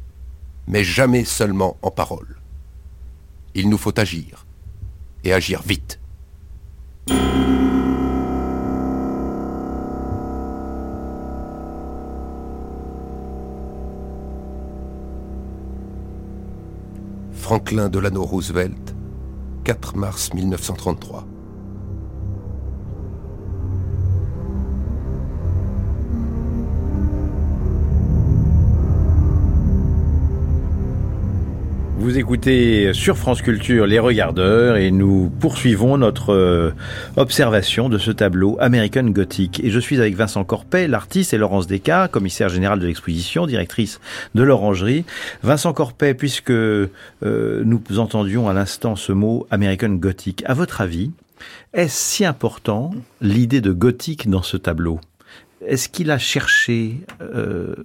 mais 0.66 0.84
jamais 0.84 1.24
seulement 1.24 1.78
en 1.84 1.92
parole. 1.92 2.38
Il 3.54 3.70
nous 3.70 3.78
faut 3.78 4.00
agir, 4.00 4.48
et 5.24 5.34
agir 5.34 5.62
vite. 5.62 6.00
Franklin 17.34 17.90
Delano 17.90 18.24
Roosevelt, 18.24 18.96
4 19.64 19.96
mars 19.96 20.34
1933. 20.34 21.28
Vous 32.00 32.18
écoutez 32.18 32.94
sur 32.94 33.18
France 33.18 33.42
Culture 33.42 33.86
Les 33.86 34.00
Regardeurs 34.00 34.78
et 34.78 34.90
nous 34.90 35.30
poursuivons 35.42 35.98
notre 35.98 36.34
euh, 36.34 36.72
observation 37.18 37.90
de 37.90 37.98
ce 37.98 38.10
tableau 38.12 38.56
American 38.62 39.04
Gothic. 39.04 39.62
Et 39.66 39.70
je 39.70 39.82
suis 39.82 40.00
avec 40.00 40.16
Vincent 40.16 40.46
Corpet, 40.46 40.88
l'artiste, 40.88 41.34
et 41.34 41.38
Laurence 41.38 41.68
Descartes, 41.68 42.10
commissaire 42.10 42.48
général 42.48 42.80
de 42.80 42.88
l'exposition, 42.88 43.46
directrice 43.48 44.00
de 44.34 44.44
l'Orangerie. 44.44 45.04
Vincent 45.44 45.74
Corpet, 45.74 46.14
puisque 46.14 46.52
euh, 46.52 46.88
nous 47.22 47.82
entendions 47.98 48.48
à 48.48 48.54
l'instant 48.54 48.96
ce 48.96 49.12
mot 49.12 49.46
American 49.52 49.90
Gothic, 49.90 50.42
à 50.46 50.54
votre 50.54 50.80
avis, 50.80 51.12
est-ce 51.74 51.98
si 52.16 52.26
important 52.26 52.92
l'idée 53.20 53.60
de 53.60 53.74
gothique 53.74 54.30
dans 54.30 54.42
ce 54.42 54.56
tableau? 54.56 55.02
Est-ce 55.68 55.90
qu'il 55.90 56.12
a 56.12 56.18
cherché 56.18 57.02
euh, 57.22 57.76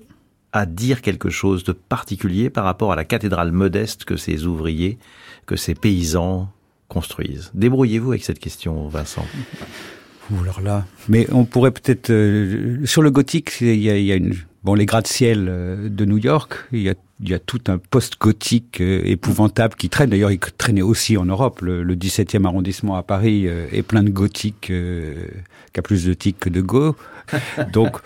à 0.55 0.67
dire 0.67 1.03
quelque 1.03 1.31
chose 1.31 1.65
de 1.65 1.73
particulier 1.73 2.49
par 2.49 2.65
rapport 2.65 2.93
à 2.93 2.97
la 2.97 3.05
cathédrale 3.05 3.51
modeste 3.51 4.05
que 4.05 4.17
ces 4.17 4.47
ouvriers, 4.47 4.99
que 5.47 5.57
ces 5.57 5.75
paysans 5.75 6.49
construisent 6.87 7.51
Débrouillez-vous 7.55 8.13
avec 8.13 8.25
cette 8.25 8.39
question, 8.39 8.87
Vincent. 8.87 9.27
alors 10.41 10.61
là, 10.61 10.87
mais 11.09 11.27
on 11.33 11.45
pourrait 11.45 11.73
peut-être 11.73 12.11
euh, 12.11 12.87
sur 12.87 13.03
le 13.03 13.11
gothique, 13.11 13.61
il 13.61 13.75
y 13.75 13.91
a, 13.91 13.99
y 13.99 14.13
a 14.13 14.15
une 14.15 14.37
bon 14.63 14.75
les 14.75 14.87
gratte-ciel 14.87 15.47
euh, 15.49 15.89
de 15.89 16.05
New 16.05 16.19
York, 16.19 16.55
il 16.71 16.83
y 16.83 17.35
a 17.35 17.39
tout 17.41 17.61
un 17.67 17.79
post-gothique 17.79 18.81
euh, 18.81 19.03
épouvantable 19.05 19.75
qui 19.75 19.89
traîne. 19.89 20.11
D'ailleurs, 20.11 20.31
il 20.31 20.39
traînait 20.39 20.83
aussi 20.83 21.17
en 21.17 21.25
Europe. 21.25 21.63
Le, 21.63 21.83
le 21.83 21.97
17e 21.97 22.47
arrondissement 22.47 22.95
à 22.95 23.03
Paris 23.03 23.47
est 23.47 23.83
plein 23.83 24.05
de 24.05 24.11
gothiques 24.11 24.71
qui 24.71 25.81
a 25.81 25.83
plus 25.83 26.05
de 26.05 26.15
tics 26.15 26.39
que 26.39 26.49
de 26.49 26.61
go. 26.61 26.95
Donc, 27.73 27.97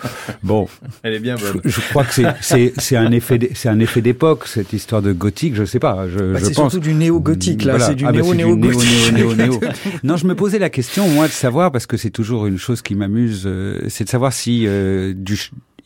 bon. 0.42 0.68
Elle 1.02 1.14
est 1.14 1.20
bien 1.20 1.36
bonne. 1.36 1.60
Je, 1.64 1.80
crois 1.80 2.04
que 2.04 2.14
c'est 2.14 2.96
un 2.96 3.10
effet 3.12 3.50
c'est 3.54 3.68
un 3.68 3.80
effet 3.80 4.00
d'époque 4.00 4.46
cette 4.46 4.72
histoire 4.72 5.02
de 5.02 5.12
gothique. 5.12 5.54
Je 5.54 5.64
sais 5.64 5.78
pas. 5.78 6.08
Je, 6.08 6.18
bah, 6.18 6.38
je 6.38 6.44
pense. 6.44 6.46
C'est 6.46 6.54
surtout 6.54 6.80
du 6.80 6.94
néo-gothique 6.94 7.64
là. 7.64 7.78
C'est 7.78 7.94
du 7.94 8.06
ah, 8.06 8.12
néo 8.12 8.34
néo 8.34 8.56
néo 8.56 8.80
néo 9.12 9.34
néo 9.34 9.60
Non, 10.02 10.16
je 10.16 10.26
me 10.26 10.34
posais 10.34 10.58
la 10.58 10.70
question 10.70 11.08
moi 11.08 11.26
de 11.26 11.32
savoir 11.32 11.72
parce 11.72 11.86
que 11.86 11.96
c'est 11.96 12.10
toujours 12.10 12.46
une 12.46 12.58
chose 12.58 12.82
qui 12.82 12.94
m'amuse, 12.94 13.44
euh, 13.46 13.80
c'est 13.88 14.04
de 14.04 14.08
savoir 14.08 14.32
si 14.32 14.66
euh, 14.66 15.12
du 15.14 15.38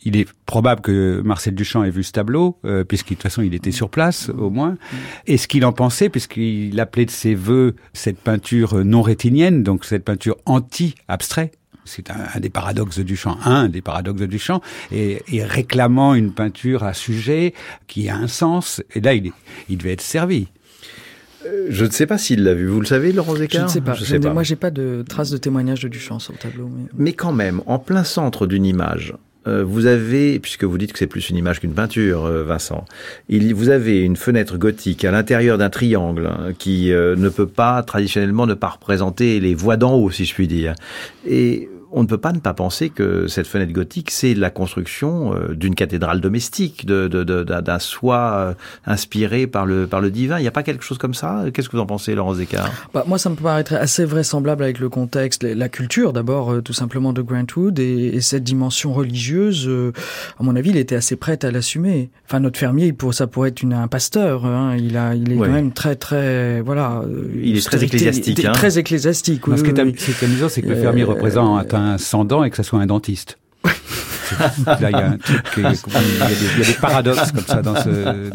il 0.05 0.17
est 0.17 0.27
probable 0.45 0.81
que 0.81 1.21
Marcel 1.23 1.55
Duchamp 1.55 1.83
ait 1.85 1.89
vu 1.89 2.03
ce 2.03 2.11
tableau, 2.11 2.57
euh, 2.65 2.83
puisqu'il 2.83 3.13
de 3.13 3.19
toute 3.19 3.23
façon 3.23 3.41
il 3.41 3.53
était 3.53 3.71
sur 3.71 3.89
place 3.89 4.29
au 4.37 4.49
moins. 4.49 4.77
Et 5.27 5.37
ce 5.37 5.47
qu'il 5.47 5.63
en 5.63 5.71
pensait, 5.71 6.09
puisqu'il 6.09 6.77
appelait 6.81 7.05
de 7.05 7.11
ses 7.11 7.35
voeux 7.35 7.75
cette 7.93 8.19
peinture 8.19 8.83
non 8.83 9.01
rétinienne, 9.01 9.63
donc 9.63 9.85
cette 9.85 10.03
peinture 10.03 10.35
anti-abstrait, 10.45 11.51
c'est 11.85 12.09
un, 12.09 12.39
des 12.39 12.49
paradoxes 12.49 12.97
de 12.97 13.03
Duchamp, 13.03 13.37
un 13.43 13.69
des 13.69 13.81
paradoxes 13.81 14.21
de 14.21 14.25
Duchamp, 14.25 14.61
et, 14.91 15.21
et, 15.31 15.43
réclamant 15.43 16.13
une 16.13 16.31
peinture 16.31 16.83
à 16.83 16.93
sujet 16.93 17.53
qui 17.87 18.09
a 18.09 18.15
un 18.15 18.27
sens. 18.27 18.81
Et 18.95 19.01
là, 19.01 19.13
il, 19.13 19.31
il 19.69 19.77
devait 19.77 19.93
être 19.93 20.01
servi. 20.01 20.47
Euh, 21.45 21.67
je 21.69 21.85
ne 21.85 21.89
sais 21.89 22.05
pas 22.05 22.17
s'il 22.17 22.43
l'a 22.43 22.53
vu. 22.53 22.67
Vous 22.67 22.79
le 22.79 22.85
savez, 22.85 23.11
Laurent 23.11 23.35
Zécard 23.35 23.61
Je 23.61 23.65
ne 23.65 23.71
sais 23.71 23.81
pas. 23.81 23.93
Je 23.93 24.05
sais 24.05 24.19
pas. 24.19 24.33
Moi, 24.33 24.43
j'ai 24.43 24.55
pas 24.55 24.71
de 24.71 25.03
traces 25.07 25.31
de 25.31 25.37
témoignage 25.37 25.81
de 25.81 25.89
Duchamp 25.89 26.19
sur 26.19 26.33
le 26.33 26.39
tableau. 26.39 26.69
Mais, 26.69 26.85
mais 26.95 27.13
quand 27.13 27.33
même, 27.33 27.61
en 27.65 27.79
plein 27.79 28.03
centre 28.03 28.47
d'une 28.47 28.65
image, 28.65 29.13
euh, 29.47 29.63
vous 29.63 29.85
avez, 29.85 30.39
puisque 30.39 30.63
vous 30.63 30.77
dites 30.77 30.93
que 30.93 30.99
c'est 30.99 31.07
plus 31.07 31.29
une 31.29 31.35
image 31.35 31.59
qu'une 31.59 31.73
peinture, 31.73 32.25
euh, 32.25 32.43
Vincent, 32.43 32.85
il, 33.27 33.53
vous 33.53 33.69
avez 33.69 34.01
une 34.01 34.15
fenêtre 34.15 34.57
gothique 34.57 35.03
à 35.03 35.11
l'intérieur 35.11 35.57
d'un 35.57 35.69
triangle 35.69 36.27
hein, 36.27 36.53
qui 36.57 36.93
euh, 36.93 37.15
ne 37.15 37.29
peut 37.29 37.47
pas 37.47 37.83
traditionnellement 37.83 38.47
ne 38.47 38.53
pas 38.53 38.69
représenter 38.69 39.39
les 39.39 39.53
voies 39.53 39.75
d'en 39.75 39.95
haut, 39.95 40.11
si 40.11 40.25
je 40.25 40.33
puis 40.33 40.47
dire. 40.47 40.75
Et 41.27 41.69
on 41.93 42.01
ne 42.01 42.07
peut 42.07 42.17
pas 42.17 42.33
ne 42.33 42.39
pas 42.39 42.53
penser 42.53 42.89
que 42.89 43.27
cette 43.27 43.47
fenêtre 43.47 43.71
gothique, 43.71 44.11
c'est 44.11 44.33
la 44.33 44.49
construction 44.49 45.35
euh, 45.35 45.53
d'une 45.53 45.75
cathédrale 45.75 46.19
domestique, 46.19 46.85
d'un 46.85 47.07
de, 47.07 47.23
de, 47.23 47.43
d'un 47.43 47.79
soi 47.79 48.33
euh, 48.35 48.53
inspiré 48.85 49.47
par 49.47 49.65
le, 49.65 49.87
par 49.87 50.01
le 50.01 50.09
divin. 50.09 50.39
Il 50.39 50.41
n'y 50.41 50.47
a 50.47 50.51
pas 50.51 50.63
quelque 50.63 50.83
chose 50.83 50.97
comme 50.97 51.13
ça? 51.13 51.45
Qu'est-ce 51.53 51.69
que 51.69 51.77
vous 51.77 51.81
en 51.81 51.85
pensez, 51.85 52.15
Laurence 52.15 52.37
Descartes? 52.37 52.71
Bah, 52.93 53.05
Moi, 53.07 53.17
ça 53.17 53.29
me 53.29 53.35
paraîtrait 53.35 53.77
assez 53.77 54.05
vraisemblable 54.05 54.63
avec 54.63 54.79
le 54.79 54.89
contexte, 54.89 55.43
la 55.43 55.69
culture 55.69 56.13
d'abord, 56.13 56.51
euh, 56.51 56.61
tout 56.61 56.73
simplement, 56.73 57.13
de 57.13 57.21
Grant 57.21 57.45
Wood 57.55 57.79
et, 57.79 58.15
et 58.15 58.21
cette 58.21 58.43
dimension 58.43 58.91
religieuse. 58.93 59.69
à 60.39 60.43
mon 60.43 60.55
avis, 60.55 60.71
il 60.71 60.77
était 60.77 60.95
assez 60.95 61.15
prêt 61.15 61.43
à 61.45 61.51
l'assumer. 61.51 62.09
Enfin, 62.27 62.39
notre 62.39 62.57
fermier, 62.57 62.91
pour 62.91 63.13
ça 63.13 63.27
pourrait 63.27 63.49
être 63.49 63.61
une, 63.61 63.73
un 63.73 63.87
pasteur. 63.87 64.45
Hein. 64.45 64.75
Il, 64.77 64.97
a, 64.97 65.13
il 65.13 65.31
est 65.31 65.37
quand 65.37 65.47
même 65.47 65.71
très, 65.71 65.95
très... 65.95 66.61
Voilà. 66.61 67.03
Il 67.41 67.57
est 67.57 67.65
très 67.65 67.83
ecclésiastique. 67.83 68.45
Hein. 68.45 68.51
Très 68.53 68.79
ecclésiastique, 68.79 69.47
oui, 69.47 69.57
ce, 69.57 69.63
qui 69.63 69.69
est, 69.69 70.23
amusant, 70.23 70.49
c'est 70.49 70.61
que 70.61 70.69
le 70.69 70.75
fermier 70.75 71.03
représente 71.03 71.73
un 71.73 71.82
sans 71.97 72.25
dents 72.25 72.43
et 72.43 72.49
que 72.49 72.57
ce 72.57 72.63
soit 72.63 72.79
un 72.79 72.85
dentiste. 72.85 73.37
Là, 74.65 74.89
il 74.89 74.91
y 74.91 74.95
a 74.95 75.09
un 75.09 75.17
truc, 75.17 75.41
il 75.57 75.63
y, 75.63 75.65
a 75.67 76.65
des, 76.65 76.73
paradoxes 76.73 77.31
comme 77.31 77.45
ça 77.45 77.61
dans 77.61 77.75
ce. 77.75 78.31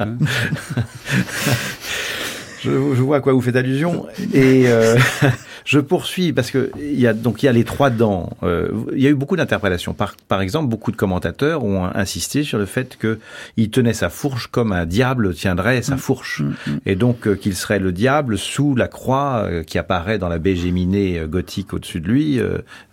Je, 2.62 2.70
je, 2.70 3.02
vois 3.02 3.18
à 3.18 3.20
quoi 3.20 3.32
vous 3.32 3.40
faites 3.40 3.56
allusion. 3.56 4.06
Et 4.32 4.64
euh, 4.66 4.96
je 5.64 5.78
poursuis 5.80 6.32
parce 6.32 6.50
que 6.50 6.70
il 6.78 6.98
y 6.98 7.06
a 7.06 7.12
donc 7.12 7.42
il 7.42 7.46
y 7.46 7.48
a 7.48 7.52
les 7.52 7.64
trois 7.64 7.90
dents. 7.90 8.30
Euh, 8.42 8.70
il 8.92 9.02
y 9.02 9.06
a 9.06 9.10
eu 9.10 9.14
beaucoup 9.14 9.36
d'interprétations. 9.36 9.94
Par, 9.94 10.16
par 10.28 10.40
exemple, 10.40 10.68
beaucoup 10.68 10.90
de 10.90 10.96
commentateurs 10.96 11.64
ont 11.64 11.84
insisté 11.94 12.44
sur 12.44 12.58
le 12.58 12.66
fait 12.66 12.96
que 12.96 13.18
il 13.56 13.70
tenait 13.70 13.92
sa 13.92 14.10
fourche 14.10 14.48
comme 14.48 14.72
un 14.72 14.86
diable 14.86 15.34
tiendrait 15.34 15.82
sa 15.82 15.94
mm. 15.94 15.98
fourche, 15.98 16.40
mm, 16.40 16.44
mm. 16.44 16.80
et 16.86 16.96
donc 16.96 17.26
euh, 17.26 17.34
qu'il 17.34 17.54
serait 17.54 17.78
le 17.78 17.92
diable 17.92 18.38
sous 18.38 18.74
la 18.74 18.88
croix 18.88 19.44
euh, 19.44 19.62
qui 19.62 19.78
apparaît 19.78 20.18
dans 20.18 20.28
la 20.28 20.38
baie 20.38 20.56
géminée 20.56 21.22
gothique 21.28 21.72
au-dessus 21.72 22.00
de 22.00 22.08
lui, 22.08 22.40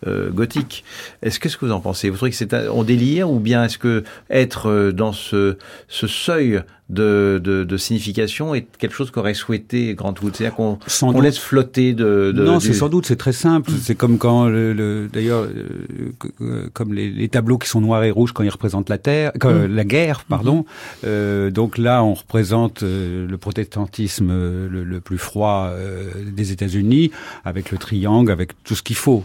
gothique. 0.06 0.84
Est-ce 1.22 1.40
que 1.40 1.50
ce 1.50 1.58
que 1.58 1.66
vous 1.66 1.72
en 1.72 1.80
pensez? 1.80 2.10
Vous 2.10 2.18
trouvez 2.18 2.32
que 2.32 2.38
c'est 2.38 2.54
on 2.70 2.84
délire 2.84 3.30
ou 3.30 3.40
bien 3.40 3.64
est-ce 3.66 3.78
que 3.78 4.04
être 4.30 4.92
dans 4.92 5.12
ce 5.12 5.58
ce 5.88 6.08
seuil 6.08 6.62
de, 6.90 7.42
de, 7.44 7.64
de, 7.64 7.78
signification 7.78 8.54
est 8.54 8.68
quelque 8.78 8.94
chose 8.94 9.10
qu'aurait 9.10 9.34
souhaité 9.34 9.96
Grant 9.96 10.14
Wood 10.22 10.36
C'est-à-dire 10.36 10.56
qu'on 10.56 10.78
on 11.02 11.22
laisse 11.22 11.40
flotter 11.40 11.94
de... 11.94 12.32
de 12.32 12.44
non, 12.44 12.60
c'est 12.60 12.74
sans 12.74 12.90
doute, 12.90 13.08
c'est 13.08 13.16
très 13.16 13.34
simple. 13.34 13.72
Mm. 13.72 13.76
C'est 13.82 13.96
comme 13.96 14.20
quand, 14.20 14.48
le, 14.48 14.74
le 14.74 15.10
d'ailleurs, 15.12 15.48
euh, 16.42 16.68
comme 16.74 16.94
les, 16.94 17.10
les, 17.10 17.28
tableaux 17.28 17.58
qui 17.58 17.68
sont 17.68 17.82
noirs 17.82 18.04
et 18.04 18.12
rouges 18.12 18.34
quand 18.34 18.44
ils 18.44 18.50
représentent 18.50 18.90
la 18.90 19.00
terre, 19.00 19.32
quand, 19.40 19.52
mm. 19.52 19.66
la 19.66 19.84
guerre, 19.84 20.26
pardon. 20.30 20.66
Euh, 21.06 21.50
donc 21.50 21.78
là, 21.78 22.04
on 22.04 22.14
représente 22.14 22.84
euh, 22.84 23.28
le 23.28 23.38
protestantisme 23.38 24.30
euh, 24.30 24.70
le, 24.70 24.84
le 24.84 25.00
plus 25.00 25.18
froid 25.18 25.72
des 26.36 26.52
États-Unis, 26.52 27.12
avec 27.44 27.72
le 27.72 27.78
triangle, 27.78 28.32
avec 28.32 28.52
tout 28.64 28.76
ce 28.76 28.84
qu'il 28.84 28.96
faut. 28.96 29.24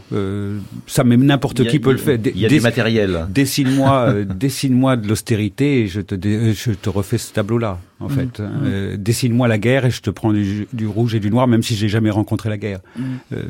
ça, 0.87 1.05
même 1.05 1.25
n'importe 1.25 1.67
qui 1.67 1.79
peut 1.79 1.93
le 1.93 1.99
faire. 1.99 2.19
Il 2.25 2.39
y 2.39 2.47
a 2.47 2.49
du 2.49 2.61
matériel. 2.61 3.27
Dessine-moi, 3.29 4.25
dessine-moi 4.25 4.97
de 4.97 5.09
l'austérité 5.09 5.83
et 5.83 5.87
je 5.89 6.01
te, 6.01 6.15
je 6.15 6.73
te 6.73 6.89
refais 6.89 7.19
ce 7.19 7.33
tableau 7.33 7.50
en 7.59 8.07
mm. 8.07 8.11
fait. 8.11 8.41
Mm. 8.41 8.61
Euh, 8.65 8.97
dessine-moi 8.97 9.49
la 9.49 9.59
guerre 9.59 9.85
et 9.87 9.91
je 9.91 10.01
te 10.01 10.11
prends 10.11 10.33
du, 10.33 10.87
rouge 10.87 11.15
et 11.15 11.21
du 11.21 11.31
noir, 11.31 11.47
même 11.47 11.63
si 11.63 11.75
j'ai 11.75 11.89
jamais 11.89 12.11
rencontré 12.11 12.49
la 12.49 12.59
guerre. 12.59 12.81
Mm. 12.97 13.03
Euh, 13.33 13.45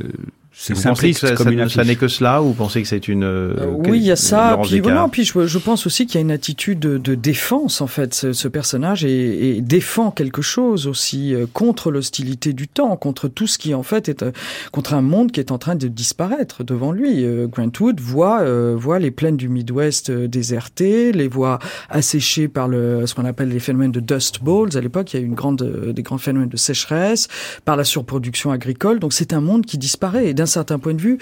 c'est 0.53 0.77
simpliste 0.77 1.27
ça, 1.27 1.35
comme 1.35 1.53
une 1.53 1.69
Ça 1.69 1.85
n'est 1.85 1.97
que 1.97 2.09
cela 2.09 2.43
ou 2.43 2.47
vous 2.47 2.55
pensez 2.55 2.83
que 2.83 2.89
c'est 2.89 3.07
une 3.07 3.23
euh, 3.23 3.55
euh 3.57 3.67
Oui, 3.89 3.99
il 3.99 4.05
y 4.05 4.11
a 4.11 4.17
ça. 4.17 4.59
Puis 4.63 4.81
voilà, 4.81 5.09
puis 5.11 5.25
je, 5.25 5.47
je, 5.47 5.59
pense 5.59 5.87
aussi 5.87 6.07
qu'il 6.07 6.17
y 6.17 6.19
a 6.19 6.21
une 6.23 6.33
attitude 6.33 6.81
de, 6.81 6.99
de 6.99 7.15
défense 7.15 7.81
en 7.81 7.87
fait. 7.87 8.15
Ce, 8.15 8.33
ce 8.33 8.49
personnage 8.49 9.05
et, 9.05 9.57
et, 9.57 9.61
défend 9.61 10.11
quelque 10.11 10.43
chose 10.43 10.89
aussi 10.89 11.35
euh, 11.35 11.47
contre 11.53 11.93
l'hostilité 11.93 12.53
du 12.53 12.67
temps, 12.67 12.97
contre 12.97 13.29
tout 13.29 13.47
ce 13.47 13.59
qui 13.59 13.75
en 13.75 13.85
fait 13.85 14.09
est 14.09 14.23
euh, 14.25 14.33
contre 14.73 14.95
un 14.95 15.03
monde 15.03 15.31
qui 15.31 15.39
est 15.39 15.53
en 15.53 15.59
train 15.59 15.77
de 15.77 15.87
disparaître 15.87 16.65
devant 16.65 16.91
lui. 16.91 17.25
Grant 17.49 17.71
Wood 17.81 18.01
voit 18.01 18.45
voit 18.75 18.99
les 18.99 19.11
plaines 19.11 19.37
du 19.37 19.49
Midwest 19.49 20.11
désertées, 20.11 21.13
les 21.13 21.29
voit 21.29 21.59
asséchées 21.89 22.49
par 22.49 22.67
le 22.67 23.07
ce 23.07 23.15
qu'on 23.15 23.25
appelle 23.25 23.51
les 23.51 23.61
phénomènes 23.61 23.93
de 23.93 24.01
dust 24.01 24.43
bowls. 24.43 24.77
À 24.77 24.81
l'époque, 24.81 25.13
il 25.13 25.17
y 25.17 25.21
a 25.21 25.23
eu 25.23 25.27
une 25.27 25.35
grande 25.35 25.93
des 25.95 26.03
grands 26.03 26.19
phénomènes 26.19 26.49
de 26.49 26.57
sécheresse, 26.57 27.29
par 27.65 27.77
la 27.77 27.85
surproduction 27.85 28.51
agricole. 28.51 28.99
Donc 28.99 29.13
c'est 29.13 29.33
un 29.33 29.41
monde 29.41 29.65
qui 29.65 29.79
disparaît. 29.79 30.29
Et 30.29 30.35
d'un 30.41 30.47
certain 30.47 30.79
point 30.79 30.95
de 30.95 31.01
vue. 31.01 31.19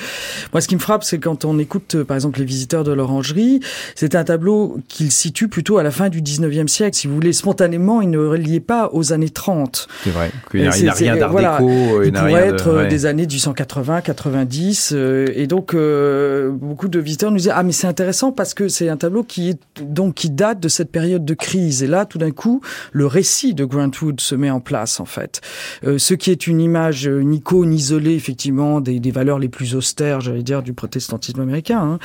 Moi, 0.53 0.61
ce 0.61 0.69
qui 0.69 0.77
me 0.77 0.81
frappe, 0.81 1.03
c'est 1.03 1.19
quand 1.19 1.45
on 1.45 1.59
écoute, 1.59 1.97
euh, 1.97 2.05
par 2.05 2.16
exemple, 2.16 2.39
les 2.39 2.45
visiteurs 2.45 2.85
de 2.85 2.93
l'orangerie, 2.93 3.61
c'est 3.97 4.14
un 4.14 4.23
tableau 4.23 4.79
qu'il 4.87 5.11
situe 5.11 5.49
plutôt 5.49 5.79
à 5.79 5.83
la 5.83 5.91
fin 5.91 6.09
du 6.09 6.23
19e 6.23 6.69
siècle. 6.69 6.97
Si 6.97 7.09
vous 7.09 7.14
voulez, 7.14 7.33
spontanément, 7.33 8.01
il 8.01 8.11
ne 8.11 8.19
reliait 8.19 8.61
pas 8.61 8.91
aux 8.93 9.12
années 9.12 9.29
30. 9.29 9.89
C'est 10.05 10.11
vrai. 10.11 10.31
Il 10.55 10.61
n'y 10.61 10.89
a, 10.89 10.93
rien 10.93 11.16
d'art 11.16 11.33
voilà, 11.33 11.59
déco. 11.59 12.03
Il, 12.05 12.12
pourrait 12.12 12.47
être 12.47 12.69
euh, 12.69 12.89
des 12.89 13.07
années 13.07 13.27
1880, 13.27 14.03
90. 14.03 14.93
Euh, 14.95 15.27
et 15.35 15.47
donc, 15.49 15.75
beaucoup 15.75 16.89
de 16.89 17.01
visiteurs 17.01 17.33
nous 17.33 17.39
disaient, 17.39 17.51
ah, 17.53 17.64
mais 17.64 17.73
c'est 17.73 17.89
intéressant 17.89 18.31
parce 18.31 18.55
que 18.55 18.69
c'est 18.69 18.89
un 18.89 18.97
tableau 18.97 19.25
qui 19.25 19.51
est, 19.51 19.61
donc, 19.83 20.14
qui 20.14 20.31
date 20.31 20.61
de 20.61 20.69
cette 20.69 20.93
période 20.93 21.25
de 21.25 21.35
crise. 21.35 21.83
Et 21.83 21.89
là, 21.89 22.05
tout 22.07 22.19
d'un 22.19 22.31
coup, 22.31 22.61
le 22.93 23.07
récit 23.07 23.55
de 23.55 23.64
Grant 23.64 23.91
Wood 24.01 24.21
se 24.21 24.37
met 24.37 24.51
en 24.51 24.61
place, 24.61 25.01
en 25.01 25.05
fait. 25.05 25.41
ce 25.83 26.14
qui 26.14 26.31
est 26.31 26.47
une 26.47 26.61
image, 26.61 27.07
une 27.07 27.35
icône 27.35 27.75
isolée, 27.75 28.14
effectivement, 28.14 28.81
des, 28.81 29.01
des 29.01 29.07
valeurs 29.11 29.38
les 29.38 29.48
plus 29.48 29.74
austères, 29.74 30.20
j'allais 30.20 30.42
dire, 30.42 30.62
du 30.62 30.72
protestantisme 30.72 31.40
américain, 31.40 31.80
hein, 31.80 31.98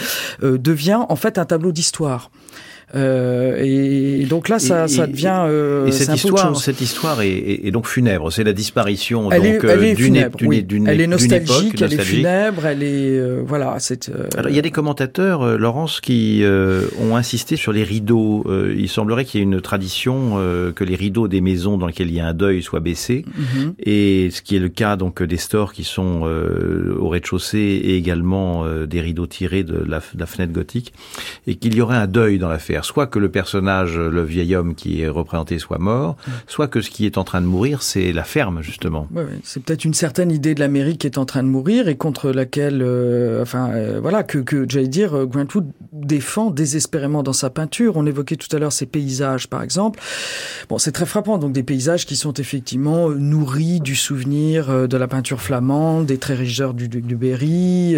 euh, 0.43 0.57
devient 0.57 1.05
en 1.07 1.15
fait 1.15 1.37
un 1.37 1.45
tableau 1.45 1.71
d'histoire. 1.71 2.31
Euh, 2.95 3.57
et, 3.59 4.25
donc 4.25 4.49
là, 4.49 4.59
ça, 4.59 4.87
ça 4.87 5.07
devient. 5.07 5.45
Euh, 5.47 5.87
et 5.87 5.91
cette 5.91 6.15
histoire, 6.15 6.55
cette 6.55 6.81
histoire 6.81 7.21
est, 7.21 7.61
est, 7.63 7.71
donc 7.71 7.87
funèbre. 7.87 8.31
C'est 8.31 8.43
la 8.43 8.53
disparition 8.53 9.31
elle 9.31 9.41
donc 9.41 9.63
euh, 9.65 9.93
d'une 9.95 10.29
oui. 10.41 10.65
Elle 10.87 11.01
est 11.01 11.07
nostalgique, 11.07 11.81
elle 11.81 11.93
est 11.93 12.03
funèbre, 12.03 12.65
elle 12.65 12.83
est 12.83 13.19
euh, 13.19 13.43
voilà. 13.45 13.77
C'est. 13.79 14.09
Euh, 14.09 14.27
Alors 14.37 14.49
il 14.49 14.55
y 14.55 14.59
a 14.59 14.61
des 14.61 14.71
commentateurs, 14.71 15.57
Laurence, 15.57 16.01
qui 16.01 16.43
ont 17.01 17.15
insisté 17.15 17.55
sur 17.55 17.71
les 17.71 17.83
rideaux. 17.83 18.45
il 18.75 18.89
semblerait 18.89 19.25
qu'il 19.25 19.39
y 19.39 19.43
ait 19.43 19.45
une 19.45 19.61
tradition 19.61 20.37
que 20.75 20.83
les 20.83 20.95
rideaux 20.95 21.27
des 21.27 21.41
maisons 21.41 21.77
dans 21.77 21.87
lesquelles 21.87 22.09
il 22.09 22.15
y 22.15 22.19
a 22.19 22.27
un 22.27 22.33
deuil 22.33 22.61
soient 22.61 22.79
baissés, 22.79 23.25
mm-hmm. 23.27 23.73
et 23.79 24.29
ce 24.31 24.41
qui 24.41 24.55
est 24.55 24.59
le 24.59 24.69
cas 24.69 24.95
donc 24.95 25.21
des 25.23 25.37
stores 25.37 25.73
qui 25.73 25.83
sont 25.83 26.23
au 26.23 27.09
rez-de-chaussée 27.09 27.57
et 27.57 27.97
également 27.97 28.65
des 28.85 29.01
rideaux 29.01 29.27
tirés 29.27 29.63
de 29.63 29.77
la, 29.77 29.99
de 29.99 30.19
la 30.19 30.25
fenêtre 30.25 30.53
gothique, 30.53 30.93
et 31.47 31.55
qu'il 31.55 31.75
y 31.75 31.81
aurait 31.81 31.97
un 31.97 32.07
deuil 32.07 32.37
dans 32.37 32.49
l'affaire 32.49 32.82
soit 32.85 33.07
que 33.07 33.19
le 33.19 33.29
personnage, 33.29 33.97
le 33.97 34.23
vieil 34.23 34.55
homme 34.55 34.75
qui 34.75 35.01
est 35.01 35.09
représenté 35.09 35.59
soit 35.59 35.79
mort, 35.79 36.15
soit 36.47 36.67
que 36.67 36.81
ce 36.81 36.89
qui 36.89 37.05
est 37.05 37.17
en 37.17 37.23
train 37.23 37.41
de 37.41 37.45
mourir, 37.45 37.81
c'est 37.81 38.11
la 38.11 38.23
ferme, 38.23 38.61
justement. 38.61 39.07
C'est 39.43 39.63
peut-être 39.63 39.85
une 39.85 39.93
certaine 39.93 40.31
idée 40.31 40.55
de 40.55 40.59
l'Amérique 40.59 40.99
qui 40.99 41.07
est 41.07 41.17
en 41.17 41.25
train 41.25 41.43
de 41.43 41.47
mourir 41.47 41.87
et 41.87 41.95
contre 41.95 42.31
laquelle, 42.31 42.81
euh, 42.81 43.41
enfin, 43.41 43.71
euh, 43.71 43.99
voilà, 44.01 44.23
que, 44.23 44.39
que 44.39 44.65
j'allais 44.67 44.87
dire, 44.87 45.15
euh, 45.15 45.25
Grant 45.25 45.47
Wood 45.53 45.67
défend 45.91 46.51
désespérément 46.51 47.23
dans 47.23 47.33
sa 47.33 47.49
peinture. 47.49 47.97
On 47.97 48.05
évoquait 48.05 48.35
tout 48.35 48.53
à 48.55 48.59
l'heure 48.59 48.71
ces 48.71 48.85
paysages, 48.85 49.47
par 49.47 49.63
exemple. 49.63 49.99
Bon, 50.69 50.77
c'est 50.77 50.91
très 50.91 51.05
frappant, 51.05 51.37
donc 51.37 51.53
des 51.53 51.63
paysages 51.63 52.05
qui 52.05 52.15
sont 52.15 52.33
effectivement 52.33 53.09
nourris 53.09 53.79
du 53.79 53.95
souvenir 53.95 54.87
de 54.87 54.97
la 54.97 55.07
peinture 55.07 55.41
flamande, 55.41 56.05
des 56.05 56.17
très 56.17 56.35
rigeurs 56.35 56.73
du, 56.73 56.87
du, 56.87 57.15
Berry, 57.15 57.95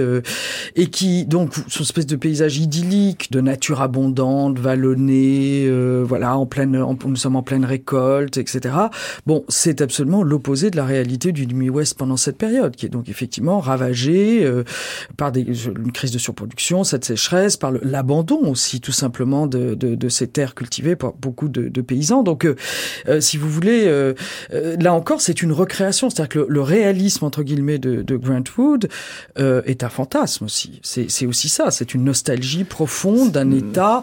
et 0.75 0.87
qui, 0.87 1.25
donc, 1.25 1.53
sont 1.55 1.79
une 1.79 1.83
espèce 1.83 2.05
de 2.05 2.15
paysages 2.15 2.57
idylliques, 2.57 3.31
de 3.31 3.41
nature 3.41 3.81
abondante, 3.81 4.57
vallonné, 4.65 5.67
euh, 5.67 6.03
voilà, 6.07 6.37
en 6.37 6.47
pleine, 6.47 6.83
nous 7.05 7.15
sommes 7.15 7.35
en 7.35 7.43
pleine 7.43 7.65
récolte, 7.65 8.37
etc. 8.37 8.75
Bon, 9.27 9.45
c'est 9.47 9.79
absolument 9.79 10.23
l'opposé 10.23 10.71
de 10.71 10.75
la 10.75 10.85
réalité 10.85 11.31
du 11.31 11.45
Midwest 11.45 11.95
pendant 11.95 12.17
cette 12.17 12.37
période, 12.37 12.75
qui 12.75 12.87
est 12.87 12.89
donc 12.89 13.07
effectivement 13.07 13.59
ravagée 13.59 14.43
euh, 14.43 14.63
par 15.17 15.31
des, 15.31 15.41
une 15.67 15.91
crise 15.91 16.09
de 16.09 16.17
surproduction, 16.17 16.83
cette 16.83 17.05
sécheresse, 17.05 17.57
par 17.57 17.73
l'abandon 17.83 18.39
aussi, 18.49 18.81
tout 18.81 18.91
simplement, 18.91 19.45
de, 19.45 19.75
de, 19.75 19.93
de, 19.93 20.09
ces 20.09 20.27
terres 20.27 20.55
cultivées 20.55 20.95
par 20.95 21.13
beaucoup 21.13 21.47
de, 21.47 21.67
de 21.67 21.81
paysans. 21.81 22.23
Donc, 22.23 22.45
euh, 22.45 22.55
euh 23.07 23.21
si 23.21 23.37
vous 23.37 23.49
voulez, 23.49 23.83
euh, 23.85 24.13
là 24.49 24.93
encore, 24.93 25.21
c'est 25.21 25.43
une 25.43 25.51
recréation, 25.51 26.09
c'est-à-dire 26.09 26.29
que 26.29 26.39
le, 26.39 26.47
le, 26.49 26.61
réalisme 26.61 27.23
entre 27.23 27.43
guillemets 27.43 27.77
de, 27.77 28.01
de 28.01 28.17
Grant 28.17 28.43
Wood 28.57 28.89
est 29.37 29.83
un 29.83 29.89
fantasme 29.89 30.45
aussi. 30.45 30.79
C'est 30.81 31.25
aussi 31.27 31.49
ça, 31.49 31.69
c'est 31.69 31.93
une 31.93 32.03
nostalgie 32.03 32.63
profonde 32.63 33.31
d'un 33.31 33.51
État 33.51 34.01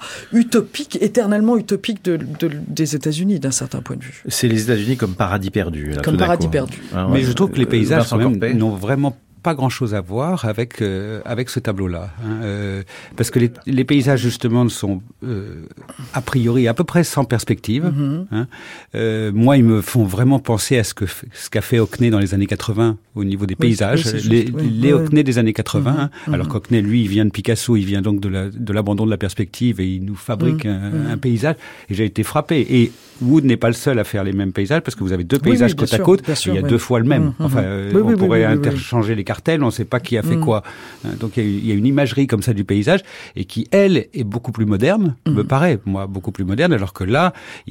utopique, 0.52 0.98
éternellement 1.00 1.56
utopique 1.56 2.04
de, 2.04 2.16
de, 2.16 2.50
des 2.68 2.94
États-Unis 2.94 3.40
d'un 3.40 3.50
certain 3.50 3.80
point 3.80 3.96
de 3.96 4.02
vue. 4.02 4.22
C'est 4.28 4.48
les 4.48 4.64
États-Unis 4.64 4.96
comme 4.96 5.14
paradis 5.14 5.50
perdu. 5.50 5.92
Là, 5.92 6.02
comme 6.02 6.16
paradis 6.16 6.48
perdu. 6.48 6.78
Ah, 6.94 7.06
ouais. 7.06 7.14
Mais 7.14 7.22
je 7.22 7.32
trouve 7.32 7.50
que 7.50 7.58
les 7.58 7.66
paysages 7.66 8.12
n'ont 8.12 8.70
vraiment 8.70 9.16
pas 9.42 9.54
grand-chose 9.54 9.94
à 9.94 10.00
voir 10.00 10.44
avec 10.44 10.80
euh, 10.80 11.20
avec 11.24 11.50
ce 11.50 11.58
tableau-là, 11.58 12.10
hein, 12.24 12.42
euh, 12.42 12.82
parce 13.16 13.30
que 13.30 13.38
les, 13.38 13.50
les, 13.66 13.84
paysages 13.84 14.20
justement 14.20 14.68
sont 14.68 15.02
euh, 15.24 15.66
a 16.14 16.20
priori 16.20 16.68
à 16.68 16.74
peu 16.74 16.84
près 16.84 17.02
sans 17.04 17.24
perspective. 17.24 17.84
Mm-hmm. 17.84 18.26
hein. 18.30 19.30
Moi, 19.34 19.56
ils 19.56 19.64
me 19.64 19.80
font 19.80 20.04
vraiment 20.04 20.38
penser 20.38 20.78
à 20.78 20.84
ce 20.84 20.94
que 20.94 21.06
ce 21.06 21.50
qu'a 21.50 21.60
fait 21.60 21.78
Hockney 21.78 22.10
dans 22.10 22.20
les 22.20 22.34
années 22.34 22.46
80 22.46 22.96
au 23.14 23.24
niveau 23.24 23.46
des 23.46 23.56
paysages, 23.56 24.06
oui, 24.06 24.20
les, 24.28 24.50
oui. 24.52 24.70
les 24.70 24.92
Hockney 24.92 25.24
des 25.24 25.38
années 25.38 25.52
80. 25.52 25.90
Mm-hmm. 25.90 25.98
Hein, 25.98 26.10
mm-hmm. 26.26 26.34
Alors 26.34 26.48
qu'Hockney, 26.48 26.80
lui, 26.80 27.02
il 27.02 27.08
vient 27.08 27.24
de 27.24 27.30
Picasso, 27.30 27.76
il 27.76 27.84
vient 27.84 28.02
donc 28.02 28.20
de 28.20 28.28
la 28.28 28.48
de 28.48 28.72
l'abandon 28.72 29.04
de 29.06 29.10
la 29.10 29.16
perspective 29.16 29.80
et 29.80 29.86
il 29.86 30.04
nous 30.04 30.14
fabrique 30.14 30.66
un, 30.66 31.10
un, 31.10 31.18
paysage. 31.18 31.56
Et 31.88 31.94
j'ai 31.94 32.04
été 32.04 32.22
frappé. 32.22 32.66
Et 32.70 32.92
Wood 33.20 33.44
n'est 33.44 33.56
pas 33.56 33.68
le 33.68 33.74
seul 33.74 33.98
à 33.98 34.04
faire 34.04 34.24
les 34.24 34.32
mêmes 34.32 34.52
paysages 34.52 34.82
parce 34.82 34.94
que 34.94 35.04
vous 35.04 35.12
avez 35.12 35.24
deux 35.24 35.38
paysages 35.38 35.74
côte 35.74 35.88
sûr, 35.88 36.00
à 36.00 36.02
côte. 36.04 36.34
Sûr, 36.34 36.54
il 36.54 36.60
y 36.60 36.64
a 36.64 36.66
deux 36.66 36.78
fois 36.78 36.98
le 36.98 37.06
même. 37.06 37.32
Enfin, 37.38 37.64
on 37.94 38.16
pourrait 38.16 38.44
interchanger 38.44 39.14
les 39.14 39.24
cartels, 39.32 39.62
on 39.62 39.70
ne 39.72 39.78
sait 39.80 39.90
pas 39.94 40.00
qui 40.06 40.14
a 40.20 40.22
fait 40.30 40.36
Mm. 40.40 40.44
quoi. 40.48 40.58
Hein, 41.04 41.10
Donc 41.20 41.30
il 41.36 41.42
y, 41.42 41.46
a, 41.46 41.48
il 41.62 41.66
y 41.68 41.72
a 41.74 41.76
une 41.82 41.86
imagerie 41.94 42.26
comme 42.30 42.42
ça 42.46 42.52
du 42.60 42.64
paysage 42.72 43.00
et 43.38 43.44
qui 43.50 43.60
elle 43.82 43.96
est 44.20 44.24
beaucoup 44.34 44.52
plus 44.58 44.66
moderne, 44.74 45.06
Mm. 45.26 45.32
me 45.38 45.44
paraît 45.54 45.78
moi 45.94 46.06
beaucoup 46.06 46.32
plus 46.36 46.44
moderne, 46.52 46.72
alors 46.78 46.92
que 46.98 47.04
là 47.16 47.24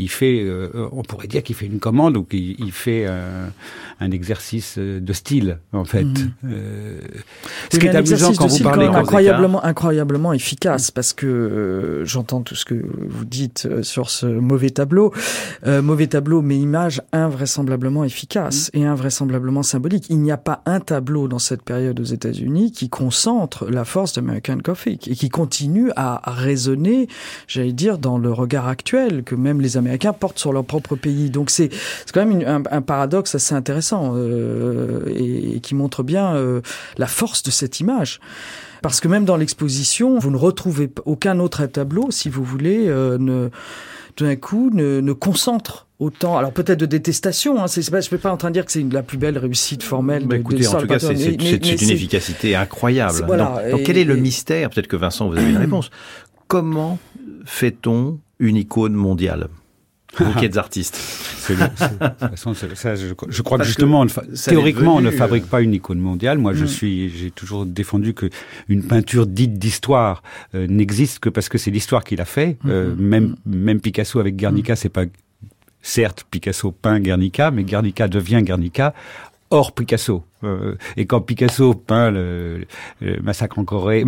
il 0.04 0.10
fait, 0.20 0.38
euh, 0.42 0.70
on 1.00 1.04
pourrait 1.10 1.28
dire 1.36 1.44
qu'il 1.46 1.56
fait 1.62 1.68
une 1.76 1.80
commande 1.88 2.14
ou 2.20 2.24
qu'il 2.32 2.56
il 2.68 2.72
fait 2.72 3.04
euh, 3.08 3.48
un 4.06 4.12
exercice 4.20 4.76
euh, 4.78 5.00
de 5.10 5.14
style 5.22 5.50
en 5.74 5.86
fait. 5.94 6.06
Euh, 6.46 7.00
ce 7.72 7.78
qui 7.80 7.86
est 7.86 7.90
un 7.90 7.96
amusant 7.96 8.16
exercice 8.16 8.38
quand 8.38 8.46
de 8.46 8.50
vous 8.50 8.56
style 8.56 8.64
parlez 8.72 8.88
quand 8.88 8.96
incroyablement, 9.04 9.64
incroyablement 9.64 10.32
efficace 10.34 10.86
parce 10.98 11.12
que 11.14 11.26
euh, 11.28 12.06
j'entends 12.06 12.42
tout 12.48 12.56
ce 12.56 12.66
que 12.66 12.76
vous 13.16 13.26
dites 13.26 13.62
euh, 13.70 13.84
sur 13.84 14.10
ce 14.10 14.26
mauvais 14.26 14.70
tableau, 14.80 15.14
Euh, 15.68 15.82
mauvais 15.82 16.08
tableau, 16.08 16.42
mais 16.42 16.58
image 16.58 17.02
invraisemblablement 17.12 18.04
efficace 18.12 18.70
et 18.74 18.84
invraisemblablement 18.86 19.64
symbolique. 19.64 20.06
Il 20.10 20.20
n'y 20.26 20.32
a 20.32 20.38
pas 20.50 20.58
un 20.66 20.80
tableau 20.80 21.28
dans 21.28 21.40
cette 21.40 21.51
période 21.60 22.00
aux 22.00 22.06
États-Unis 22.06 22.72
qui 22.72 22.88
concentre 22.88 23.70
la 23.70 23.84
force 23.84 24.14
d'American 24.14 24.60
Coffee 24.64 25.00
et 25.08 25.16
qui 25.16 25.30
continue 25.30 25.92
à 25.96 26.22
résonner, 26.26 27.08
j'allais 27.48 27.74
dire, 27.74 27.98
dans 27.98 28.18
le 28.18 28.32
regard 28.32 28.68
actuel 28.68 29.24
que 29.24 29.36
même 29.36 29.60
les 29.60 29.76
Américains 29.76 30.14
portent 30.14 30.40
sur 30.40 30.54
leur 30.54 30.64
propre 30.64 30.96
pays. 30.96 31.30
Donc 31.30 31.50
c'est 31.50 31.70
quand 32.14 32.26
même 32.26 32.66
un, 32.70 32.82
paradoxe 32.82 33.36
assez 33.36 33.54
intéressant 33.54 34.14
euh, 34.16 35.04
et, 35.08 35.58
et 35.58 35.60
qui 35.60 35.76
montre 35.76 36.04
bien 36.04 36.36
euh, 36.36 36.62
la 36.98 37.08
force 37.08 37.44
de 37.44 37.52
cette 37.52 37.80
image. 37.80 38.20
Parce 38.82 39.00
que 39.00 39.08
même 39.08 39.26
dans 39.26 39.38
l'exposition, 39.38 40.18
vous 40.20 40.32
ne 40.32 40.38
retrouvez 40.38 40.90
aucun 41.06 41.40
autre 41.40 41.66
tableau, 41.68 42.10
si 42.10 42.30
vous 42.30 42.44
voulez, 42.44 42.88
euh, 42.88 43.18
ne, 43.20 43.50
tout 44.16 44.24
d'un 44.26 44.36
coup, 44.36 44.70
ne, 44.74 45.00
ne 45.02 45.14
concentre 45.14 45.88
autant. 46.00 46.36
Alors 46.38 46.52
peut-être 46.52 46.80
de 46.80 46.88
détestation. 46.88 47.62
Hein, 47.62 47.68
c'est, 47.68 47.84
je 47.84 47.96
ne 47.96 48.02
suis 48.02 48.18
pas 48.18 48.32
en 48.32 48.38
train 48.38 48.50
de 48.50 48.54
dire 48.56 48.66
que 48.66 48.72
c'est 48.72 48.82
une- 48.82 48.92
la 48.94 49.04
plus 49.04 49.18
belle 49.20 49.38
réussite 49.38 49.84
formelle. 49.84 50.26
Bah, 50.26 50.36
de, 50.36 50.42
écoutez, 50.42 50.64
de 50.64 50.68
en 50.68 50.80
tout 50.82 50.88
cas, 50.88 50.98
c'est 51.00 51.14
une 51.14 51.42
efficacité 51.92 52.56
incroyable. 52.56 53.24
voilà, 53.28 53.62
Donc, 53.70 53.84
quel 53.84 53.98
est 53.98 54.04
le 54.04 54.18
et- 54.18 54.22
mystère? 54.22 54.70
Peut-être 54.72 54.88
que 54.88 54.96
Vincent, 54.96 55.30
vous 55.30 55.38
avez 55.38 55.52
une 55.52 55.58
réponse. 55.68 55.92
Comment 56.48 56.98
fait-on 57.46 58.20
une 58.40 58.56
icône 58.58 58.94
mondiale? 58.94 59.48
Vous 60.18 60.34
qui 60.34 60.46
êtes 60.46 60.58
artiste. 60.58 60.96
C'est 60.96 61.56
le- 61.56 61.66
c'est- 61.76 61.98
de 62.00 62.08
toute 62.08 62.30
façon, 62.32 62.54
c'est- 62.54 62.76
ça, 62.76 62.96
je, 62.96 63.08
je 63.30 63.42
crois 63.42 63.58
que 63.58 63.64
justement, 63.64 64.02
on 64.02 64.08
théoriquement, 64.46 64.96
on 64.98 65.02
ne 65.02 65.10
fabrique 65.12 65.46
euh, 65.46 65.48
pas 65.48 65.62
une 65.62 65.74
icône 65.74 66.00
mondiale. 66.00 66.38
Moi, 66.38 66.54
je 66.54 66.66
Mm. 66.66 66.68
suis, 66.68 67.10
j'ai 67.10 67.32
toujours 67.32 67.66
défendu 67.66 68.14
que 68.14 68.30
une 68.68 68.84
peinture 68.84 69.26
dite 69.26 69.54
d'histoire 69.58 70.22
euh, 70.54 70.68
n'existe 70.68 71.20
que 71.20 71.30
parce 71.30 71.48
que 71.50 71.58
c'est 71.58 71.72
l'histoire 71.72 72.04
qui 72.04 72.16
l'a 72.18 72.26
fait. 72.26 72.58
Euh, 72.66 72.94
même, 72.98 73.36
même 73.46 73.80
Picasso 73.80 74.20
avec 74.20 74.36
Guernica, 74.36 74.76
c'est 74.76 74.90
pas 74.90 75.06
certes 75.82 76.26
Picasso 76.30 76.72
peint 76.72 77.00
Guernica, 77.00 77.50
mais 77.52 77.64
Guernica 77.64 78.08
devient 78.08 78.42
Guernica 78.44 78.94
hors 79.50 79.72
Picasso. 79.74 80.24
Euh, 80.44 80.76
et 80.98 81.06
quand 81.06 81.22
Picasso 81.22 81.74
peint 81.74 82.12
le, 82.12 82.66
massacre 83.22 83.60
en 83.60 83.66
Corée, 83.66 84.04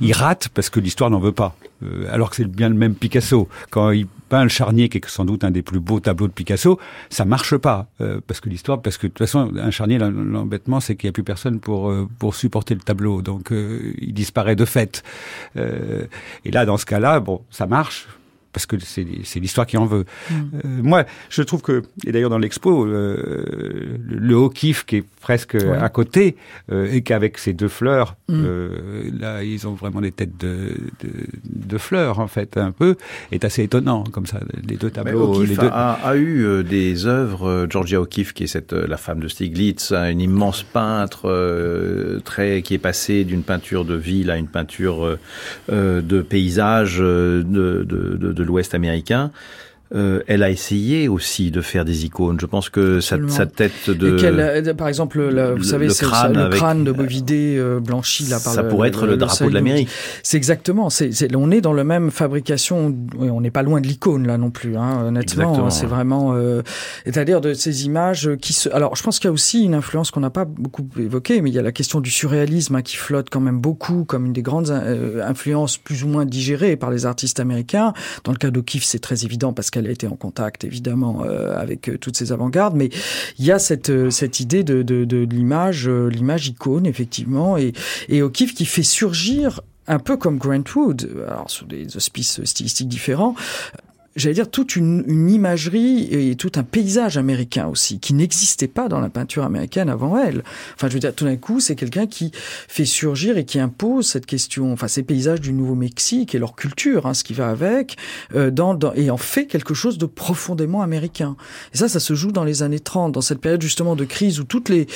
il 0.00 0.12
rate 0.12 0.48
parce 0.48 0.70
que 0.70 0.80
l'histoire 0.80 1.10
n'en 1.10 1.20
veut 1.20 1.32
pas. 1.32 1.54
Euh, 1.84 2.06
alors 2.10 2.30
que 2.30 2.36
c'est 2.36 2.44
bien 2.44 2.68
le 2.68 2.74
même 2.74 2.94
Picasso. 2.94 3.48
Quand 3.70 3.90
il 3.92 4.06
peint 4.28 4.42
le 4.42 4.48
charnier, 4.48 4.88
qui 4.88 4.98
est 4.98 5.08
sans 5.08 5.24
doute 5.24 5.44
un 5.44 5.50
des 5.50 5.62
plus 5.62 5.78
beaux 5.80 6.00
tableaux 6.00 6.26
de 6.26 6.32
Picasso, 6.32 6.78
ça 7.08 7.24
marche 7.24 7.56
pas 7.56 7.86
euh, 8.00 8.20
parce 8.26 8.40
que 8.40 8.48
l'histoire, 8.48 8.82
parce 8.82 8.98
que 8.98 9.06
de 9.06 9.12
toute 9.12 9.18
façon, 9.20 9.52
un 9.56 9.70
charnier, 9.70 9.98
l'em- 9.98 10.32
l'embêtement, 10.32 10.80
c'est 10.80 10.96
qu'il 10.96 11.06
n'y 11.06 11.10
a 11.10 11.12
plus 11.12 11.22
personne 11.24 11.60
pour 11.60 11.92
pour 12.18 12.34
supporter 12.34 12.74
le 12.74 12.80
tableau, 12.80 13.22
donc 13.22 13.50
il 13.52 14.12
disparaît 14.12 14.56
de 14.56 14.64
fait. 14.64 15.02
Et 15.56 16.50
là, 16.50 16.66
dans 16.66 16.76
ce 16.76 16.86
cas-là, 16.86 17.20
bon, 17.20 17.42
ça 17.50 17.66
marche 17.66 18.08
parce 18.52 18.66
que 18.66 18.76
c'est 18.80 19.04
l'histoire 19.40 19.66
qui 19.66 19.76
en 19.76 19.86
veut. 19.86 20.04
Euh, 20.32 20.34
moi, 20.64 21.04
je 21.30 21.42
trouve 21.42 21.62
que, 21.62 21.82
et 22.06 22.12
d'ailleurs 22.12 22.30
dans 22.30 22.38
l'expo, 22.38 22.86
euh, 22.86 23.96
le, 24.08 24.34
O'Keeffe 24.34 24.84
qui 24.84 24.96
est 24.96 25.04
presque 25.20 25.54
Ouais. 25.54 25.76
à 25.76 25.88
côté, 25.88 26.36
euh, 26.72 26.88
et 26.92 27.02
qu'avec 27.02 27.38
ces 27.38 27.52
deux 27.52 27.68
fleurs, 27.68 28.16
Mm. 28.28 28.42
euh, 28.44 29.10
là, 29.18 29.42
ils 29.42 29.66
ont 29.66 29.72
vraiment 29.72 30.00
des 30.02 30.12
têtes 30.12 30.38
de, 30.38 30.74
de, 31.02 31.08
de 31.44 31.78
fleurs, 31.78 32.18
en 32.18 32.28
fait, 32.28 32.56
un 32.58 32.72
peu, 32.72 32.96
est 33.32 33.44
assez 33.44 33.62
étonnant, 33.62 34.04
comme 34.04 34.26
ça, 34.26 34.40
les 34.68 34.76
deux 34.76 34.90
tableaux. 34.90 35.42
Les 35.42 35.56
deux... 35.56 35.66
a, 35.70 35.92
a 35.92 36.14
eu 36.16 36.44
euh, 36.44 36.62
des 36.62 37.06
œuvres, 37.06 37.48
euh, 37.48 37.66
Georgia 37.70 38.00
O'Keeffe, 38.00 38.34
qui 38.34 38.44
est 38.44 38.48
cette, 38.48 38.74
euh, 38.74 38.86
la 38.86 38.98
femme 38.98 39.20
de 39.20 39.28
Stiglitz, 39.28 39.92
hein, 39.92 40.10
une 40.10 40.20
immense 40.20 40.62
peintre 40.62 41.22
euh, 41.30 42.20
très, 42.20 42.60
qui 42.62 42.74
est 42.74 42.78
passée 42.78 43.24
d'une 43.24 43.42
peinture 43.42 43.84
de 43.86 43.94
ville 43.94 44.30
à 44.30 44.36
une 44.36 44.48
peinture 44.48 45.16
de 45.70 46.22
paysage 46.22 46.98
de, 46.98 47.42
de, 47.44 47.84
de, 48.16 48.37
de 48.38 48.44
l'Ouest 48.44 48.74
américain. 48.74 49.30
Euh, 49.94 50.20
elle 50.26 50.42
a 50.42 50.50
essayé 50.50 51.08
aussi 51.08 51.50
de 51.50 51.60
faire 51.62 51.84
des 51.86 52.04
icônes. 52.04 52.38
Je 52.38 52.44
pense 52.46 52.68
que 52.68 53.00
sa, 53.00 53.16
sa 53.28 53.46
tête 53.46 53.88
de... 53.88 54.18
Euh, 54.22 54.74
par 54.74 54.86
exemple, 54.88 55.22
la- 55.30 55.52
vous 55.52 55.58
le- 55.58 55.62
savez, 55.64 55.86
le 55.88 55.94
crâne 55.94 56.34
le 56.34 56.40
avec- 56.42 56.58
crâne 56.58 56.84
de 56.84 56.92
Bovidé 56.92 57.56
euh, 57.56 57.80
blanchi 57.80 58.24
là 58.24 58.38
par 58.38 58.52
ça 58.52 58.62
le- 58.62 58.68
pourrait 58.68 58.88
être 58.88 59.06
le, 59.06 59.16
drapeau 59.16 59.48
de 59.48 59.54
l'Amérique. 59.54 59.88
C'est 60.22 60.36
exactement. 60.36 60.90
C'est, 60.90 61.10
on 61.34 61.50
est 61.50 61.62
dans 61.62 61.72
la 61.72 61.84
même 61.84 62.10
fabrication. 62.10 62.94
on 63.18 63.40
n'est 63.40 63.50
pas 63.50 63.62
loin 63.62 63.80
de 63.80 63.86
l'icône 63.86 64.26
là 64.26 64.36
non 64.36 64.50
plus. 64.50 64.76
Hein, 64.76 65.04
honnêtement, 65.06 65.70
c'est 65.70 65.86
vraiment. 65.86 66.34
Euh, 66.34 66.60
c'est-à-dire 67.06 67.40
de 67.40 67.54
ces 67.54 67.86
images 67.86 68.30
qui 68.42 68.52
se. 68.52 68.68
Alors, 68.68 68.94
je 68.94 69.02
pense 69.02 69.18
qu'il 69.18 69.28
y 69.28 69.30
a 69.30 69.32
aussi 69.32 69.64
une 69.64 69.74
influence 69.74 70.10
qu'on 70.10 70.20
n'a 70.20 70.28
pas 70.30 70.44
beaucoup 70.44 70.86
évoquée, 70.98 71.40
mais 71.40 71.48
il 71.50 71.54
y 71.54 71.58
a 71.58 71.62
la 71.62 71.72
question 71.72 72.00
du 72.00 72.10
surréalisme 72.10 72.74
hein, 72.76 72.82
qui 72.82 72.96
flotte 72.96 73.28
quand 73.30 73.40
même 73.40 73.58
beaucoup 73.58 74.04
comme 74.04 74.26
une 74.26 74.32
des 74.34 74.42
grandes 74.42 74.68
euh, 74.70 75.22
influences 75.26 75.78
plus 75.78 76.04
ou 76.04 76.08
moins 76.08 76.26
digérées 76.26 76.76
par 76.76 76.90
les 76.90 77.06
artistes 77.06 77.40
américains. 77.40 77.94
Dans 78.24 78.32
le 78.32 78.38
cas 78.38 78.50
d'O'Keeffe, 78.50 78.84
c'est 78.84 78.98
très 78.98 79.24
évident 79.24 79.52
parce 79.54 79.70
qu'elle 79.78 79.88
a 79.88 79.92
été 79.92 80.08
en 80.08 80.16
contact 80.16 80.64
évidemment 80.64 81.22
euh, 81.24 81.56
avec 81.56 81.88
euh, 81.88 81.98
toutes 81.98 82.16
ces 82.16 82.32
avant-gardes, 82.32 82.74
mais 82.74 82.90
il 83.38 83.44
y 83.44 83.52
a 83.52 83.58
cette 83.58 83.90
euh, 83.90 84.10
idée 84.40 84.64
de 84.64 84.82
de, 84.82 85.18
l'image 85.30 85.88
l'image 85.88 86.48
icône 86.48 86.86
effectivement. 86.86 87.56
Et 87.56 87.72
et 88.08 88.22
O'Keeffe 88.22 88.54
qui 88.54 88.64
fait 88.64 88.82
surgir 88.82 89.60
un 89.86 89.98
peu 89.98 90.16
comme 90.16 90.38
Grant 90.38 90.64
Wood, 90.74 91.08
sous 91.46 91.64
des 91.64 91.96
auspices 91.96 92.44
stylistiques 92.44 92.88
différents, 92.88 93.34
j'allais 94.18 94.34
dire 94.34 94.50
toute 94.50 94.76
une, 94.76 95.04
une 95.06 95.30
imagerie 95.30 96.08
et 96.10 96.34
tout 96.34 96.52
un 96.56 96.62
paysage 96.62 97.16
américain 97.16 97.68
aussi 97.68 98.00
qui 98.00 98.14
n'existait 98.14 98.68
pas 98.68 98.88
dans 98.88 99.00
la 99.00 99.08
peinture 99.08 99.44
américaine 99.44 99.88
avant 99.88 100.18
elle. 100.18 100.42
Enfin, 100.74 100.88
je 100.88 100.94
veux 100.94 101.00
dire, 101.00 101.14
tout 101.14 101.24
d'un 101.24 101.36
coup, 101.36 101.60
c'est 101.60 101.76
quelqu'un 101.76 102.06
qui 102.06 102.32
fait 102.34 102.84
surgir 102.84 103.38
et 103.38 103.44
qui 103.44 103.60
impose 103.60 104.06
cette 104.08 104.26
question, 104.26 104.72
enfin, 104.72 104.88
ces 104.88 105.02
paysages 105.02 105.40
du 105.40 105.52
Nouveau-Mexique 105.52 106.34
et 106.34 106.38
leur 106.38 106.56
culture, 106.56 107.06
hein, 107.06 107.14
ce 107.14 107.24
qui 107.24 107.32
va 107.32 107.48
avec, 107.48 107.96
euh, 108.34 108.50
dans, 108.50 108.74
dans, 108.74 108.92
et 108.94 109.10
en 109.10 109.16
fait 109.16 109.46
quelque 109.46 109.74
chose 109.74 109.98
de 109.98 110.06
profondément 110.06 110.82
américain. 110.82 111.36
Et 111.72 111.78
ça, 111.78 111.88
ça 111.88 112.00
se 112.00 112.14
joue 112.14 112.32
dans 112.32 112.44
les 112.44 112.62
années 112.62 112.80
30, 112.80 113.12
dans 113.12 113.20
cette 113.20 113.40
période 113.40 113.62
justement 113.62 113.94
de 113.94 114.04
crise 114.04 114.40
où 114.40 114.44
toutes 114.44 114.68
les, 114.68 114.86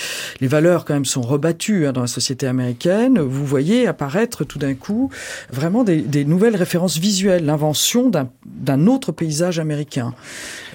les 0.41 0.49
valeurs 0.49 0.85
quand 0.85 0.95
même 0.95 1.05
sont 1.05 1.23
rebattues 1.23 1.87
hein, 1.87 1.93
dans 1.93 2.03
la 2.03 2.07
société 2.07 2.47
américaine. 2.47 3.21
Vous 3.21 3.47
voyez 3.47 3.87
apparaître 3.87 4.45
tout 4.45 4.59
d'un 4.59 4.75
coup 4.75 5.11
vraiment 5.53 5.85
des, 5.85 6.01
des 6.01 6.25
nouvelles 6.25 6.57
références 6.57 6.99
visuelles, 6.99 7.45
l'invention 7.45 8.09
d'un 8.11 8.29
d'un 8.45 8.87
paysage 9.13 9.59
américain. 9.59 10.15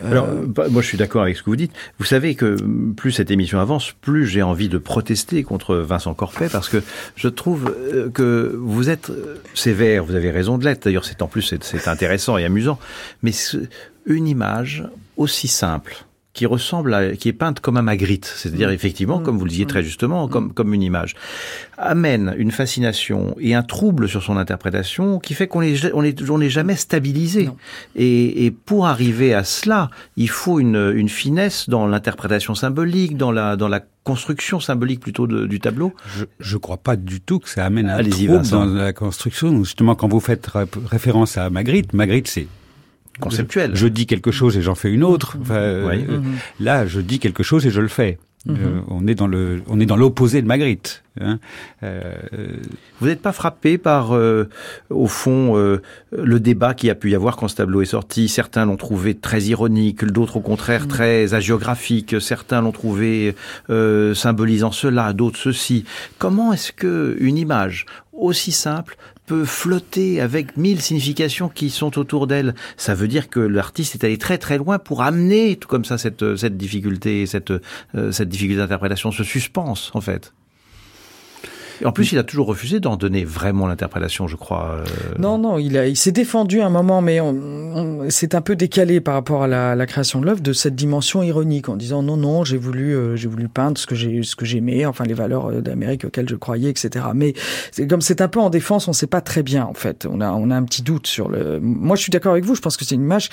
Euh, 0.04 0.12
Alors, 0.12 0.28
bah, 0.28 0.66
moi, 0.70 0.82
je 0.82 0.88
suis 0.88 0.98
d'accord 0.98 1.22
avec 1.24 1.38
ce 1.38 1.44
que 1.44 1.50
vous 1.50 1.56
dites. 1.56 1.72
Vous 2.00 2.06
savez 2.06 2.36
que 2.36 2.58
plus 2.96 3.12
cette 3.12 3.32
émission 3.32 3.60
avance, 3.60 3.94
plus 4.02 4.26
j'ai 4.28 4.42
envie 4.42 4.70
de 4.70 4.78
protester 4.78 5.44
contre 5.44 5.76
Vincent 5.76 6.14
Corpet 6.14 6.50
parce 6.50 6.70
que 6.70 6.82
je 7.16 7.28
trouve 7.28 7.74
euh, 7.94 8.10
que 8.10 8.56
vous 8.60 8.90
êtes 8.90 9.10
euh, 9.10 9.36
sévère. 9.54 10.04
Vous 10.06 10.16
avez 10.16 10.32
raison 10.32 10.58
de 10.58 10.66
l'être. 10.66 10.86
D'ailleurs, 10.86 11.06
c'est 11.06 11.22
en 11.22 11.28
plus 11.28 11.42
c'est- 11.62 11.88
intéressant 11.88 12.38
et 12.38 12.46
amusant. 12.46 12.80
Mais 13.24 13.32
une 14.06 14.28
image 14.28 14.84
aussi 15.18 15.48
simple 15.48 16.06
qui 16.38 16.46
ressemble 16.46 16.94
à, 16.94 17.16
qui 17.16 17.30
est 17.30 17.34
peinte 17.34 17.60
comme 17.62 17.78
un 17.78 17.82
Magritte, 17.82 18.26
c'est-à-dire 18.26 18.70
effectivement, 18.70 19.20
comme 19.20 19.38
vous 19.40 19.46
le 19.46 19.50
disiez 19.50 19.66
très 19.66 19.82
justement, 19.84 20.28
comme, 20.28 20.54
comme 20.54 20.72
une 20.74 20.84
image, 20.84 21.16
amène 21.78 22.36
une 22.38 22.52
fascination 22.52 23.36
et 23.40 23.56
un 23.56 23.64
trouble 23.64 24.08
sur 24.08 24.22
son 24.22 24.38
interprétation 24.38 25.20
qui 25.20 25.34
fait 25.34 25.48
qu'on 25.48 25.62
est, 25.64 25.92
on 25.94 26.04
est, 26.04 26.30
on 26.30 26.38
n'est 26.38 26.50
jamais 26.50 26.76
stabilisé. 26.76 27.50
Et, 27.96 28.46
et 28.46 28.52
pour 28.52 28.86
arriver 28.86 29.34
à 29.34 29.44
cela, 29.44 29.90
il 30.16 30.30
faut 30.30 30.60
une, 30.60 30.92
une 30.96 31.10
finesse 31.10 31.70
dans 31.70 31.88
l'interprétation 31.88 32.54
symbolique, 32.56 33.18
dans 33.18 33.32
la, 33.32 33.56
dans 33.56 33.68
la 33.68 33.82
construction 34.04 34.60
symbolique 34.60 35.00
plutôt 35.00 35.26
de- 35.28 35.48
du 35.48 35.60
tableau. 35.60 35.92
Je, 36.18 36.26
je 36.40 36.58
crois 36.58 36.78
pas 36.78 36.96
du 36.96 37.20
tout 37.20 37.40
que 37.40 37.50
ça 37.50 37.66
amène 37.66 37.90
un 37.90 37.96
Allez-y, 37.96 38.26
trouble 38.28 38.34
Vincent. 38.44 38.66
dans 38.66 38.74
la 38.74 38.94
construction. 38.94 39.64
Justement, 39.64 39.96
quand 39.96 40.08
vous 40.08 40.20
faites 40.20 40.46
ré- 40.48 40.66
référence 40.86 41.38
à 41.38 41.50
Magritte, 41.50 41.94
Magritte, 41.94 42.28
c'est 42.28 42.48
Conceptuel. 43.20 43.72
Je 43.76 43.88
dis 43.88 44.06
quelque 44.06 44.32
chose 44.32 44.58
et 44.58 44.62
j'en 44.62 44.76
fais 44.76 44.92
une 44.92 45.04
autre. 45.04 45.38
Enfin, 45.42 45.56
euh, 45.56 45.90
Oui. 45.90 46.06
euh, 46.10 46.20
Là, 46.60 46.86
je 46.86 47.00
dis 47.02 47.20
quelque 47.20 47.44
chose 47.44 47.66
et 47.66 47.72
je 47.72 47.82
le 47.82 47.88
fais. 47.88 48.18
Euh, 48.50 48.80
on 48.88 49.08
est 49.08 49.16
dans 49.16 49.28
le, 49.28 49.62
on 49.68 49.78
est 49.82 49.86
dans 49.86 49.98
l'opposé 49.98 50.42
de 50.42 50.48
Magritte. 50.48 51.04
Hein. 51.20 51.38
Euh, 51.84 52.14
Vous 53.02 53.08
n'êtes 53.08 53.22
pas 53.22 53.34
frappé 53.34 53.78
par, 53.78 54.16
euh, 54.16 54.48
au 54.90 55.08
fond, 55.08 55.56
le 56.12 56.40
débat 56.40 56.74
qui 56.74 56.90
a 56.90 56.96
pu 56.96 57.10
y 57.12 57.16
avoir 57.16 57.36
quand 57.36 57.50
ce 57.50 57.56
tableau 57.58 57.82
est 57.82 57.86
sorti? 57.86 58.30
Certains 58.30 58.66
l'ont 58.66 58.78
trouvé 58.78 59.16
très 59.16 59.42
ironique, 59.46 60.06
d'autres 60.06 60.38
au 60.38 60.42
contraire 60.42 60.88
très 60.88 61.34
hagiographique, 61.34 62.22
certains 62.22 62.62
l'ont 62.62 62.72
trouvé 62.72 63.36
symbolisant 64.14 64.72
cela, 64.72 65.12
d'autres 65.12 65.40
ceci. 65.40 65.84
Comment 66.18 66.54
est-ce 66.54 66.72
que 66.72 67.18
une 67.20 67.38
image 67.38 67.86
aussi 68.14 68.54
simple 68.54 68.96
peut 69.28 69.46
flotter 69.46 70.20
avec 70.22 70.58
mille 70.58 70.82
significations 70.82 71.50
qui 71.50 71.70
sont 71.70 72.00
autour 72.00 72.26
d'elle 72.26 72.56
Ça 72.78 72.96
veut 72.96 73.08
dire 73.08 73.30
que 73.30 73.40
l'artiste 73.40 73.94
est 73.94 74.04
allé 74.04 74.18
très 74.18 74.40
très 74.40 74.58
loin 74.58 74.80
pour 74.80 75.04
amener 75.04 75.58
tout 75.58 75.68
comme 75.68 75.86
ça 75.86 76.00
cette, 76.00 76.36
cette 76.38 76.58
difficulté, 76.58 77.28
cette, 77.28 77.52
euh, 77.52 78.12
cette 78.12 78.30
difficulté 78.30 78.58
d'interprétation, 78.58 79.12
ce 79.12 79.24
suspense 79.24 79.92
en 79.94 80.02
fait. 80.02 80.34
En 81.86 81.92
plus, 81.92 82.12
il 82.12 82.18
a 82.18 82.24
toujours 82.24 82.48
refusé 82.48 82.80
d'en 82.80 82.96
donner 82.96 83.24
vraiment 83.24 83.68
l'interprétation, 83.68 84.28
je 84.28 84.36
crois. 84.36 84.84
Non, 85.20 85.38
non, 85.38 85.58
il, 85.58 85.78
a, 85.78 85.88
il 85.88 85.98
s'est 85.98 86.12
défendu 86.12 86.62
un 86.62 86.70
moment, 86.70 87.02
mais 87.02 87.20
c'est 88.10 88.36
un 88.36 88.42
peu 88.42 88.56
décalé 88.56 89.02
par 89.02 89.14
rapport 89.14 89.44
à 89.44 89.48
la, 89.48 89.76
la 89.76 89.86
création 89.86 90.22
de 90.22 90.26
l'œuvre 90.26 90.42
de 90.42 90.54
cette 90.54 90.76
dimension 90.76 91.24
ironique, 91.24 91.70
en 91.70 91.76
disant 91.76 92.02
non, 92.04 92.18
non, 92.18 92.44
j'ai 92.44 92.58
voulu, 92.58 92.96
j'ai 93.16 93.28
voulu 93.28 93.48
peindre 93.48 93.78
ce 93.78 93.86
que 93.86 93.96
j'ai, 93.96 94.24
ce 94.24 94.36
que 94.36 94.46
j'aimais, 94.46 94.86
enfin 94.86 95.04
les 95.04 95.14
valeurs 95.14 95.62
d'Amérique 95.62 96.06
auxquelles 96.06 96.30
je 96.30 96.36
croyais, 96.36 96.70
etc. 96.70 97.06
Mais 97.14 97.34
c'est 97.72 97.88
comme 97.88 98.02
c'est 98.02 98.22
un 98.22 98.28
peu 98.28 98.40
en 98.40 98.50
défense, 98.50 98.88
on 98.88 98.92
ne 98.92 98.96
sait 98.96 99.08
pas 99.08 99.22
très 99.22 99.44
bien 99.44 99.66
en 99.66 99.74
fait. 99.74 100.08
On 100.10 100.22
a, 100.22 100.32
on 100.32 100.50
a 100.52 100.56
un 100.56 100.64
petit 100.64 100.82
doute 100.82 101.08
sur 101.08 101.30
le. 101.30 101.60
Moi, 101.60 101.96
je 101.96 102.02
suis 102.02 102.12
d'accord 102.12 102.32
avec 102.32 102.46
vous. 102.46 102.56
Je 102.56 102.62
pense 102.62 102.78
que 102.78 102.86
c'est 102.86 102.96
une 102.96 103.02
image 103.02 103.30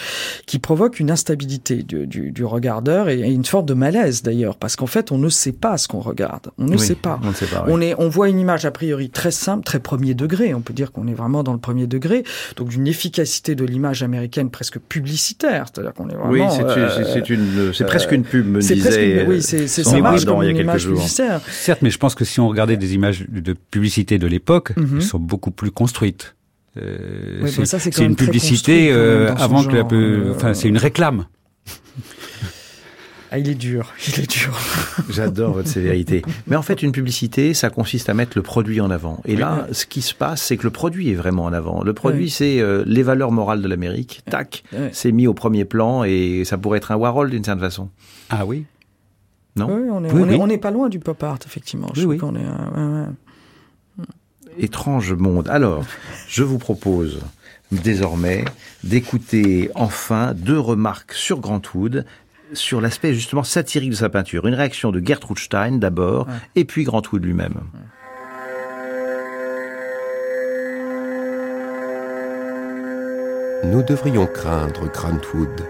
qui 0.47 0.59
provoque 0.59 1.01
une 1.01 1.11
instabilité 1.11 1.82
du, 1.82 2.07
du, 2.07 2.30
du 2.30 2.45
regardeur 2.45 3.09
et 3.09 3.20
une 3.20 3.45
sorte 3.45 3.66
de 3.66 3.74
malaise 3.74 4.22
d'ailleurs, 4.22 4.57
parce 4.57 4.76
qu'en 4.76 4.86
fait, 4.86 5.12
on 5.12 5.18
ne 5.18 5.28
sait 5.28 5.53
pas 5.53 5.78
ce 5.78 5.88
qu'on 5.88 6.01
regarde. 6.01 6.51
On 6.59 6.66
ne 6.66 6.76
sait 6.76 6.95
pas. 6.95 7.20
On, 7.22 7.28
ne 7.28 7.32
sait 7.32 7.47
pas 7.47 7.64
on 7.68 7.80
est, 7.80 7.95
on 7.99 8.09
voit 8.09 8.28
une 8.28 8.34
image 8.39 8.64
a 8.64 8.70
priori 8.70 9.11
très 9.11 9.30
simple, 9.30 9.64
très 9.64 9.80
premier 9.80 10.14
degré. 10.14 10.55
On 10.55 10.61
peut 10.61 10.74
dire 10.74 10.93
qu'on 10.93 11.07
est 11.07 11.14
vraiment 11.14 11.43
dans 11.43 11.53
le 11.53 11.59
premier 11.59 11.87
degré, 11.87 12.24
donc 12.57 12.68
d'une 12.68 12.87
efficacité 12.87 13.55
de 13.55 13.64
l'image 13.64 14.03
américaine 14.03 14.51
presque 14.51 14.78
publicitaire. 14.78 15.66
C'est-à-dire 15.66 15.95
qu'on 15.95 16.09
est 16.09 16.14
vraiment. 16.14 16.30
Oui, 16.30 16.43
c'est 16.51 16.64
euh, 16.64 17.35
une, 17.35 17.72
c'est 17.72 17.85
presque 17.85 18.12
une 18.12 18.24
pub, 18.24 18.47
me 18.47 18.61
disait. 18.61 19.22
Une, 19.22 19.28
oui, 19.28 19.43
c'est 19.43 19.66
ça 19.68 19.99
marche 20.01 20.24
comme 20.24 20.43
une 20.43 20.57
image 20.57 20.82
jours. 20.82 20.95
publicitaire. 20.95 21.41
Certes, 21.51 21.82
mais 21.82 21.91
je 21.91 21.99
pense 21.99 22.14
que 22.14 22.24
si 22.24 22.41
on 22.41 22.49
regardait 22.49 22.76
des 22.76 22.95
images 22.95 23.26
de 23.28 23.55
publicité 23.70 24.18
de 24.18 24.26
l'époque, 24.26 24.76
mm 24.76 24.85
-hmm. 24.85 24.97
elles 24.97 25.03
sont 25.03 25.18
beaucoup 25.18 25.51
plus 25.51 25.70
construites. 25.70 26.35
Euh, 26.76 27.41
oui, 27.43 27.51
c'est 27.66 28.05
une 28.05 28.16
publicité 28.16 28.91
euh, 28.91 29.32
avant 29.37 29.62
que 29.64 29.74
la 29.76 29.85
enfin 30.35 30.55
c'est 30.55 30.68
une 30.68 30.78
réclame. 30.78 31.26
Ah, 33.30 33.38
il 33.38 33.48
est 33.48 33.54
dur, 33.54 33.92
il 34.08 34.20
est 34.20 34.30
dur. 34.30 34.56
J'adore 35.10 35.54
votre 35.54 35.68
sévérité. 35.68 36.22
Mais 36.46 36.56
en 36.56 36.62
fait, 36.62 36.82
une 36.82 36.92
publicité, 36.92 37.54
ça 37.54 37.70
consiste 37.70 38.08
à 38.08 38.14
mettre 38.14 38.36
le 38.36 38.42
produit 38.42 38.80
en 38.80 38.90
avant. 38.90 39.20
Et 39.24 39.36
là, 39.36 39.66
ce 39.72 39.86
qui 39.86 40.02
se 40.02 40.14
passe, 40.14 40.42
c'est 40.42 40.56
que 40.56 40.64
le 40.64 40.70
produit 40.70 41.10
est 41.10 41.14
vraiment 41.14 41.44
en 41.44 41.52
avant. 41.52 41.82
Le 41.82 41.94
produit, 41.94 42.24
oui. 42.24 42.30
c'est 42.30 42.60
euh, 42.60 42.84
les 42.86 43.02
valeurs 43.02 43.32
morales 43.32 43.62
de 43.62 43.68
l'Amérique. 43.68 44.22
Tac, 44.30 44.64
oui. 44.72 44.88
c'est 44.92 45.12
mis 45.12 45.26
au 45.26 45.34
premier 45.34 45.64
plan 45.64 46.04
et 46.04 46.44
ça 46.44 46.58
pourrait 46.58 46.78
être 46.78 46.92
un 46.92 46.96
Warhol 46.96 47.30
d'une 47.30 47.44
certaine 47.44 47.62
façon. 47.62 47.90
Ah 48.30 48.46
oui 48.46 48.64
Non 49.56 49.66
Oui, 49.66 49.88
on 49.90 50.04
est, 50.04 50.12
oui, 50.12 50.22
on, 50.22 50.30
est, 50.30 50.36
on 50.36 50.48
est 50.48 50.58
pas 50.58 50.70
loin 50.70 50.88
du 50.88 50.98
pop 50.98 51.22
art, 51.22 51.38
effectivement. 51.46 51.90
Je 51.94 52.06
oui, 52.06 52.16
est. 52.16 52.22
Euh, 52.22 53.06
étrange 54.58 55.12
monde. 55.12 55.48
Alors, 55.48 55.84
je 56.28 56.42
vous 56.42 56.58
propose 56.58 57.20
désormais 57.72 58.44
d'écouter 58.82 59.70
enfin 59.74 60.34
deux 60.34 60.58
remarques 60.58 61.12
sur 61.12 61.40
Grantwood 61.40 62.04
sur 62.55 62.80
l'aspect 62.80 63.14
justement 63.14 63.44
satirique 63.44 63.90
de 63.90 63.96
sa 63.96 64.09
peinture. 64.09 64.46
Une 64.46 64.55
réaction 64.55 64.90
de 64.90 65.05
Gertrude 65.05 65.38
Stein 65.38 65.72
d'abord, 65.72 66.26
ouais. 66.26 66.34
et 66.57 66.64
puis 66.64 66.84
Grantwood 66.84 67.24
lui-même. 67.24 67.61
Nous 73.64 73.82
devrions 73.82 74.26
craindre 74.26 74.90
Grantwood. 74.92 75.64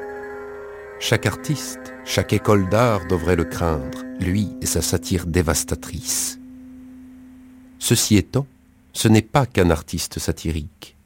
Chaque 0.98 1.26
artiste, 1.26 1.92
chaque 2.04 2.32
école 2.32 2.68
d'art 2.68 3.06
devrait 3.06 3.36
le 3.36 3.44
craindre, 3.44 4.04
lui 4.20 4.48
et 4.60 4.66
sa 4.66 4.82
satire 4.82 5.26
dévastatrice. 5.26 6.38
Ceci 7.78 8.16
étant, 8.16 8.46
ce 8.92 9.08
n'est 9.08 9.22
pas 9.22 9.46
qu'un 9.46 9.70
artiste 9.70 10.18
satirique, 10.18 10.96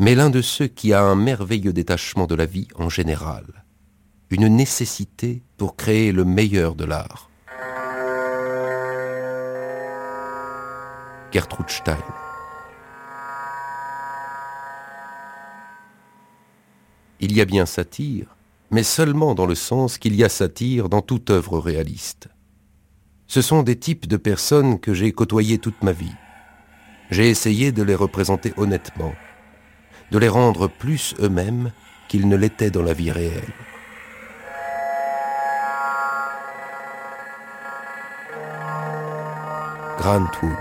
mais 0.00 0.14
l'un 0.14 0.30
de 0.30 0.42
ceux 0.42 0.66
qui 0.66 0.92
a 0.92 1.02
un 1.02 1.14
merveilleux 1.14 1.72
détachement 1.72 2.26
de 2.26 2.34
la 2.34 2.46
vie 2.46 2.68
en 2.76 2.88
général, 2.88 3.44
une 4.30 4.48
nécessité 4.48 5.42
pour 5.56 5.76
créer 5.76 6.12
le 6.12 6.24
meilleur 6.24 6.74
de 6.74 6.84
l'art. 6.84 7.30
Gertrude 11.32 11.68
Stein 11.70 11.98
Il 17.20 17.36
y 17.36 17.40
a 17.40 17.44
bien 17.44 17.66
satire, 17.66 18.36
mais 18.70 18.82
seulement 18.82 19.34
dans 19.34 19.46
le 19.46 19.54
sens 19.54 19.98
qu'il 19.98 20.14
y 20.14 20.24
a 20.24 20.28
satire 20.28 20.88
dans 20.88 21.02
toute 21.02 21.30
œuvre 21.30 21.58
réaliste. 21.58 22.28
Ce 23.26 23.42
sont 23.42 23.62
des 23.62 23.78
types 23.78 24.06
de 24.06 24.16
personnes 24.16 24.78
que 24.78 24.94
j'ai 24.94 25.12
côtoyées 25.12 25.58
toute 25.58 25.82
ma 25.82 25.92
vie. 25.92 26.14
J'ai 27.10 27.28
essayé 27.28 27.72
de 27.72 27.82
les 27.82 27.94
représenter 27.94 28.52
honnêtement, 28.56 29.14
de 30.10 30.18
les 30.18 30.28
rendre 30.28 30.68
plus 30.68 31.14
eux-mêmes 31.18 31.72
qu'ils 32.08 32.28
ne 32.28 32.36
l'étaient 32.36 32.70
dans 32.70 32.82
la 32.82 32.94
vie 32.94 33.10
réelle. 33.10 33.52
Grantwood. 39.98 40.52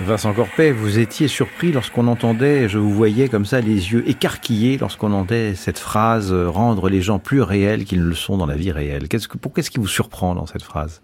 Vincent 0.00 0.34
Corpet, 0.34 0.72
vous 0.72 0.98
étiez 0.98 1.26
surpris 1.26 1.72
lorsqu'on 1.72 2.06
entendait, 2.06 2.68
je 2.68 2.76
vous 2.76 2.92
voyais 2.92 3.30
comme 3.30 3.46
ça, 3.46 3.62
les 3.62 3.92
yeux 3.92 4.06
écarquillés 4.06 4.76
lorsqu'on 4.76 5.12
entendait 5.12 5.54
cette 5.54 5.78
phrase 5.78 6.34
euh, 6.34 6.50
rendre 6.50 6.90
les 6.90 7.00
gens 7.00 7.18
plus 7.18 7.40
réels 7.40 7.86
qu'ils 7.86 8.00
ne 8.00 8.08
le 8.08 8.14
sont 8.14 8.36
dans 8.36 8.46
la 8.46 8.56
vie 8.56 8.72
réelle. 8.72 9.08
Qu'est-ce 9.08 9.26
que, 9.26 9.38
qu'est-ce 9.48 9.70
qui 9.70 9.78
vous 9.78 9.88
surprend 9.88 10.34
dans 10.34 10.46
cette 10.46 10.62
phrase? 10.62 11.00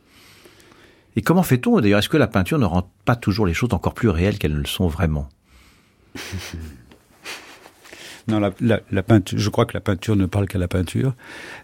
Et 1.16 1.22
comment 1.22 1.42
fait-on 1.42 1.80
d'ailleurs 1.80 1.98
Est-ce 1.98 2.08
que 2.08 2.16
la 2.16 2.26
peinture 2.26 2.58
ne 2.58 2.64
rend 2.64 2.90
pas 3.04 3.16
toujours 3.16 3.46
les 3.46 3.54
choses 3.54 3.72
encore 3.72 3.94
plus 3.94 4.08
réelles 4.08 4.38
qu'elles 4.38 4.54
ne 4.54 4.60
le 4.60 4.66
sont 4.66 4.88
vraiment? 4.88 5.28
Non, 8.28 8.38
la, 8.38 8.52
la, 8.60 8.80
la, 8.92 9.02
peinture, 9.02 9.36
je 9.38 9.50
crois 9.50 9.66
que 9.66 9.74
la 9.74 9.80
peinture 9.80 10.14
ne 10.14 10.26
parle 10.26 10.46
qu'à 10.46 10.58
la 10.58 10.68
peinture 10.68 11.14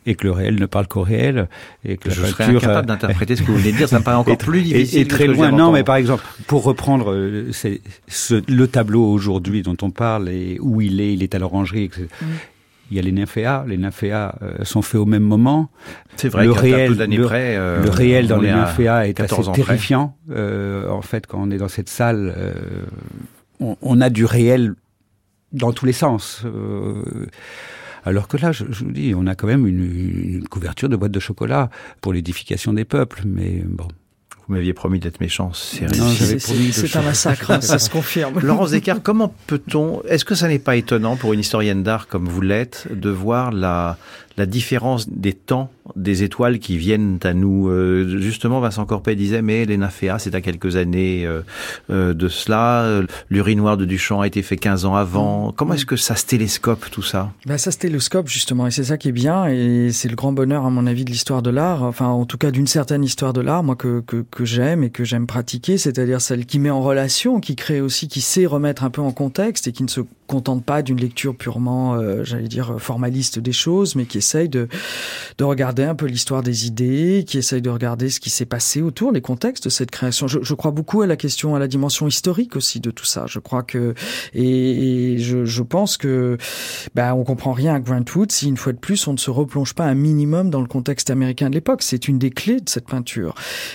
et 0.07 0.16
que 0.16 0.24
le 0.24 0.32
réel 0.32 0.57
ne 0.57 0.66
parle 0.66 0.88
qu'au 0.88 1.03
réel 1.03 1.49
et 1.84 1.96
que 1.96 2.11
je 2.11 2.20
la 2.20 2.28
serais 2.28 2.46
peinture 2.46 2.64
incapable 2.64 2.88
d'interpréter 2.88 3.36
ce 3.36 3.42
que 3.42 3.53
vous 3.53 3.59
venez 3.59 3.72
de 3.72 3.76
dire. 3.76 3.88
Ça 3.88 4.01
me 4.01 4.05
paraît 4.05 4.16
encore 4.18 4.34
et, 4.34 4.36
plus 4.36 4.62
difficile. 4.62 4.99
Et, 4.99 5.03
et 5.03 5.07
très 5.07 5.28
loin. 5.28 5.53
Non, 5.53 5.70
mais 5.70 5.84
par 5.84 5.96
exemple, 5.96 6.24
pour 6.49 6.64
reprendre 6.64 7.12
euh, 7.12 7.53
ce, 8.09 8.42
le 8.51 8.66
tableau 8.66 9.05
aujourd'hui 9.05 9.62
dont 9.62 9.76
on 9.82 9.90
parle 9.90 10.28
et 10.28 10.59
où 10.61 10.80
il 10.80 11.01
est, 11.01 11.12
il 11.12 11.22
est 11.22 11.34
à 11.36 11.38
l'orangerie. 11.38 11.84
Etc. 11.84 12.09
Il 12.91 12.97
y 12.97 13.01
a 13.01 13.03
les 13.03 13.12
nymphéas. 13.12 13.64
Les 13.66 13.76
nymphéas 13.76 14.36
euh, 14.43 14.64
sont 14.64 14.82
faits 14.82 15.01
au 15.01 15.07
même 15.07 15.22
moment. 15.22 15.70
C'est 16.16 16.28
vrai. 16.28 16.45
Le 16.45 16.53
réel, 16.53 16.97
le, 16.97 17.22
près, 17.24 17.57
euh, 17.57 17.82
le 17.82 17.91
réel 17.91 18.28
dans 18.28 18.41
les 18.41 18.51
nymphéas 18.51 19.07
est 19.07 19.20
assez 19.20 19.43
terrifiant. 19.53 20.16
Euh, 20.30 20.89
en 20.91 21.03
fait, 21.03 21.26
quand 21.26 21.39
on 21.41 21.51
est 21.51 21.59
dans 21.59 21.68
cette 21.68 21.89
salle, 21.89 22.34
euh, 22.36 22.53
on, 23.61 23.76
on 23.82 24.01
a 24.01 24.11
du 24.11 24.24
réel 24.24 24.74
dans 25.53 25.72
tous 25.72 25.86
les 25.86 25.93
sens. 25.93 26.45
Alors 28.05 28.28
que 28.28 28.36
là, 28.36 28.53
je, 28.53 28.64
je, 28.70 28.84
vous 28.84 28.93
dis, 28.93 29.12
on 29.14 29.26
a 29.26 29.34
quand 29.34 29.47
même 29.47 29.66
une, 29.66 30.36
une 30.36 30.49
couverture 30.49 30.89
de 30.89 30.97
boîte 30.97 31.12
de 31.12 31.20
chocolat 31.20 31.68
pour 32.01 32.12
l'édification 32.12 32.72
des 32.72 32.84
peuples, 32.84 33.22
mais 33.26 33.62
bon. 33.66 33.89
Vous 34.49 34.55
m'aviez 34.55 34.72
promis 34.72 34.99
d'être 34.99 35.20
méchant, 35.20 35.53
c'est 35.53 35.86
C'est 35.94 36.96
un 36.96 37.03
massacre, 37.03 37.51
hein, 37.51 37.61
ça 37.61 37.78
se 37.78 37.90
confirme. 37.90 38.40
Laurence 38.40 38.70
Descartes, 38.70 39.03
comment 39.03 39.34
peut-on, 39.46 40.03
est-ce 40.09 40.24
que 40.24 40.34
ça 40.34 40.49
n'est 40.49 40.59
pas 40.59 40.76
étonnant 40.76 41.16
pour 41.16 41.34
une 41.34 41.40
historienne 41.40 41.82
d'art 41.82 42.09
comme 42.09 42.26
vous 42.26 42.40
l'êtes, 42.40 42.88
de 42.90 43.11
voir 43.11 43.53
la, 43.53 43.99
la 44.39 44.47
différence 44.47 45.09
des 45.09 45.32
temps 45.32 45.70
des 45.97 46.22
étoiles 46.22 46.59
qui 46.59 46.76
viennent 46.76 47.18
à 47.22 47.34
nous. 47.34 47.68
Euh, 47.68 48.18
justement, 48.20 48.61
Vincent 48.61 48.84
Corpet 48.86 49.16
disait, 49.16 49.43
mais 49.43 49.64
les 49.64 49.76
nymphéas, 49.76 50.18
c'est 50.18 50.34
à 50.34 50.41
quelques 50.41 50.76
années 50.76 51.26
euh, 51.26 51.41
euh, 51.91 52.14
de 52.14 52.28
cela. 52.28 53.03
L'urinoir 53.30 53.76
de 53.76 53.84
Duchamp 53.84 54.20
a 54.20 54.26
été 54.26 54.43
fait 54.43 54.57
15 54.57 54.84
ans 54.84 54.95
avant. 54.95 55.49
Mmh. 55.49 55.53
Comment 55.57 55.74
est-ce 55.74 55.86
que 55.86 55.97
ça 55.97 56.16
se 56.16 56.26
télescope, 56.26 56.86
tout 56.91 57.03
ça? 57.03 57.32
Ben, 57.47 57.59
Ça 57.59 57.70
se 57.70 57.78
télescope, 57.78 58.28
justement, 58.28 58.66
et 58.66 58.70
c'est 58.70 58.84
ça 58.84 58.97
qui 58.97 59.09
est 59.09 59.12
bien, 59.12 59.47
et 59.47 59.91
c'est 59.93 60.09
le 60.09 60.16
grand 60.16 60.32
bonheur, 60.32 60.64
à 60.64 60.70
mon 60.70 60.86
avis, 60.86 61.05
de 61.05 61.11
l'histoire 61.11 61.43
de 61.43 61.51
l'art, 61.51 61.82
enfin, 61.82 62.07
en 62.07 62.26
tout 62.26 62.39
cas, 62.39 62.51
d'une 62.51 62.66
certaine 62.66 63.05
histoire 63.05 63.32
de 63.32 63.41
l'art, 63.41 63.62
moi, 63.62 63.76
que, 63.76 64.01
que, 64.01 64.24
que 64.30 64.45
j'aime 64.45 64.84
et 64.84 64.91
que 64.91 65.05
j'aime 65.05 65.26
pratiquer, 65.26 65.78
c'est-à-dire 65.78 66.20
celle 66.20 66.47
qui 66.47 66.59
met 66.59 66.70
en 66.70 66.82
relation, 66.82 67.41
qui 67.41 67.57
crée 67.57 67.80
aussi, 67.80 68.09
qui 68.09 68.20
sait 68.20 68.47
remettre 68.47 68.84
un 68.84 68.91
peu 68.91 69.01
en 69.01 69.12
contexte 69.12 69.66
et 69.68 69.72
qui 69.72 69.82
ne 69.82 69.89
se 69.89 70.01
contente 70.26 70.64
pas 70.64 70.82
d'une 70.82 71.01
lecture 71.01 71.34
purement, 71.34 71.95
euh, 71.95 72.22
j'allais 72.22 72.49
dire, 72.49 72.76
formaliste 72.78 73.39
des 73.39 73.53
choses, 73.53 73.97
mais 73.97 74.05
qui 74.05 74.18
essaye 74.29 74.49
de, 74.49 74.68
de 75.39 75.45
regarder 75.45 75.85
un 75.85 75.95
peu 75.95 76.07
l'histoire 76.07 76.43
des 76.43 76.66
idées, 76.66 77.24
qui 77.26 77.39
essaye 77.39 77.62
de 77.62 77.70
regarder 77.70 78.11
ce 78.11 78.20
qui 78.20 78.31
s'est 78.31 78.47
passé 78.47 78.83
autour, 78.83 79.12
les 79.12 79.20
contextes 79.20 79.64
de 79.64 79.70
cette 79.70 79.91
création. 79.91 80.26
Je, 80.26 80.41
je, 80.43 80.55
crois 80.55 80.70
beaucoup 80.70 81.01
à 81.03 81.07
la 81.07 81.16
question, 81.16 81.55
à 81.55 81.59
la 81.59 81.68
dimension 81.68 82.07
historique 82.07 82.57
aussi 82.57 82.81
de 82.81 82.91
tout 82.91 83.05
ça. 83.05 83.24
Je 83.26 83.39
crois 83.39 83.62
que, 83.62 83.95
et, 84.35 85.14
et 85.14 85.18
je, 85.18 85.45
je, 85.45 85.62
pense 85.62 85.97
que, 85.97 86.37
ben, 86.95 87.14
on 87.14 87.24
comprend 87.24 87.53
rien 87.53 87.74
à 87.74 87.81
Grantwood 87.81 88.31
si 88.31 88.49
une 88.49 88.57
fois 88.57 88.72
de 88.72 88.79
plus 88.79 89.07
on 89.07 89.12
ne 89.12 89.18
se 89.18 89.31
replonge 89.31 89.74
pas 89.74 89.85
un 89.85 89.95
minimum 89.95 90.51
dans 90.51 90.61
le 90.61 90.66
contexte 90.66 91.11
américain 91.11 91.49
de 91.49 91.55
l'époque. 91.55 91.83
C'est 91.83 92.09
une 92.09 92.18
des 92.18 92.31
clés 92.31 92.61
de 92.61 92.68
cette 92.68 92.87
peinture. 92.87 93.35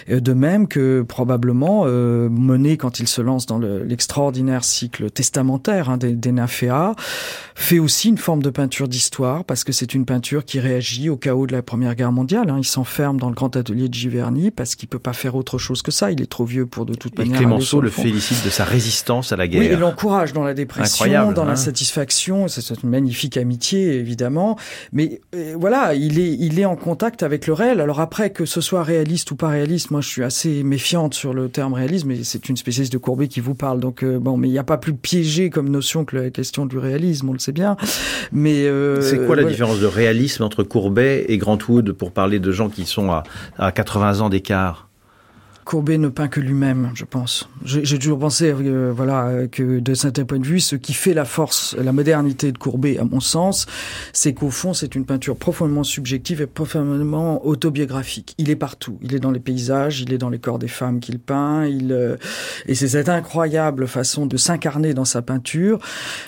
De 0.09 0.33
même 0.33 0.67
que 0.67 1.01
probablement 1.01 1.83
euh, 1.85 2.29
Monet, 2.29 2.77
quand 2.77 2.99
il 2.99 3.07
se 3.07 3.21
lance 3.21 3.45
dans 3.45 3.57
l'extraordinaire 3.57 4.59
le, 4.59 4.63
cycle 4.63 5.09
testamentaire 5.09 5.89
hein, 5.89 5.97
des, 5.97 6.13
des 6.13 6.31
nymphéas, 6.31 6.93
fait 7.55 7.79
aussi 7.79 8.09
une 8.09 8.17
forme 8.17 8.41
de 8.41 8.49
peinture 8.49 8.87
d'histoire 8.87 9.43
parce 9.45 9.63
que 9.63 9.71
c'est 9.71 9.93
une 9.93 10.05
peinture 10.05 10.42
qui 10.45 10.59
réagit 10.59 11.09
au 11.09 11.17
chaos 11.17 11.47
de 11.47 11.51
la 11.51 11.61
Première 11.61 11.95
Guerre 11.95 12.11
mondiale. 12.11 12.49
Hein. 12.49 12.57
Il 12.59 12.65
s'enferme 12.65 13.19
dans 13.19 13.29
le 13.29 13.35
grand 13.35 13.55
atelier 13.55 13.89
de 13.89 13.93
Giverny 13.93 14.51
parce 14.51 14.75
qu'il 14.75 14.89
peut 14.89 14.99
pas 14.99 15.13
faire 15.13 15.35
autre 15.35 15.57
chose 15.57 15.81
que 15.81 15.91
ça. 15.91 16.11
Il 16.11 16.21
est 16.21 16.29
trop 16.29 16.45
vieux 16.45 16.65
pour 16.65 16.85
de 16.85 16.93
toute 16.93 17.17
manière. 17.17 17.35
Et 17.35 17.37
Clémenceau 17.39 17.81
le, 17.81 17.89
félicite 17.89 18.43
de 18.45 18.49
sa 18.49 18.63
résistance 18.63 19.31
à 19.31 19.35
la 19.35 19.47
guerre. 19.47 19.61
Oui, 19.61 19.69
il 19.71 19.79
l'encourage 19.79 20.33
dans 20.33 20.43
la 20.43 20.53
dépression, 20.53 21.31
dans 21.31 21.45
la 21.45 21.53
hein. 21.53 21.55
satisfaction. 21.55 22.47
C'est 22.47 22.81
une 22.81 22.89
magnifique 22.89 23.37
amitié 23.37 23.95
évidemment, 23.95 24.57
mais 24.91 25.21
euh, 25.35 25.55
voilà, 25.59 25.93
il 25.93 26.19
est 26.19 26.35
il 26.39 26.59
est 26.59 26.65
en 26.65 26.75
contact 26.75 27.23
avec 27.23 27.47
le 27.47 27.53
réel. 27.53 27.81
Alors 27.81 27.99
après 27.99 28.31
que 28.31 28.45
ce 28.45 28.61
soit 28.61 28.83
réaliste 28.83 29.31
ou 29.31 29.35
pas 29.35 29.49
réaliste, 29.49 29.91
moi 29.91 30.01
je 30.01 30.07
suis 30.07 30.23
assez 30.23 30.63
méfiante 30.63 31.13
sur 31.13 31.33
le 31.33 31.49
terme 31.49 31.73
réalisme. 31.73 32.11
Et 32.11 32.23
c'est 32.23 32.49
une 32.49 32.57
spécialiste 32.57 32.93
de 32.93 32.97
Courbet 32.97 33.27
qui 33.27 33.39
vous 33.39 33.55
parle. 33.55 33.79
Donc 33.79 34.03
euh, 34.03 34.19
bon, 34.19 34.37
mais 34.37 34.47
il 34.47 34.51
n'y 34.51 34.59
a 34.59 34.63
pas 34.63 34.77
plus 34.77 34.93
piégé 34.93 35.49
comme 35.49 35.69
notion 35.69 36.05
que 36.05 36.17
la 36.17 36.29
question 36.29 36.65
du 36.65 36.77
réalisme. 36.77 37.29
On 37.29 37.33
le 37.33 37.39
sait 37.39 37.51
bien. 37.51 37.77
Mais 38.31 38.65
euh, 38.65 39.01
c'est 39.01 39.25
quoi 39.25 39.35
la 39.35 39.43
différence 39.43 39.79
de 39.79 39.85
réalisme 39.85 40.22
entre 40.41 40.63
Courbet 40.63 41.25
et 41.27 41.37
Grantwood 41.37 41.91
pour 41.91 42.11
parler 42.11 42.39
de 42.39 42.51
gens 42.51 42.69
qui 42.69 42.85
sont 42.85 43.11
à, 43.11 43.23
à 43.57 43.71
80 43.71 44.21
ans 44.21 44.29
d'écart 44.29 44.89
Courbet 45.65 45.97
ne 45.97 46.09
peint 46.09 46.27
que 46.27 46.39
lui-même, 46.39 46.91
je 46.93 47.05
pense. 47.05 47.49
J'ai 47.63 47.97
toujours 47.97 48.19
pensé, 48.19 48.53
euh, 48.53 48.91
voilà, 48.95 49.47
que 49.51 49.79
de 49.79 49.93
certain 49.93 50.25
point 50.25 50.39
de 50.39 50.45
vue, 50.45 50.59
ce 50.59 50.75
qui 50.75 50.93
fait 50.93 51.13
la 51.13 51.25
force, 51.25 51.75
la 51.81 51.91
modernité 51.93 52.51
de 52.51 52.57
Courbet, 52.57 52.97
à 52.97 53.05
mon 53.05 53.19
sens, 53.19 53.65
c'est 54.11 54.33
qu'au 54.33 54.49
fond, 54.49 54.73
c'est 54.73 54.95
une 54.95 55.05
peinture 55.05 55.37
profondément 55.37 55.83
subjective 55.83 56.41
et 56.41 56.47
profondément 56.47 57.45
autobiographique. 57.45 58.35
Il 58.37 58.49
est 58.49 58.55
partout. 58.55 58.97
Il 59.01 59.15
est 59.15 59.19
dans 59.19 59.31
les 59.31 59.39
paysages, 59.39 60.01
il 60.01 60.13
est 60.13 60.17
dans 60.17 60.29
les 60.29 60.39
corps 60.39 60.59
des 60.59 60.67
femmes 60.67 60.99
qu'il 60.99 61.19
peint. 61.19 61.65
Il 61.65 61.91
euh, 61.91 62.17
et 62.67 62.75
c'est 62.75 62.89
cette 62.89 63.09
incroyable 63.09 63.87
façon 63.87 64.25
de 64.25 64.37
s'incarner 64.37 64.93
dans 64.93 65.05
sa 65.05 65.21
peinture 65.21 65.79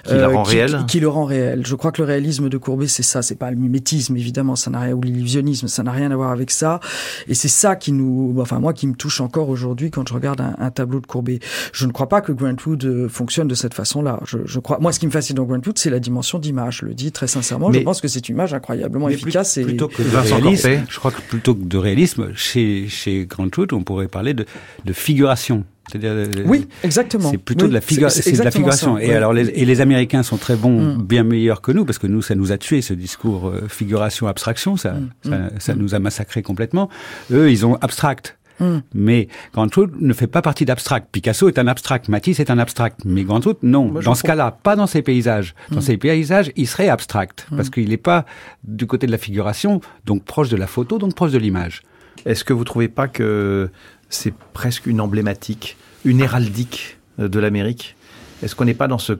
qui 0.05 0.13
le 0.13 0.27
rend 0.27 0.41
euh, 0.41 0.43
réel. 0.43 0.86
Qui, 0.88 0.99
le 0.99 1.09
rend 1.09 1.25
réel. 1.25 1.65
Je 1.65 1.75
crois 1.75 1.91
que 1.91 2.01
le 2.01 2.07
réalisme 2.07 2.49
de 2.49 2.57
Courbet, 2.57 2.88
c'est 2.88 3.03
ça. 3.03 3.21
C'est 3.21 3.36
pas 3.36 3.51
le 3.51 3.57
mimétisme, 3.57 4.15
évidemment, 4.15 4.55
ça 4.55 4.71
n'a 4.71 4.79
rien 4.79 4.93
ou 4.93 5.01
l'illusionnisme, 5.01 5.67
ça 5.67 5.83
n'a 5.83 5.91
rien 5.91 6.11
à 6.11 6.15
voir 6.15 6.31
avec 6.31 6.51
ça. 6.51 6.79
Et 7.27 7.33
c'est 7.33 7.47
ça 7.47 7.75
qui 7.75 7.91
nous, 7.91 8.36
enfin 8.39 8.59
moi, 8.59 8.73
qui 8.73 8.88
me 8.88 8.95
touche 8.95 9.21
encore 9.26 9.49
aujourd'hui 9.49 9.91
quand 9.91 10.07
je 10.07 10.13
regarde 10.13 10.41
un, 10.41 10.71
tableau 10.71 11.01
de 11.01 11.05
Courbet. 11.05 11.39
Je 11.73 11.86
ne 11.86 11.91
crois 11.91 12.07
pas 12.07 12.21
que 12.21 12.32
Grant 12.32 12.55
Wood 12.65 12.86
euh, 12.86 13.09
fonctionne 13.09 13.47
de 13.47 13.55
cette 13.55 13.73
façon-là. 13.73 14.19
Je, 14.23 14.59
crois, 14.59 14.80
moi, 14.80 14.91
ce 14.91 14.99
qui 14.99 15.07
me 15.07 15.11
fascine 15.11 15.36
dans 15.36 15.43
Grant 15.43 15.61
Wood, 15.65 15.78
c'est 15.78 15.89
la 15.89 15.99
dimension 15.99 16.39
d'image. 16.39 16.80
Je 16.80 16.86
le 16.86 16.93
dis 16.93 17.11
très 17.11 17.28
sincèrement. 17.28 17.71
je 17.71 17.80
pense 17.80 18.01
que 18.01 18.07
c'est 18.07 18.30
une 18.30 18.36
image 18.36 18.53
incroyablement 18.53 19.09
efficace. 19.09 19.59
Plutôt 19.61 19.88
que 19.88 20.03
de 20.03 20.15
réalisme, 20.15 20.86
je 20.89 20.99
crois 20.99 21.11
que 21.11 21.21
plutôt 21.21 21.55
que 21.55 21.63
de 21.63 21.78
réalisme, 21.78 22.34
chez, 22.36 22.88
chez 22.88 23.26
Grant 23.26 23.49
Wood, 23.57 23.73
on 23.73 23.84
pourrait 23.84 24.07
parler 24.07 24.34
de, 24.34 24.45
de 24.86 24.93
figuration. 24.93 25.65
Euh, 25.93 26.26
oui, 26.45 26.67
exactement. 26.84 27.30
C'est 27.30 27.38
plutôt 27.38 27.67
de 27.67 27.73
la, 27.73 27.82
figu 27.82 28.05
c'est 28.09 28.32
de 28.32 28.43
la 28.43 28.51
figuration. 28.51 28.97
et 28.97 29.13
alors, 29.13 29.34
les, 29.34 29.49
et 29.49 29.65
les 29.65 29.82
Américains 29.82 30.23
sont 30.23 30.38
très 30.38 30.55
bons, 30.55 30.82
mm. 30.82 31.03
bien 31.03 31.23
meilleurs 31.23 31.61
que 31.61 31.71
nous, 31.71 31.86
parce 31.86 31.99
que 31.99 32.07
nous, 32.07 32.21
ça 32.21 32.36
nous 32.36 32.51
a 32.51 32.57
tué 32.57 32.82
ce 32.82 32.93
discours 32.93 33.49
euh, 33.49 33.67
figuration 33.67 34.28
abstraction, 34.28 34.78
ça, 34.78 34.93
mm. 34.93 35.09
ça, 35.23 35.38
mm. 35.38 35.49
ça, 35.59 35.76
nous 35.76 35.93
a 35.95 35.99
massacré 35.99 36.41
complètement. 36.41 36.89
Eux, 37.32 37.51
ils 37.51 37.65
ont 37.65 37.76
abstract. 37.76 38.38
Hmm. 38.60 38.80
Mais 38.93 39.28
Grantwood 39.53 39.93
ne 39.99 40.14
fait 40.14 40.28
pas 40.28 40.41
partie 40.41 40.66
d'abstract. 40.66 41.10
Picasso 41.12 41.47
est 41.47 41.60
un 41.60 41.68
abstract, 41.68 42.08
Matisse 42.10 42.39
est 42.39 42.49
un 42.49 42.60
abstract, 42.60 43.01
mais 43.06 43.24
Grantwood 43.24 43.58
non. 43.64 43.91
dans 43.91 44.16
ce 44.16 44.24
cas-là, 44.24 44.58
pas 44.64 44.76
dans 44.76 44.88
ses 44.88 45.01
paysages. 45.01 45.56
Dans 45.72 45.82
ses 45.82 45.95
hmm. 45.95 45.99
paysages, 45.99 46.51
il 46.56 46.68
serait 46.68 46.89
abstract 46.89 47.47
hmm. 47.51 47.58
parce 47.58 47.70
qu'il 47.70 47.89
n'est 47.89 47.97
pas 47.97 48.26
du 48.64 48.88
côté 48.88 49.08
de 49.08 49.12
la 49.12 49.18
figuration, 49.18 49.82
donc 50.06 50.24
proche 50.24 50.49
de 50.49 50.58
la 50.58 50.68
photo, 50.68 50.97
donc 50.97 51.16
proche 51.16 51.32
de 51.32 51.38
l'image. 51.38 51.84
Est-ce 52.26 52.43
que 52.43 52.53
vous 52.53 52.64
trouvez 52.64 52.88
pas 52.88 53.08
que 53.08 53.70
c'est 54.10 54.34
presque 54.53 54.86
une 54.86 55.01
emblématique, 55.01 55.78
une 56.06 56.22
héraldique 56.22 56.97
euh, 57.20 57.28
de 57.28 57.39
l'Amérique? 57.39 57.95
Est-ce 58.43 58.56
qu'on 58.56 58.66
n'est 58.66 58.74
pas 58.74 58.88
dans 58.88 58.97
ce, 58.97 59.14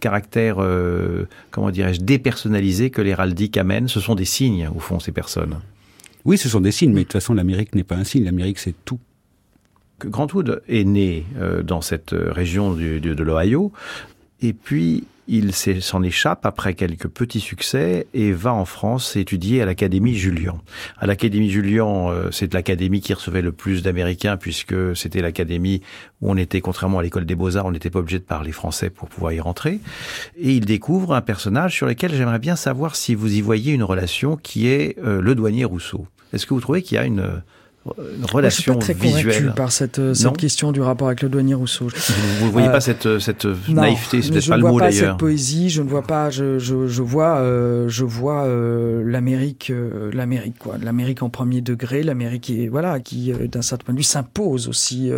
caractère, 0.00 0.56
euh, 0.58 1.26
comment 1.50 1.70
dirais-je, 1.70 2.00
dépersonnalisé 2.00 2.90
que 2.90 3.02
l'héraldique 3.02 3.56
amène? 3.56 3.88
Ce 3.88 4.00
sont 4.00 4.14
des 4.14 4.24
signes, 4.24 4.70
au 4.74 4.78
fond, 4.78 5.00
ces 5.00 5.12
personnes. 5.12 5.60
Oui, 6.24 6.38
ce 6.38 6.48
sont 6.48 6.60
des 6.60 6.72
signes, 6.72 6.92
mais 6.92 7.00
de 7.00 7.04
toute 7.04 7.14
façon, 7.14 7.34
l'Amérique 7.34 7.74
n'est 7.74 7.84
pas 7.84 7.96
un 7.96 8.04
signe. 8.04 8.24
L'Amérique, 8.24 8.58
c'est 8.58 8.74
tout. 8.84 8.98
Grantwood 10.00 10.62
est 10.68 10.84
né 10.84 11.26
euh, 11.38 11.62
dans 11.62 11.80
cette 11.80 12.12
euh, 12.12 12.32
région 12.32 12.72
de 12.72 13.22
l'Ohio, 13.22 13.72
et 14.40 14.52
puis 14.52 15.04
il 15.32 15.54
s'en 15.54 16.02
échappe 16.02 16.44
après 16.44 16.74
quelques 16.74 17.06
petits 17.06 17.38
succès 17.38 18.08
et 18.14 18.32
va 18.32 18.52
en 18.52 18.64
France 18.64 19.14
étudier 19.14 19.62
à 19.62 19.64
l'Académie 19.64 20.16
Julian. 20.16 20.60
À 20.98 21.06
l'Académie 21.06 21.48
Julian, 21.48 22.10
euh, 22.10 22.32
c'est 22.32 22.52
l'académie 22.52 23.00
qui 23.00 23.14
recevait 23.14 23.40
le 23.40 23.52
plus 23.52 23.84
d'Américains 23.84 24.36
puisque 24.36 24.74
c'était 24.96 25.22
l'académie 25.22 25.82
où 26.20 26.32
on 26.32 26.36
était, 26.36 26.60
contrairement 26.60 26.98
à 26.98 27.04
l'école 27.04 27.26
des 27.26 27.36
beaux-arts, 27.36 27.64
on 27.64 27.70
n'était 27.70 27.90
pas 27.90 28.00
obligé 28.00 28.18
de 28.18 28.24
parler 28.24 28.50
français 28.50 28.90
pour 28.90 29.08
pouvoir 29.08 29.32
y 29.32 29.38
rentrer. 29.38 29.78
Et 30.36 30.50
il 30.52 30.66
découvre 30.66 31.14
un 31.14 31.20
personnage 31.20 31.76
sur 31.76 31.86
lequel 31.86 32.12
j'aimerais 32.12 32.40
bien 32.40 32.56
savoir 32.56 32.96
si 32.96 33.14
vous 33.14 33.32
y 33.32 33.40
voyez 33.40 33.72
une 33.72 33.84
relation 33.84 34.36
qui 34.36 34.66
est 34.66 34.98
euh, 34.98 35.20
le 35.20 35.36
douanier 35.36 35.64
Rousseau. 35.64 36.08
Est-ce 36.32 36.44
que 36.44 36.54
vous 36.54 36.60
trouvez 36.60 36.82
qu'il 36.82 36.96
y 36.96 36.98
a 36.98 37.04
une 37.04 37.40
relation 38.30 38.78
je 38.78 38.84
suis 38.84 38.94
pas 38.94 38.94
très 38.94 39.08
visuelle. 39.08 39.52
par 39.54 39.72
cette, 39.72 39.98
euh, 39.98 40.14
cette 40.14 40.36
question 40.36 40.72
du 40.72 40.80
rapport 40.80 41.08
avec 41.08 41.22
le 41.22 41.28
douanier 41.28 41.54
Rousseau. 41.54 41.88
Vous 42.40 42.46
ne 42.46 42.50
voyez 42.50 42.68
pas 42.68 42.80
cette, 42.80 43.06
euh, 43.06 43.18
cette 43.18 43.46
naïveté, 43.68 44.22
c'est 44.22 44.30
peut-être 44.30 44.48
pas 44.48 44.56
le 44.56 44.62
mot 44.62 44.78
d'ailleurs. 44.78 44.92
Je 44.92 45.00
ne 45.00 45.06
vois 45.06 45.08
pas 45.08 45.12
cette 45.12 45.18
poésie, 45.18 45.70
je 45.70 45.82
ne 45.82 45.88
vois 45.88 46.02
pas, 46.02 46.30
je, 46.30 46.58
je, 46.58 46.86
je 46.86 47.02
vois, 47.02 47.38
euh, 47.38 47.88
je 47.88 48.04
vois 48.04 48.44
euh, 48.44 49.02
l'Amérique, 49.04 49.70
euh, 49.70 50.10
l'Amérique 50.12 50.58
quoi, 50.58 50.76
l'Amérique 50.80 51.22
en 51.22 51.30
premier 51.30 51.60
degré, 51.60 52.02
l'Amérique 52.02 52.42
qui, 52.42 52.68
voilà, 52.68 53.00
qui 53.00 53.32
d'un 53.32 53.62
certain 53.62 53.84
point 53.84 53.94
de 53.94 53.98
vue 53.98 54.04
s'impose 54.04 54.68
aussi, 54.68 55.10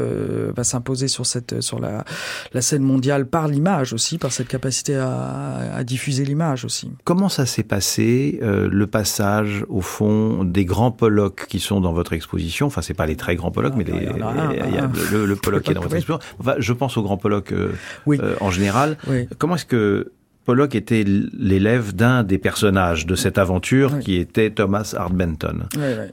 va 0.55 0.64
s'imposer 0.64 1.09
sur 1.09 1.27
cette, 1.27 1.61
sur 1.61 1.79
la, 1.79 2.05
la 2.53 2.62
scène 2.62 2.83
mondiale 2.83 3.27
par 3.27 3.49
l'image 3.49 3.93
aussi, 3.93 4.18
par 4.18 4.33
cette 4.33 4.49
capacité 4.49 4.97
à, 4.97 5.75
à 5.77 5.85
diffuser 5.85 6.25
l'image 6.25 6.64
aussi. 6.64 6.91
Comment 7.05 7.29
ça 7.29 7.47
s'est 7.47 7.62
passé 7.62 8.41
le 8.43 8.87
passage 8.87 9.64
au 9.68 9.81
fond 9.81 10.45
des 10.45 10.64
grands 10.64 10.91
Pollock 10.91 11.47
qui 11.49 11.61
sont 11.61 11.81
dans 11.81 11.93
votre 11.93 12.12
exposition? 12.12 12.61
Enfin, 12.66 12.82
c'est 12.82 12.94
pas 12.94 13.06
les 13.06 13.16
très 13.16 13.36
grands 13.36 13.50
Pollock, 13.50 13.74
mais 13.76 13.84
il 13.86 14.02
y 14.02 14.78
a 14.78 14.90
le, 15.12 15.26
le 15.26 15.36
Pollock 15.36 15.62
qui 15.62 15.70
est 15.70 15.74
dans 15.74 15.80
votre 15.82 15.94
exposition. 15.94 16.18
Enfin, 16.38 16.54
je 16.58 16.72
pense 16.72 16.96
aux 16.96 17.02
grands 17.02 17.16
Pollock 17.16 17.52
euh, 17.52 17.72
euh, 18.08 18.36
en 18.40 18.50
général. 18.50 18.96
Comment 19.38 19.56
est-ce 19.56 19.66
que 19.66 20.12
Pollock 20.45 20.74
était 20.74 21.05
l'élève 21.05 21.95
d'un 21.95 22.24
des 22.24 22.38
personnages 22.38 23.07
de 23.07 23.14
cette 23.14 23.38
aventure 23.38 24.01
qui 24.01 24.16
était 24.16 24.51
Thomas 24.51 24.95
Hart 24.97 25.12
Benton. 25.12 25.64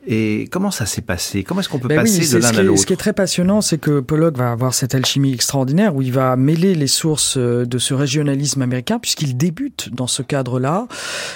Et 0.05 0.47
comment 0.51 0.69
ça 0.69 0.85
s'est 0.85 1.01
passé? 1.01 1.43
Comment 1.43 1.61
est-ce 1.61 1.69
qu'on 1.69 1.79
peut 1.79 1.87
ben 1.87 2.01
passer 2.01 2.35
de 2.35 2.41
l'un 2.41 2.49
à 2.49 2.61
l'autre 2.61 2.81
Ce 2.81 2.85
qui 2.85 2.93
est 2.93 2.97
très 2.97 3.13
passionnant, 3.13 3.61
c'est 3.61 3.79
que 3.79 4.01
Pollock 4.01 4.37
va 4.37 4.51
avoir 4.51 4.73
cette 4.75 4.93
alchimie 4.93 5.33
extraordinaire 5.33 5.95
où 5.95 6.03
il 6.03 6.11
va 6.11 6.35
mêler 6.35 6.75
les 6.75 6.87
sources 6.87 7.37
euh, 7.37 7.65
de 7.65 7.77
ce 7.79 7.93
régionalisme 7.95 8.61
américain 8.61 8.99
puisqu'il 8.99 9.35
débute 9.35 9.89
dans 9.93 10.07
ce 10.07 10.21
cadre-là. 10.21 10.87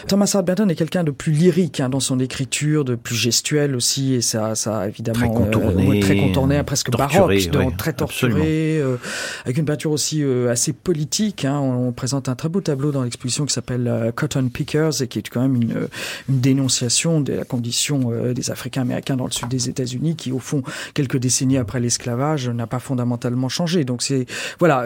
Thomas 0.07 0.31
Hart 0.33 0.45
Benton 0.45 0.69
est 0.69 0.75
quelqu'un 0.75 1.03
de 1.03 1.11
plus 1.11 1.31
lyrique 1.31 1.79
hein, 1.79 1.89
dans 1.89 1.99
son 1.99 2.19
écriture, 2.19 2.85
de 2.85 2.93
plus 2.93 3.15
gestuel 3.15 3.75
aussi, 3.75 4.13
et 4.13 4.21
ça, 4.21 4.53
ça 4.53 4.87
évidemment 4.87 5.17
très 5.17 5.27
contourné, 5.27 5.97
euh, 5.97 6.01
très 6.01 6.17
contourné 6.17 6.61
presque 6.63 6.91
baroque, 6.91 7.49
donc, 7.49 7.75
très 7.77 7.93
torturé, 7.93 8.79
euh, 8.79 8.97
avec 9.45 9.57
une 9.57 9.65
peinture 9.65 9.91
aussi 9.91 10.23
assez 10.49 10.73
politique. 10.73 11.45
Hein. 11.45 11.59
On, 11.59 11.87
on 11.87 11.91
présente 11.91 12.29
un 12.29 12.35
très 12.35 12.49
beau 12.49 12.61
tableau 12.61 12.82
dans 12.91 13.03
l'exposition 13.03 13.45
qui 13.45 13.53
s'appelle 13.53 13.87
euh, 13.87 14.11
Cotton 14.11 14.49
Pickers 14.49 15.01
et 15.01 15.07
qui 15.07 15.19
est 15.19 15.29
quand 15.29 15.41
même 15.41 15.55
une, 15.55 15.71
euh, 15.71 15.87
une 16.29 16.39
dénonciation 16.39 17.21
de 17.21 17.33
la 17.33 17.45
condition 17.45 18.11
euh, 18.11 18.33
des 18.33 18.51
Africains 18.51 18.81
américains 18.81 19.15
dans 19.15 19.25
le 19.25 19.31
sud 19.31 19.47
des 19.47 19.69
États-Unis 19.69 20.15
qui, 20.15 20.31
au 20.31 20.39
fond, 20.39 20.63
quelques 20.93 21.17
décennies 21.17 21.57
après 21.57 21.79
l'esclavage, 21.79 22.49
n'a 22.49 22.67
pas 22.67 22.79
fondamentalement 22.79 23.49
changé. 23.49 23.85
Donc 23.85 24.01
c'est 24.01 24.25
voilà, 24.59 24.85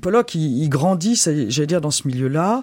Pollock, 0.00 0.34
il, 0.34 0.62
il 0.62 0.68
grandit, 0.68 1.20
j'allais 1.48 1.66
dire, 1.66 1.80
dans 1.80 1.90
ce 1.90 2.06
milieu-là. 2.06 2.62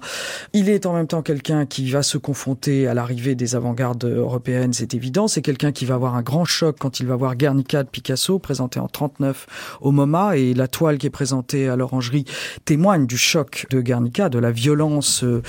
Il 0.53 0.69
est 0.69 0.85
en 0.85 0.93
même 0.93 1.07
temps 1.07 1.21
quelqu'un 1.21 1.65
qui 1.65 1.89
va 1.89 2.03
se 2.03 2.17
confronter 2.17 2.87
à 2.87 2.93
l'arrivée 2.93 3.35
des 3.35 3.55
avant-gardes 3.55 4.05
européennes, 4.05 4.73
c'est 4.73 4.93
évident. 4.93 5.27
C'est 5.27 5.41
quelqu'un 5.41 5.71
qui 5.71 5.85
va 5.85 5.95
avoir 5.95 6.15
un 6.15 6.21
grand 6.21 6.45
choc 6.45 6.77
quand 6.79 6.99
il 6.99 7.07
va 7.07 7.15
voir 7.15 7.35
Guernica 7.35 7.83
de 7.83 7.89
Picasso 7.89 8.39
présenté 8.39 8.79
en 8.79 8.87
39 8.87 9.47
au 9.81 9.91
MoMA 9.91 10.37
et 10.37 10.53
la 10.53 10.67
toile 10.67 10.97
qui 10.97 11.07
est 11.07 11.11
présentée 11.11 11.67
à 11.67 11.75
l'Orangerie 11.75 12.25
témoigne 12.65 13.05
du 13.05 13.17
choc 13.17 13.65
de 13.69 13.81
Guernica, 13.81 14.29
de 14.29 14.39
la 14.39 14.51
violence 14.59 15.23
euh, 15.23 15.41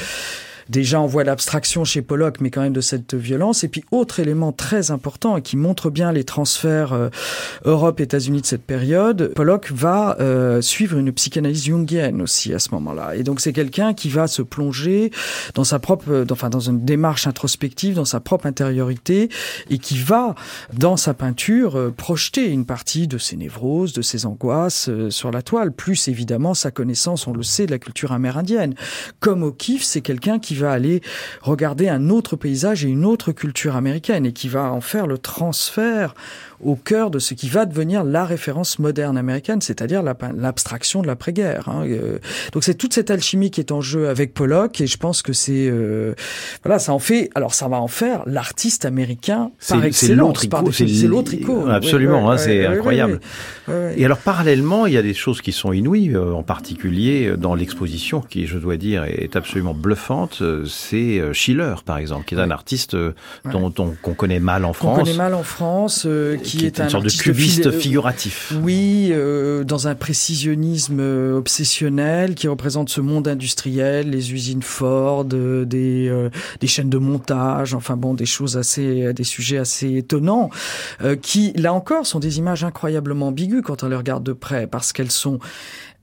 déjà 0.71 1.01
on 1.01 1.07
voit 1.07 1.25
l'abstraction 1.25 1.85
chez 1.85 2.01
Pollock, 2.01 2.41
mais 2.41 2.51
quand 2.51 2.63
même 2.63 2.73
de 2.73 2.81
cette 2.81 3.15
violence. 3.15 3.65
Et 3.65 3.69
puis 3.69 3.85
autre 3.91 4.21
élément 4.21 4.53
très 4.53 4.91
important 4.91 5.37
et 5.37 5.43
qui 5.43 5.57
montre 5.57 5.91
bien 5.91 6.13
les 6.13 6.25
transferts 6.25 6.93
euh, 6.93 7.09
Europe-États-Unis 7.65 8.41
de 8.41 8.47
cette 8.47 8.63
période, 8.63 9.33
Pollock 9.35 9.71
va 9.73 10.17
euh, 10.21 10.63
suivre 10.63 10.97
une 10.97 11.13
psychanalyse 11.13 11.65
jungienne 11.65 12.23
aussi 12.23 12.55
à 12.55 12.59
ce 12.59 12.71
moment-là. 12.73 13.17
Et 13.17 13.25
donc 13.25 13.41
c'est 13.41 13.53
quelqu'un 13.53 13.95
qui 13.95 14.09
va 14.09 14.29
se 14.29 14.43
plonger 14.43 15.11
dans 15.55 15.65
sa 15.65 15.79
propre, 15.79 16.25
enfin 16.31 16.51
dans 16.51 16.61
une 16.61 16.85
démarche 16.85 17.27
introspective, 17.27 17.97
dans 17.97 18.05
sa 18.05 18.21
propre 18.21 18.47
intériorité, 18.47 19.29
et 19.69 19.79
qui 19.79 19.99
va 19.99 20.35
dans 20.73 20.97
sa 20.97 21.15
peinture 21.15 21.77
euh, 21.77 21.91
projeter 21.91 22.47
une 22.47 22.65
partie 22.65 23.09
de 23.09 23.19
ses 23.19 23.37
névroses, 23.37 23.93
de 23.93 24.03
ses 24.03 24.25
angoisses 24.25 24.89
sur 25.11 25.33
la 25.33 25.43
toile, 25.43 25.73
plus 25.73 26.09
évidemment 26.09 26.55
sa 26.55 26.71
connaissance, 26.71 27.27
on 27.27 27.33
le 27.33 27.43
sait, 27.43 27.67
de 27.67 27.73
la 27.73 27.79
culture 27.79 28.13
amérindienne. 28.13 28.75
Comme 29.19 29.43
O'Keeffe, 29.43 29.83
c'est 29.83 30.01
quelqu'un 30.01 30.39
qui 30.39 30.55
va 30.61 30.73
aller 30.73 31.01
regarder 31.43 31.89
un 31.89 32.11
autre 32.11 32.37
paysage 32.37 32.85
et 32.85 32.89
une 32.89 33.05
autre 33.05 33.33
culture 33.33 33.77
américaine 33.77 34.27
et 34.27 34.33
qui 34.33 34.49
va 34.49 34.73
en 34.73 34.81
faire 34.81 35.07
le 35.07 35.19
transfert 35.19 36.15
au 36.63 36.77
cœur 36.77 37.11
de 37.11 37.19
ce 37.19 37.35
qui 37.35 37.49
va 37.49 37.65
devenir 37.65 38.05
la 38.05 38.25
référence 38.25 38.79
moderne 38.79 39.17
américaine, 39.17 39.61
c'est-à-dire 39.61 40.03
l'abstraction 40.03 41.03
de 41.03 41.07
l'après-guerre. 41.07 41.69
Hein. 41.69 41.85
Euh, 41.87 42.19
donc 42.53 42.65
c'est 42.65 42.75
toute 42.75 42.93
cette 42.93 43.11
alchimie 43.11 43.51
qui 43.51 43.61
est 43.61 43.73
en 43.73 43.81
jeu 43.81 44.09
avec 44.09 44.35
Pollock, 44.35 44.81
et 44.81 44.87
je 44.87 44.97
pense 44.97 45.23
que 45.23 45.33
c'est 45.33 45.69
euh, 45.69 46.15
voilà, 46.65 46.79
ça 46.79 46.93
en 46.93 46.99
fait. 46.99 47.31
Alors 47.35 47.55
ça 47.55 47.69
va 47.69 47.81
en 47.81 47.89
faire 47.89 48.23
l'artiste 48.27 48.85
américain 48.85 49.51
par 49.69 49.85
excellence. 49.85 50.41
C'est 50.41 51.07
l'autre 51.07 51.35
icône. 51.35 51.71
Absolument, 51.71 52.31
hein, 52.31 52.39
c'est 52.39 52.67
incroyable. 52.67 53.21
Et 53.97 54.05
alors 54.05 54.19
parallèlement, 54.19 54.87
il 54.87 54.93
y 54.93 54.99
a 54.99 55.03
des 55.03 55.15
choses 55.15 55.41
qui 55.41 55.53
sont 55.53 55.73
inouïes, 55.73 56.15
euh, 56.15 56.33
en 56.33 56.43
particulier 56.43 57.35
dans 57.37 57.55
l'exposition, 57.55 58.21
qui 58.21 58.47
je 58.47 58.59
dois 58.59 58.77
dire 58.77 59.05
est 59.05 59.37
absolument 59.37 59.75
bluffante. 59.75 60.43
C'est 60.67 61.21
Schiller, 61.33 61.75
par 61.85 61.99
exemple, 61.99 62.25
qui 62.27 62.35
est 62.35 62.41
un 62.41 62.51
artiste 62.51 62.97
dont 63.51 63.73
qu'on 64.03 64.15
connaît 64.15 64.41
mal 64.41 64.65
en 64.65 64.73
France. 64.73 64.99
On 65.01 65.05
connaît 65.05 65.17
mal 65.17 65.35
en 65.35 65.43
France, 65.43 66.07
qui, 66.43 66.50
est, 66.59 66.81
un 66.81 66.85
une 66.85 66.91
sorte 66.91 67.05
de 67.05 67.11
cubiste 67.11 67.71
figuratif. 67.71 68.53
Oui, 68.63 69.13
dans 69.65 69.89
un 69.89 69.95
précisionnisme 69.95 71.01
obsessionnel 71.35 72.35
qui 72.35 72.49
représente 72.49 72.89
ce 72.89 73.01
monde 73.01 73.29
industriel, 73.29 74.11
les 74.11 74.33
usines 74.33 74.63
Ford, 74.63 75.25
des, 75.25 76.13
des 76.61 76.67
chaînes 76.67 76.91
de 76.91 76.99
montage, 76.99 77.75
enfin 77.75 77.97
bon, 77.97 78.15
des 78.15 78.27
choses 78.27 78.57
assez, 78.57 79.13
des 79.13 79.25
sujets 79.25 79.59
assez 79.59 79.97
étonnants, 79.97 80.51
qui 81.23 81.53
là 81.55 81.73
encore 81.73 82.07
sont 82.07 82.21
des 82.21 82.39
images 82.39 82.65
incroyablement 82.65 83.29
ambiguës 83.29 83.63
quand 83.65 83.83
on 83.83 83.89
les 83.89 83.97
regarde 83.97 84.25
de 84.25 84.33
près, 84.33 84.67
parce 84.67 84.93
qu'elles 84.93 85.11
sont 85.11 85.39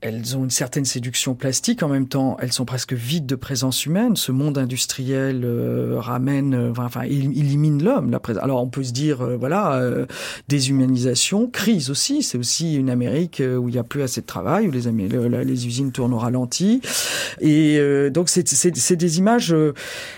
elles 0.00 0.36
ont 0.36 0.44
une 0.44 0.50
certaine 0.50 0.84
séduction 0.84 1.34
plastique, 1.34 1.82
en 1.82 1.88
même 1.88 2.06
temps, 2.06 2.36
elles 2.40 2.52
sont 2.52 2.64
presque 2.64 2.92
vides 2.92 3.26
de 3.26 3.34
présence 3.34 3.84
humaine. 3.84 4.14
Ce 4.14 4.30
monde 4.30 4.56
industriel 4.56 5.42
euh, 5.44 5.96
ramène, 5.98 6.54
euh, 6.54 6.72
enfin, 6.76 7.02
élimine 7.02 7.82
l'homme. 7.82 8.16
Alors, 8.40 8.62
on 8.62 8.68
peut 8.68 8.84
se 8.84 8.92
dire, 8.92 9.22
euh, 9.22 9.36
voilà, 9.36 9.82
déshumanisation, 10.48 11.48
crise 11.48 11.90
aussi. 11.90 12.22
C'est 12.22 12.38
aussi 12.38 12.76
une 12.76 12.90
Amérique 12.90 13.42
où 13.42 13.68
il 13.68 13.72
n'y 13.72 13.78
a 13.78 13.84
plus 13.84 14.02
assez 14.02 14.20
de 14.20 14.26
travail, 14.26 14.68
où 14.68 14.70
les, 14.70 15.66
usines 15.66 15.90
tournent 15.90 16.14
au 16.14 16.18
ralenti. 16.18 16.80
Et 17.40 17.80
donc, 18.10 18.28
c'est 18.28 18.96
des 18.96 19.18
images, 19.18 19.54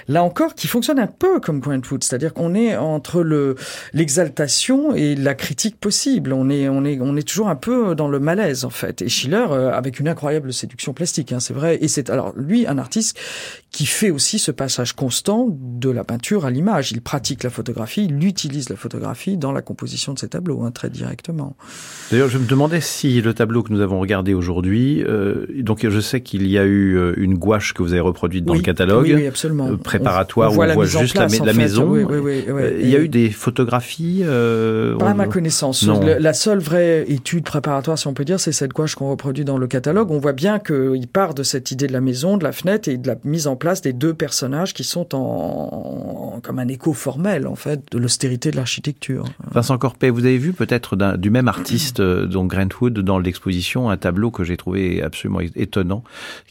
là 0.08 0.22
encore, 0.22 0.54
qui 0.54 0.66
fonctionnent 0.66 0.98
un 0.98 1.06
peu 1.06 1.40
comme 1.40 1.60
Grantwood, 1.60 2.04
c'est-à-dire 2.04 2.34
qu'on 2.34 2.54
est 2.54 2.76
entre 2.76 3.22
le 3.22 3.54
l'exaltation 3.92 4.94
et 4.94 5.14
la 5.14 5.34
critique 5.34 5.78
possible. 5.78 6.32
On 6.32 6.48
est, 6.50 6.68
on 6.68 6.84
est, 6.84 6.98
on 7.00 7.16
est 7.16 7.26
toujours 7.26 7.48
un 7.48 7.56
peu 7.56 7.94
dans 7.94 8.08
le 8.08 8.20
malaise, 8.20 8.64
en 8.64 8.70
fait. 8.70 9.02
Et 9.02 9.08
Schiller 9.08 9.46
euh, 9.50 9.69
avec 9.76 10.00
une 10.00 10.08
incroyable 10.08 10.52
séduction 10.52 10.92
plastique, 10.92 11.32
hein, 11.32 11.40
c'est 11.40 11.54
vrai. 11.54 11.78
Et 11.80 11.88
c'est 11.88 12.10
alors 12.10 12.32
lui 12.36 12.66
un 12.66 12.78
artiste 12.78 13.18
qui 13.70 13.86
fait 13.86 14.10
aussi 14.10 14.38
ce 14.38 14.50
passage 14.50 14.94
constant 14.94 15.46
de 15.50 15.90
la 15.90 16.04
peinture 16.04 16.44
à 16.44 16.50
l'image. 16.50 16.92
Il 16.92 17.00
pratique 17.00 17.44
la 17.44 17.50
photographie, 17.50 18.06
il 18.10 18.24
utilise 18.24 18.68
la 18.68 18.76
photographie 18.76 19.36
dans 19.36 19.52
la 19.52 19.62
composition 19.62 20.12
de 20.12 20.18
ses 20.18 20.28
tableaux, 20.28 20.62
hein, 20.62 20.70
très 20.70 20.90
directement. 20.90 21.56
D'ailleurs, 22.10 22.28
je 22.28 22.38
me 22.38 22.46
demandais 22.46 22.80
si 22.80 23.20
le 23.20 23.32
tableau 23.34 23.62
que 23.62 23.72
nous 23.72 23.80
avons 23.80 24.00
regardé 24.00 24.34
aujourd'hui, 24.34 25.02
euh, 25.04 25.46
donc 25.58 25.86
je 25.88 26.00
sais 26.00 26.20
qu'il 26.20 26.46
y 26.48 26.58
a 26.58 26.64
eu 26.64 26.96
euh, 26.96 27.14
une 27.16 27.34
gouache 27.34 27.72
que 27.72 27.82
vous 27.82 27.92
avez 27.92 28.00
reproduite 28.00 28.44
dans 28.44 28.54
le 28.54 28.60
catalogue, 28.60 29.12
oui, 29.14 29.26
absolument. 29.26 29.76
préparatoire, 29.76 30.52
on, 30.52 30.56
où 30.56 30.62
on 30.62 30.74
voit 30.74 30.84
juste 30.86 31.16
la, 31.16 31.52
maison. 31.52 31.96
il 31.96 32.88
y 32.88 32.96
a 32.96 33.00
eu 33.00 33.08
des 33.08 33.30
photographies 33.30 34.22
Pas 34.24 35.10
à 35.10 35.14
ma 35.14 35.26
connaissance. 35.26 35.86
la 35.86 36.32
seule 36.32 36.58
vraie 36.58 37.04
étude 37.08 37.44
préparatoire, 37.44 37.98
si 37.98 38.06
on 38.06 38.14
peut 38.14 38.24
dire, 38.24 38.40
c'est 38.40 38.52
cette 38.52 38.72
gouache 38.72 38.94
qu'on 38.94 39.10
reproduit 39.10 39.44
dans 39.44 39.58
le 39.60 39.68
catalogue, 39.68 40.10
on 40.10 40.18
voit 40.18 40.32
bien 40.32 40.58
qu'il 40.58 41.06
part 41.06 41.34
de 41.34 41.42
cette 41.42 41.70
idée 41.70 41.86
de 41.86 41.92
la 41.92 42.00
maison, 42.00 42.36
de 42.36 42.44
la 42.44 42.52
fenêtre 42.52 42.88
et 42.88 42.96
de 42.96 43.06
la 43.06 43.16
mise 43.24 43.46
en 43.46 43.56
place 43.56 43.82
des 43.82 43.92
deux 43.92 44.14
personnages 44.14 44.74
qui 44.74 44.84
sont 44.84 45.14
en, 45.14 46.40
comme 46.42 46.58
un 46.58 46.68
écho 46.68 46.92
formel 46.92 47.46
en 47.46 47.54
fait 47.54 47.80
de 47.92 47.98
l'austérité 47.98 48.50
de 48.50 48.56
l'architecture. 48.56 49.24
Vincent 49.52 49.78
Corpet, 49.78 50.10
vous 50.10 50.24
avez 50.24 50.38
vu 50.38 50.52
peut-être 50.52 50.96
du 51.16 51.30
même 51.30 51.48
artiste, 51.48 52.00
euh, 52.00 52.26
donc 52.26 52.50
Grantwood, 52.50 52.98
dans 52.98 53.18
l'exposition, 53.18 53.90
un 53.90 53.96
tableau 53.96 54.30
que 54.30 54.44
j'ai 54.44 54.56
trouvé 54.56 55.02
absolument 55.02 55.40
étonnant, 55.54 56.02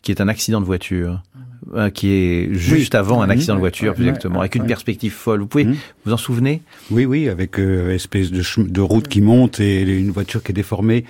qui 0.02 0.12
est 0.12 0.22
un 0.22 0.28
accident 0.28 0.62
de 0.62 0.66
voiture. 0.66 1.22
Euh, 1.76 1.92
qui 1.92 2.12
est 2.12 2.54
juste 2.54 2.96
avant 2.96 3.22
un 3.22 3.30
accident 3.30 3.54
de 3.54 3.60
voiture, 3.60 3.94
plus 3.94 4.08
exactement, 4.08 4.40
avec 4.40 4.56
une 4.56 4.66
perspective 4.66 5.12
folle. 5.12 5.42
Vous 5.42 5.46
pouvez 5.46 5.66
mmh. 5.66 5.76
vous 6.06 6.14
en 6.14 6.18
souvenez? 6.18 6.62
Oui, 6.90 7.06
oui, 7.06 7.30
avec 7.30 7.60
euh, 7.60 7.94
espèce 7.94 8.32
de, 8.32 8.42
de 8.64 8.82
route 8.82 9.08
qui 9.08 9.22
monte 9.22 9.60
et 9.60 9.82
une 9.82 10.10
voiture 10.10 10.42
qui 10.42 10.52
est 10.52 10.56
déformée. 10.56 11.06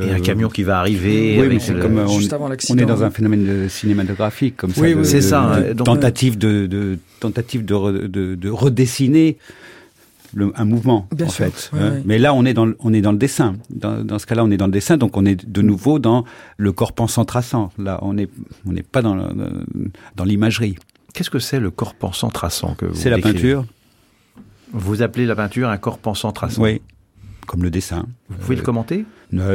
Et 0.00 0.10
un 0.10 0.20
camion 0.20 0.50
qui 0.50 0.62
va 0.62 0.78
arriver. 0.78 1.40
Oui, 1.40 1.58
c'est 1.60 1.78
comme 1.80 1.98
on, 1.98 2.06
on, 2.06 2.78
est 2.78 2.86
dans 2.86 3.02
un 3.02 3.10
phénomène 3.10 3.68
cinématographique 3.68 4.56
comme 4.56 4.70
ça. 4.70 4.82
Oui, 4.82 4.94
c'est 5.02 5.20
ça. 5.20 5.54
Hein. 5.54 5.74
tentative 5.74 6.38
de, 6.38 6.66
de, 6.66 6.98
tentative 7.18 7.64
de, 7.64 8.06
de, 8.06 8.36
de 8.36 8.50
redessiner 8.50 9.36
un 10.54 10.64
mouvement 10.64 11.08
en 11.22 11.28
fait. 11.28 11.70
Hein. 11.74 12.00
Mais 12.04 12.18
là, 12.18 12.34
on 12.34 12.44
est 12.44 12.54
dans 12.54 12.70
on 12.80 12.92
est 12.92 13.00
dans 13.00 13.12
le 13.12 13.18
dessin. 13.18 13.56
Dans, 13.70 14.04
dans 14.04 14.18
ce 14.18 14.26
cas-là, 14.26 14.44
on 14.44 14.50
est 14.50 14.56
dans 14.56 14.66
le 14.66 14.72
dessin, 14.72 14.96
donc 14.96 15.16
on 15.16 15.24
est 15.24 15.46
de 15.46 15.62
nouveau 15.62 15.98
dans 15.98 16.24
le 16.56 16.72
corps 16.72 16.92
pensant 16.92 17.24
traçant. 17.24 17.70
Là, 17.78 17.98
on 18.02 18.16
est 18.18 18.30
on 18.66 18.72
n'est 18.72 18.82
pas 18.82 19.02
dans 19.02 19.16
dans 20.16 20.24
l'imagerie. 20.24 20.76
Qu'est-ce 21.14 21.30
que 21.30 21.38
c'est 21.38 21.60
le 21.60 21.70
corps 21.70 21.94
pensant 21.94 22.30
traçant 22.30 22.74
que 22.74 22.86
C'est 22.94 23.10
la 23.10 23.18
peinture. 23.18 23.64
Vous 24.72 25.02
appelez 25.02 25.26
la 25.26 25.34
peinture 25.34 25.68
un 25.68 25.78
corps 25.78 25.98
pensant 25.98 26.32
traçant. 26.32 26.62
Oui, 26.62 26.82
comme 27.46 27.62
le 27.62 27.70
dessin. 27.70 28.06
Vous 28.28 28.36
pouvez 28.38 28.56
le 28.56 28.62
commenter? 28.62 29.04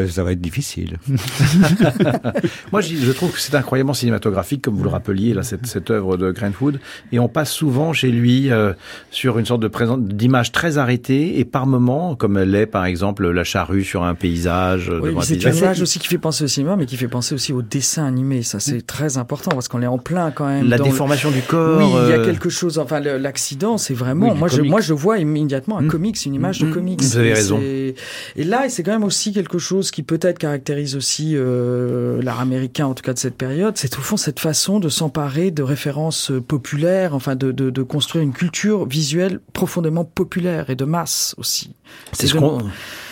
Ça 0.09 0.23
va 0.23 0.31
être 0.31 0.41
difficile. 0.41 0.97
Moi, 2.71 2.81
je 2.81 3.11
trouve 3.11 3.31
que 3.31 3.39
c'est 3.39 3.55
incroyablement 3.55 3.93
cinématographique, 3.93 4.61
comme 4.61 4.75
vous 4.75 4.83
le 4.83 4.89
rappeliez, 4.89 5.33
là, 5.33 5.41
cette, 5.41 5.65
cette 5.65 5.89
œuvre 5.89 6.15
de 6.17 6.31
Grantwood. 6.31 6.79
Et 7.11 7.19
on 7.19 7.27
passe 7.27 7.51
souvent 7.51 7.91
chez 7.91 8.11
lui 8.11 8.51
euh, 8.51 8.73
sur 9.09 9.39
une 9.39 9.45
sorte 9.45 9.61
de 9.61 9.67
présence 9.67 9.99
d'image 9.99 10.51
très 10.51 10.77
arrêtée 10.77 11.39
et 11.39 11.45
par 11.45 11.65
moments, 11.65 12.15
comme 12.15 12.37
elle 12.37 12.53
est, 12.53 12.67
par 12.67 12.85
exemple, 12.85 13.27
la 13.27 13.43
charrue 13.43 13.83
sur 13.83 14.03
un 14.03 14.13
paysage. 14.13 14.91
Oui, 15.01 15.11
c'est 15.21 15.43
une 15.43 15.55
image 15.55 15.81
aussi 15.81 15.97
qui 15.97 16.07
fait 16.07 16.19
penser 16.19 16.43
au 16.43 16.47
cinéma, 16.47 16.75
mais 16.75 16.85
qui 16.85 16.97
fait 16.97 17.07
penser 17.07 17.33
aussi 17.33 17.51
au 17.51 17.63
dessin 17.63 18.05
animé. 18.05 18.43
Ça, 18.43 18.59
c'est 18.59 18.85
très 18.85 19.17
important 19.17 19.51
parce 19.51 19.67
qu'on 19.67 19.81
est 19.81 19.87
en 19.87 19.97
plein 19.97 20.29
quand 20.29 20.47
même. 20.47 20.69
La 20.69 20.77
déformation 20.77 21.31
du 21.31 21.41
corps. 21.41 21.79
Oui, 21.79 21.85
il 21.87 22.09
y 22.09 22.13
a 22.13 22.19
euh, 22.19 22.25
quelque 22.25 22.49
chose. 22.49 22.77
Enfin, 22.77 22.99
l'accident, 22.99 23.79
c'est 23.79 23.95
vraiment. 23.95 24.35
moi, 24.35 24.47
je, 24.47 24.61
moi, 24.61 24.81
je 24.81 24.93
vois 24.93 25.17
immédiatement 25.17 25.79
un 25.79 25.83
mmh. 25.83 25.87
comics, 25.87 26.25
une 26.25 26.35
image 26.35 26.59
de 26.59 26.67
mmh. 26.67 26.73
comics. 26.73 27.01
Vous 27.01 27.17
avez 27.17 27.33
raison. 27.33 27.59
Et 27.59 27.95
là, 28.37 28.65
c'est 28.69 28.83
quand 28.83 28.91
même 28.91 29.03
aussi 29.03 29.33
quelque 29.33 29.57
chose 29.57 29.62
qui 29.91 30.03
peut-être 30.03 30.37
caractérise 30.37 30.95
aussi 30.95 31.33
euh, 31.35 32.21
l'art 32.21 32.39
américain, 32.39 32.87
en 32.87 32.93
tout 32.93 33.03
cas 33.03 33.13
de 33.13 33.19
cette 33.19 33.37
période, 33.37 33.77
c'est 33.77 33.97
au 33.97 34.01
fond 34.01 34.17
cette 34.17 34.39
façon 34.39 34.79
de 34.79 34.89
s'emparer 34.89 35.51
de 35.51 35.63
références 35.63 36.31
euh, 36.31 36.41
populaires, 36.41 37.15
enfin 37.15 37.35
de, 37.35 37.51
de, 37.51 37.69
de, 37.69 37.83
construire 37.83 38.23
une 38.23 38.33
culture 38.33 38.85
visuelle 38.87 39.39
profondément 39.53 40.05
populaire 40.05 40.69
et 40.69 40.75
de 40.75 40.85
masse 40.85 41.35
aussi. 41.37 41.75
C'est 42.11 42.27
ce, 42.27 42.37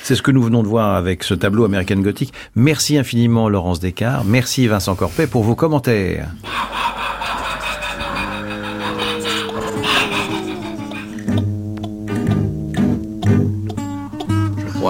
c'est 0.03 0.15
ce 0.15 0.21
que 0.21 0.31
nous 0.31 0.43
venons 0.43 0.63
de 0.63 0.67
voir 0.67 0.95
avec 0.95 1.23
ce 1.23 1.33
tableau 1.33 1.65
American 1.65 1.97
Gothic. 1.97 2.33
Merci 2.55 2.97
infiniment 2.97 3.49
Laurence 3.49 3.79
Descartes, 3.79 4.25
merci 4.27 4.67
Vincent 4.67 4.95
Corpet 4.95 5.27
pour 5.27 5.43
vos 5.43 5.55
commentaires. 5.55 6.29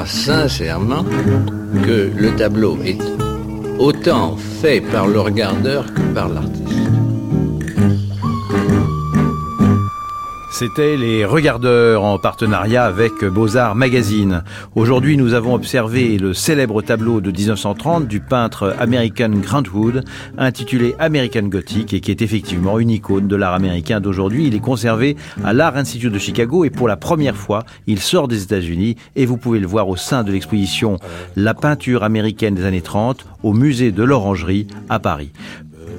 Sincèrement 0.05 1.05
que 1.85 2.11
le 2.15 2.35
tableau 2.35 2.77
est 2.83 3.01
autant 3.79 4.35
fait 4.37 4.81
par 4.81 5.07
le 5.07 5.19
regardeur 5.19 5.93
que 5.93 6.01
par 6.13 6.29
l'artiste. 6.29 6.70
C'était 10.61 10.95
les 10.95 11.25
regardeurs 11.25 12.03
en 12.03 12.19
partenariat 12.19 12.85
avec 12.85 13.25
Beaux-Arts 13.25 13.73
Magazine. 13.73 14.43
Aujourd'hui, 14.75 15.17
nous 15.17 15.33
avons 15.33 15.55
observé 15.55 16.19
le 16.19 16.35
célèbre 16.35 16.83
tableau 16.83 17.19
de 17.19 17.31
1930 17.31 18.07
du 18.07 18.19
peintre 18.19 18.75
American 18.77 19.29
Grantwood, 19.29 20.05
intitulé 20.37 20.93
American 20.99 21.47
Gothic 21.47 21.95
et 21.95 21.99
qui 21.99 22.11
est 22.11 22.21
effectivement 22.21 22.77
une 22.77 22.91
icône 22.91 23.27
de 23.27 23.35
l'art 23.35 23.55
américain 23.55 23.99
d'aujourd'hui. 24.01 24.45
Il 24.45 24.53
est 24.53 24.59
conservé 24.59 25.17
à 25.43 25.51
l'Art 25.51 25.77
Institute 25.77 26.13
de 26.13 26.19
Chicago 26.19 26.63
et 26.63 26.69
pour 26.69 26.87
la 26.87 26.95
première 26.95 27.37
fois, 27.37 27.63
il 27.87 27.97
sort 27.97 28.27
des 28.27 28.43
États-Unis 28.43 28.97
et 29.15 29.25
vous 29.25 29.37
pouvez 29.37 29.57
le 29.57 29.65
voir 29.65 29.89
au 29.89 29.95
sein 29.95 30.23
de 30.23 30.31
l'exposition 30.31 30.99
La 31.35 31.55
peinture 31.55 32.03
américaine 32.03 32.53
des 32.53 32.65
années 32.65 32.83
30 32.83 33.25
au 33.41 33.53
musée 33.53 33.91
de 33.91 34.03
l'Orangerie 34.03 34.67
à 34.89 34.99
Paris. 34.99 35.31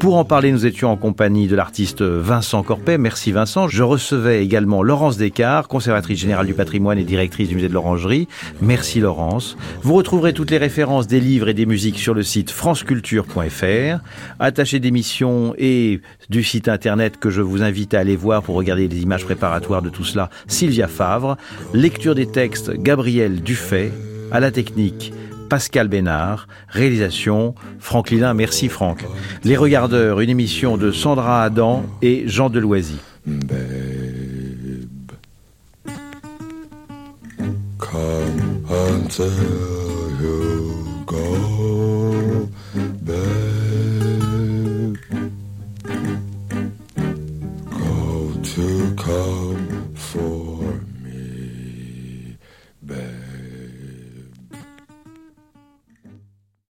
Pour 0.02 0.16
en 0.16 0.24
parler, 0.24 0.50
nous 0.50 0.66
étions 0.66 0.90
en 0.90 0.96
compagnie 0.96 1.46
de 1.46 1.54
l'artiste 1.54 2.02
Vincent 2.02 2.64
Corpet. 2.64 2.98
Merci 2.98 3.30
Vincent. 3.30 3.68
Je 3.68 3.84
recevais 3.84 4.42
également 4.42 4.82
Laurence 4.82 5.16
Descartes, 5.16 5.68
conservatrice 5.68 6.18
générale 6.18 6.46
du 6.46 6.54
patrimoine 6.54 6.98
et 6.98 7.04
directrice 7.04 7.48
du 7.48 7.54
musée 7.54 7.68
de 7.68 7.72
l'Orangerie. 7.72 8.26
Merci 8.60 8.98
Laurence. 8.98 9.56
Vous 9.82 9.94
retrouverez 9.94 10.32
toutes 10.32 10.50
les 10.50 10.58
références 10.58 11.06
des 11.06 11.20
livres 11.20 11.48
et 11.48 11.54
des 11.54 11.66
musiques 11.66 12.00
sur 12.00 12.14
le 12.14 12.24
site 12.24 12.50
franceculture.fr. 12.50 14.00
Attaché 14.40 14.80
d'émissions 14.80 15.54
et 15.56 16.00
du 16.28 16.42
site 16.42 16.66
internet 16.66 17.20
que 17.20 17.30
je 17.30 17.40
vous 17.40 17.62
invite 17.62 17.94
à 17.94 18.00
aller 18.00 18.16
voir 18.16 18.42
pour 18.42 18.56
regarder 18.56 18.88
les 18.88 19.02
images 19.02 19.24
préparatoires 19.24 19.82
de 19.82 19.88
tout 19.88 20.02
cela, 20.02 20.30
Sylvia 20.48 20.88
Favre. 20.88 21.36
Lecture 21.74 22.16
des 22.16 22.26
textes, 22.26 22.72
Gabriel 22.72 23.40
Dufay. 23.40 23.92
À 24.32 24.40
la 24.40 24.50
technique, 24.50 25.12
Pascal 25.52 25.88
Bénard, 25.88 26.48
réalisation 26.70 27.54
Franck 27.78 28.08
Lilin, 28.08 28.32
merci 28.32 28.70
Franck. 28.70 29.04
Les 29.44 29.54
Regardeurs, 29.54 30.20
une 30.20 30.30
émission 30.30 30.78
de 30.78 30.90
Sandra 30.92 31.44
Adam 31.44 31.84
et 32.00 32.24
Jean 32.26 32.48
Deloisy. 32.48 32.96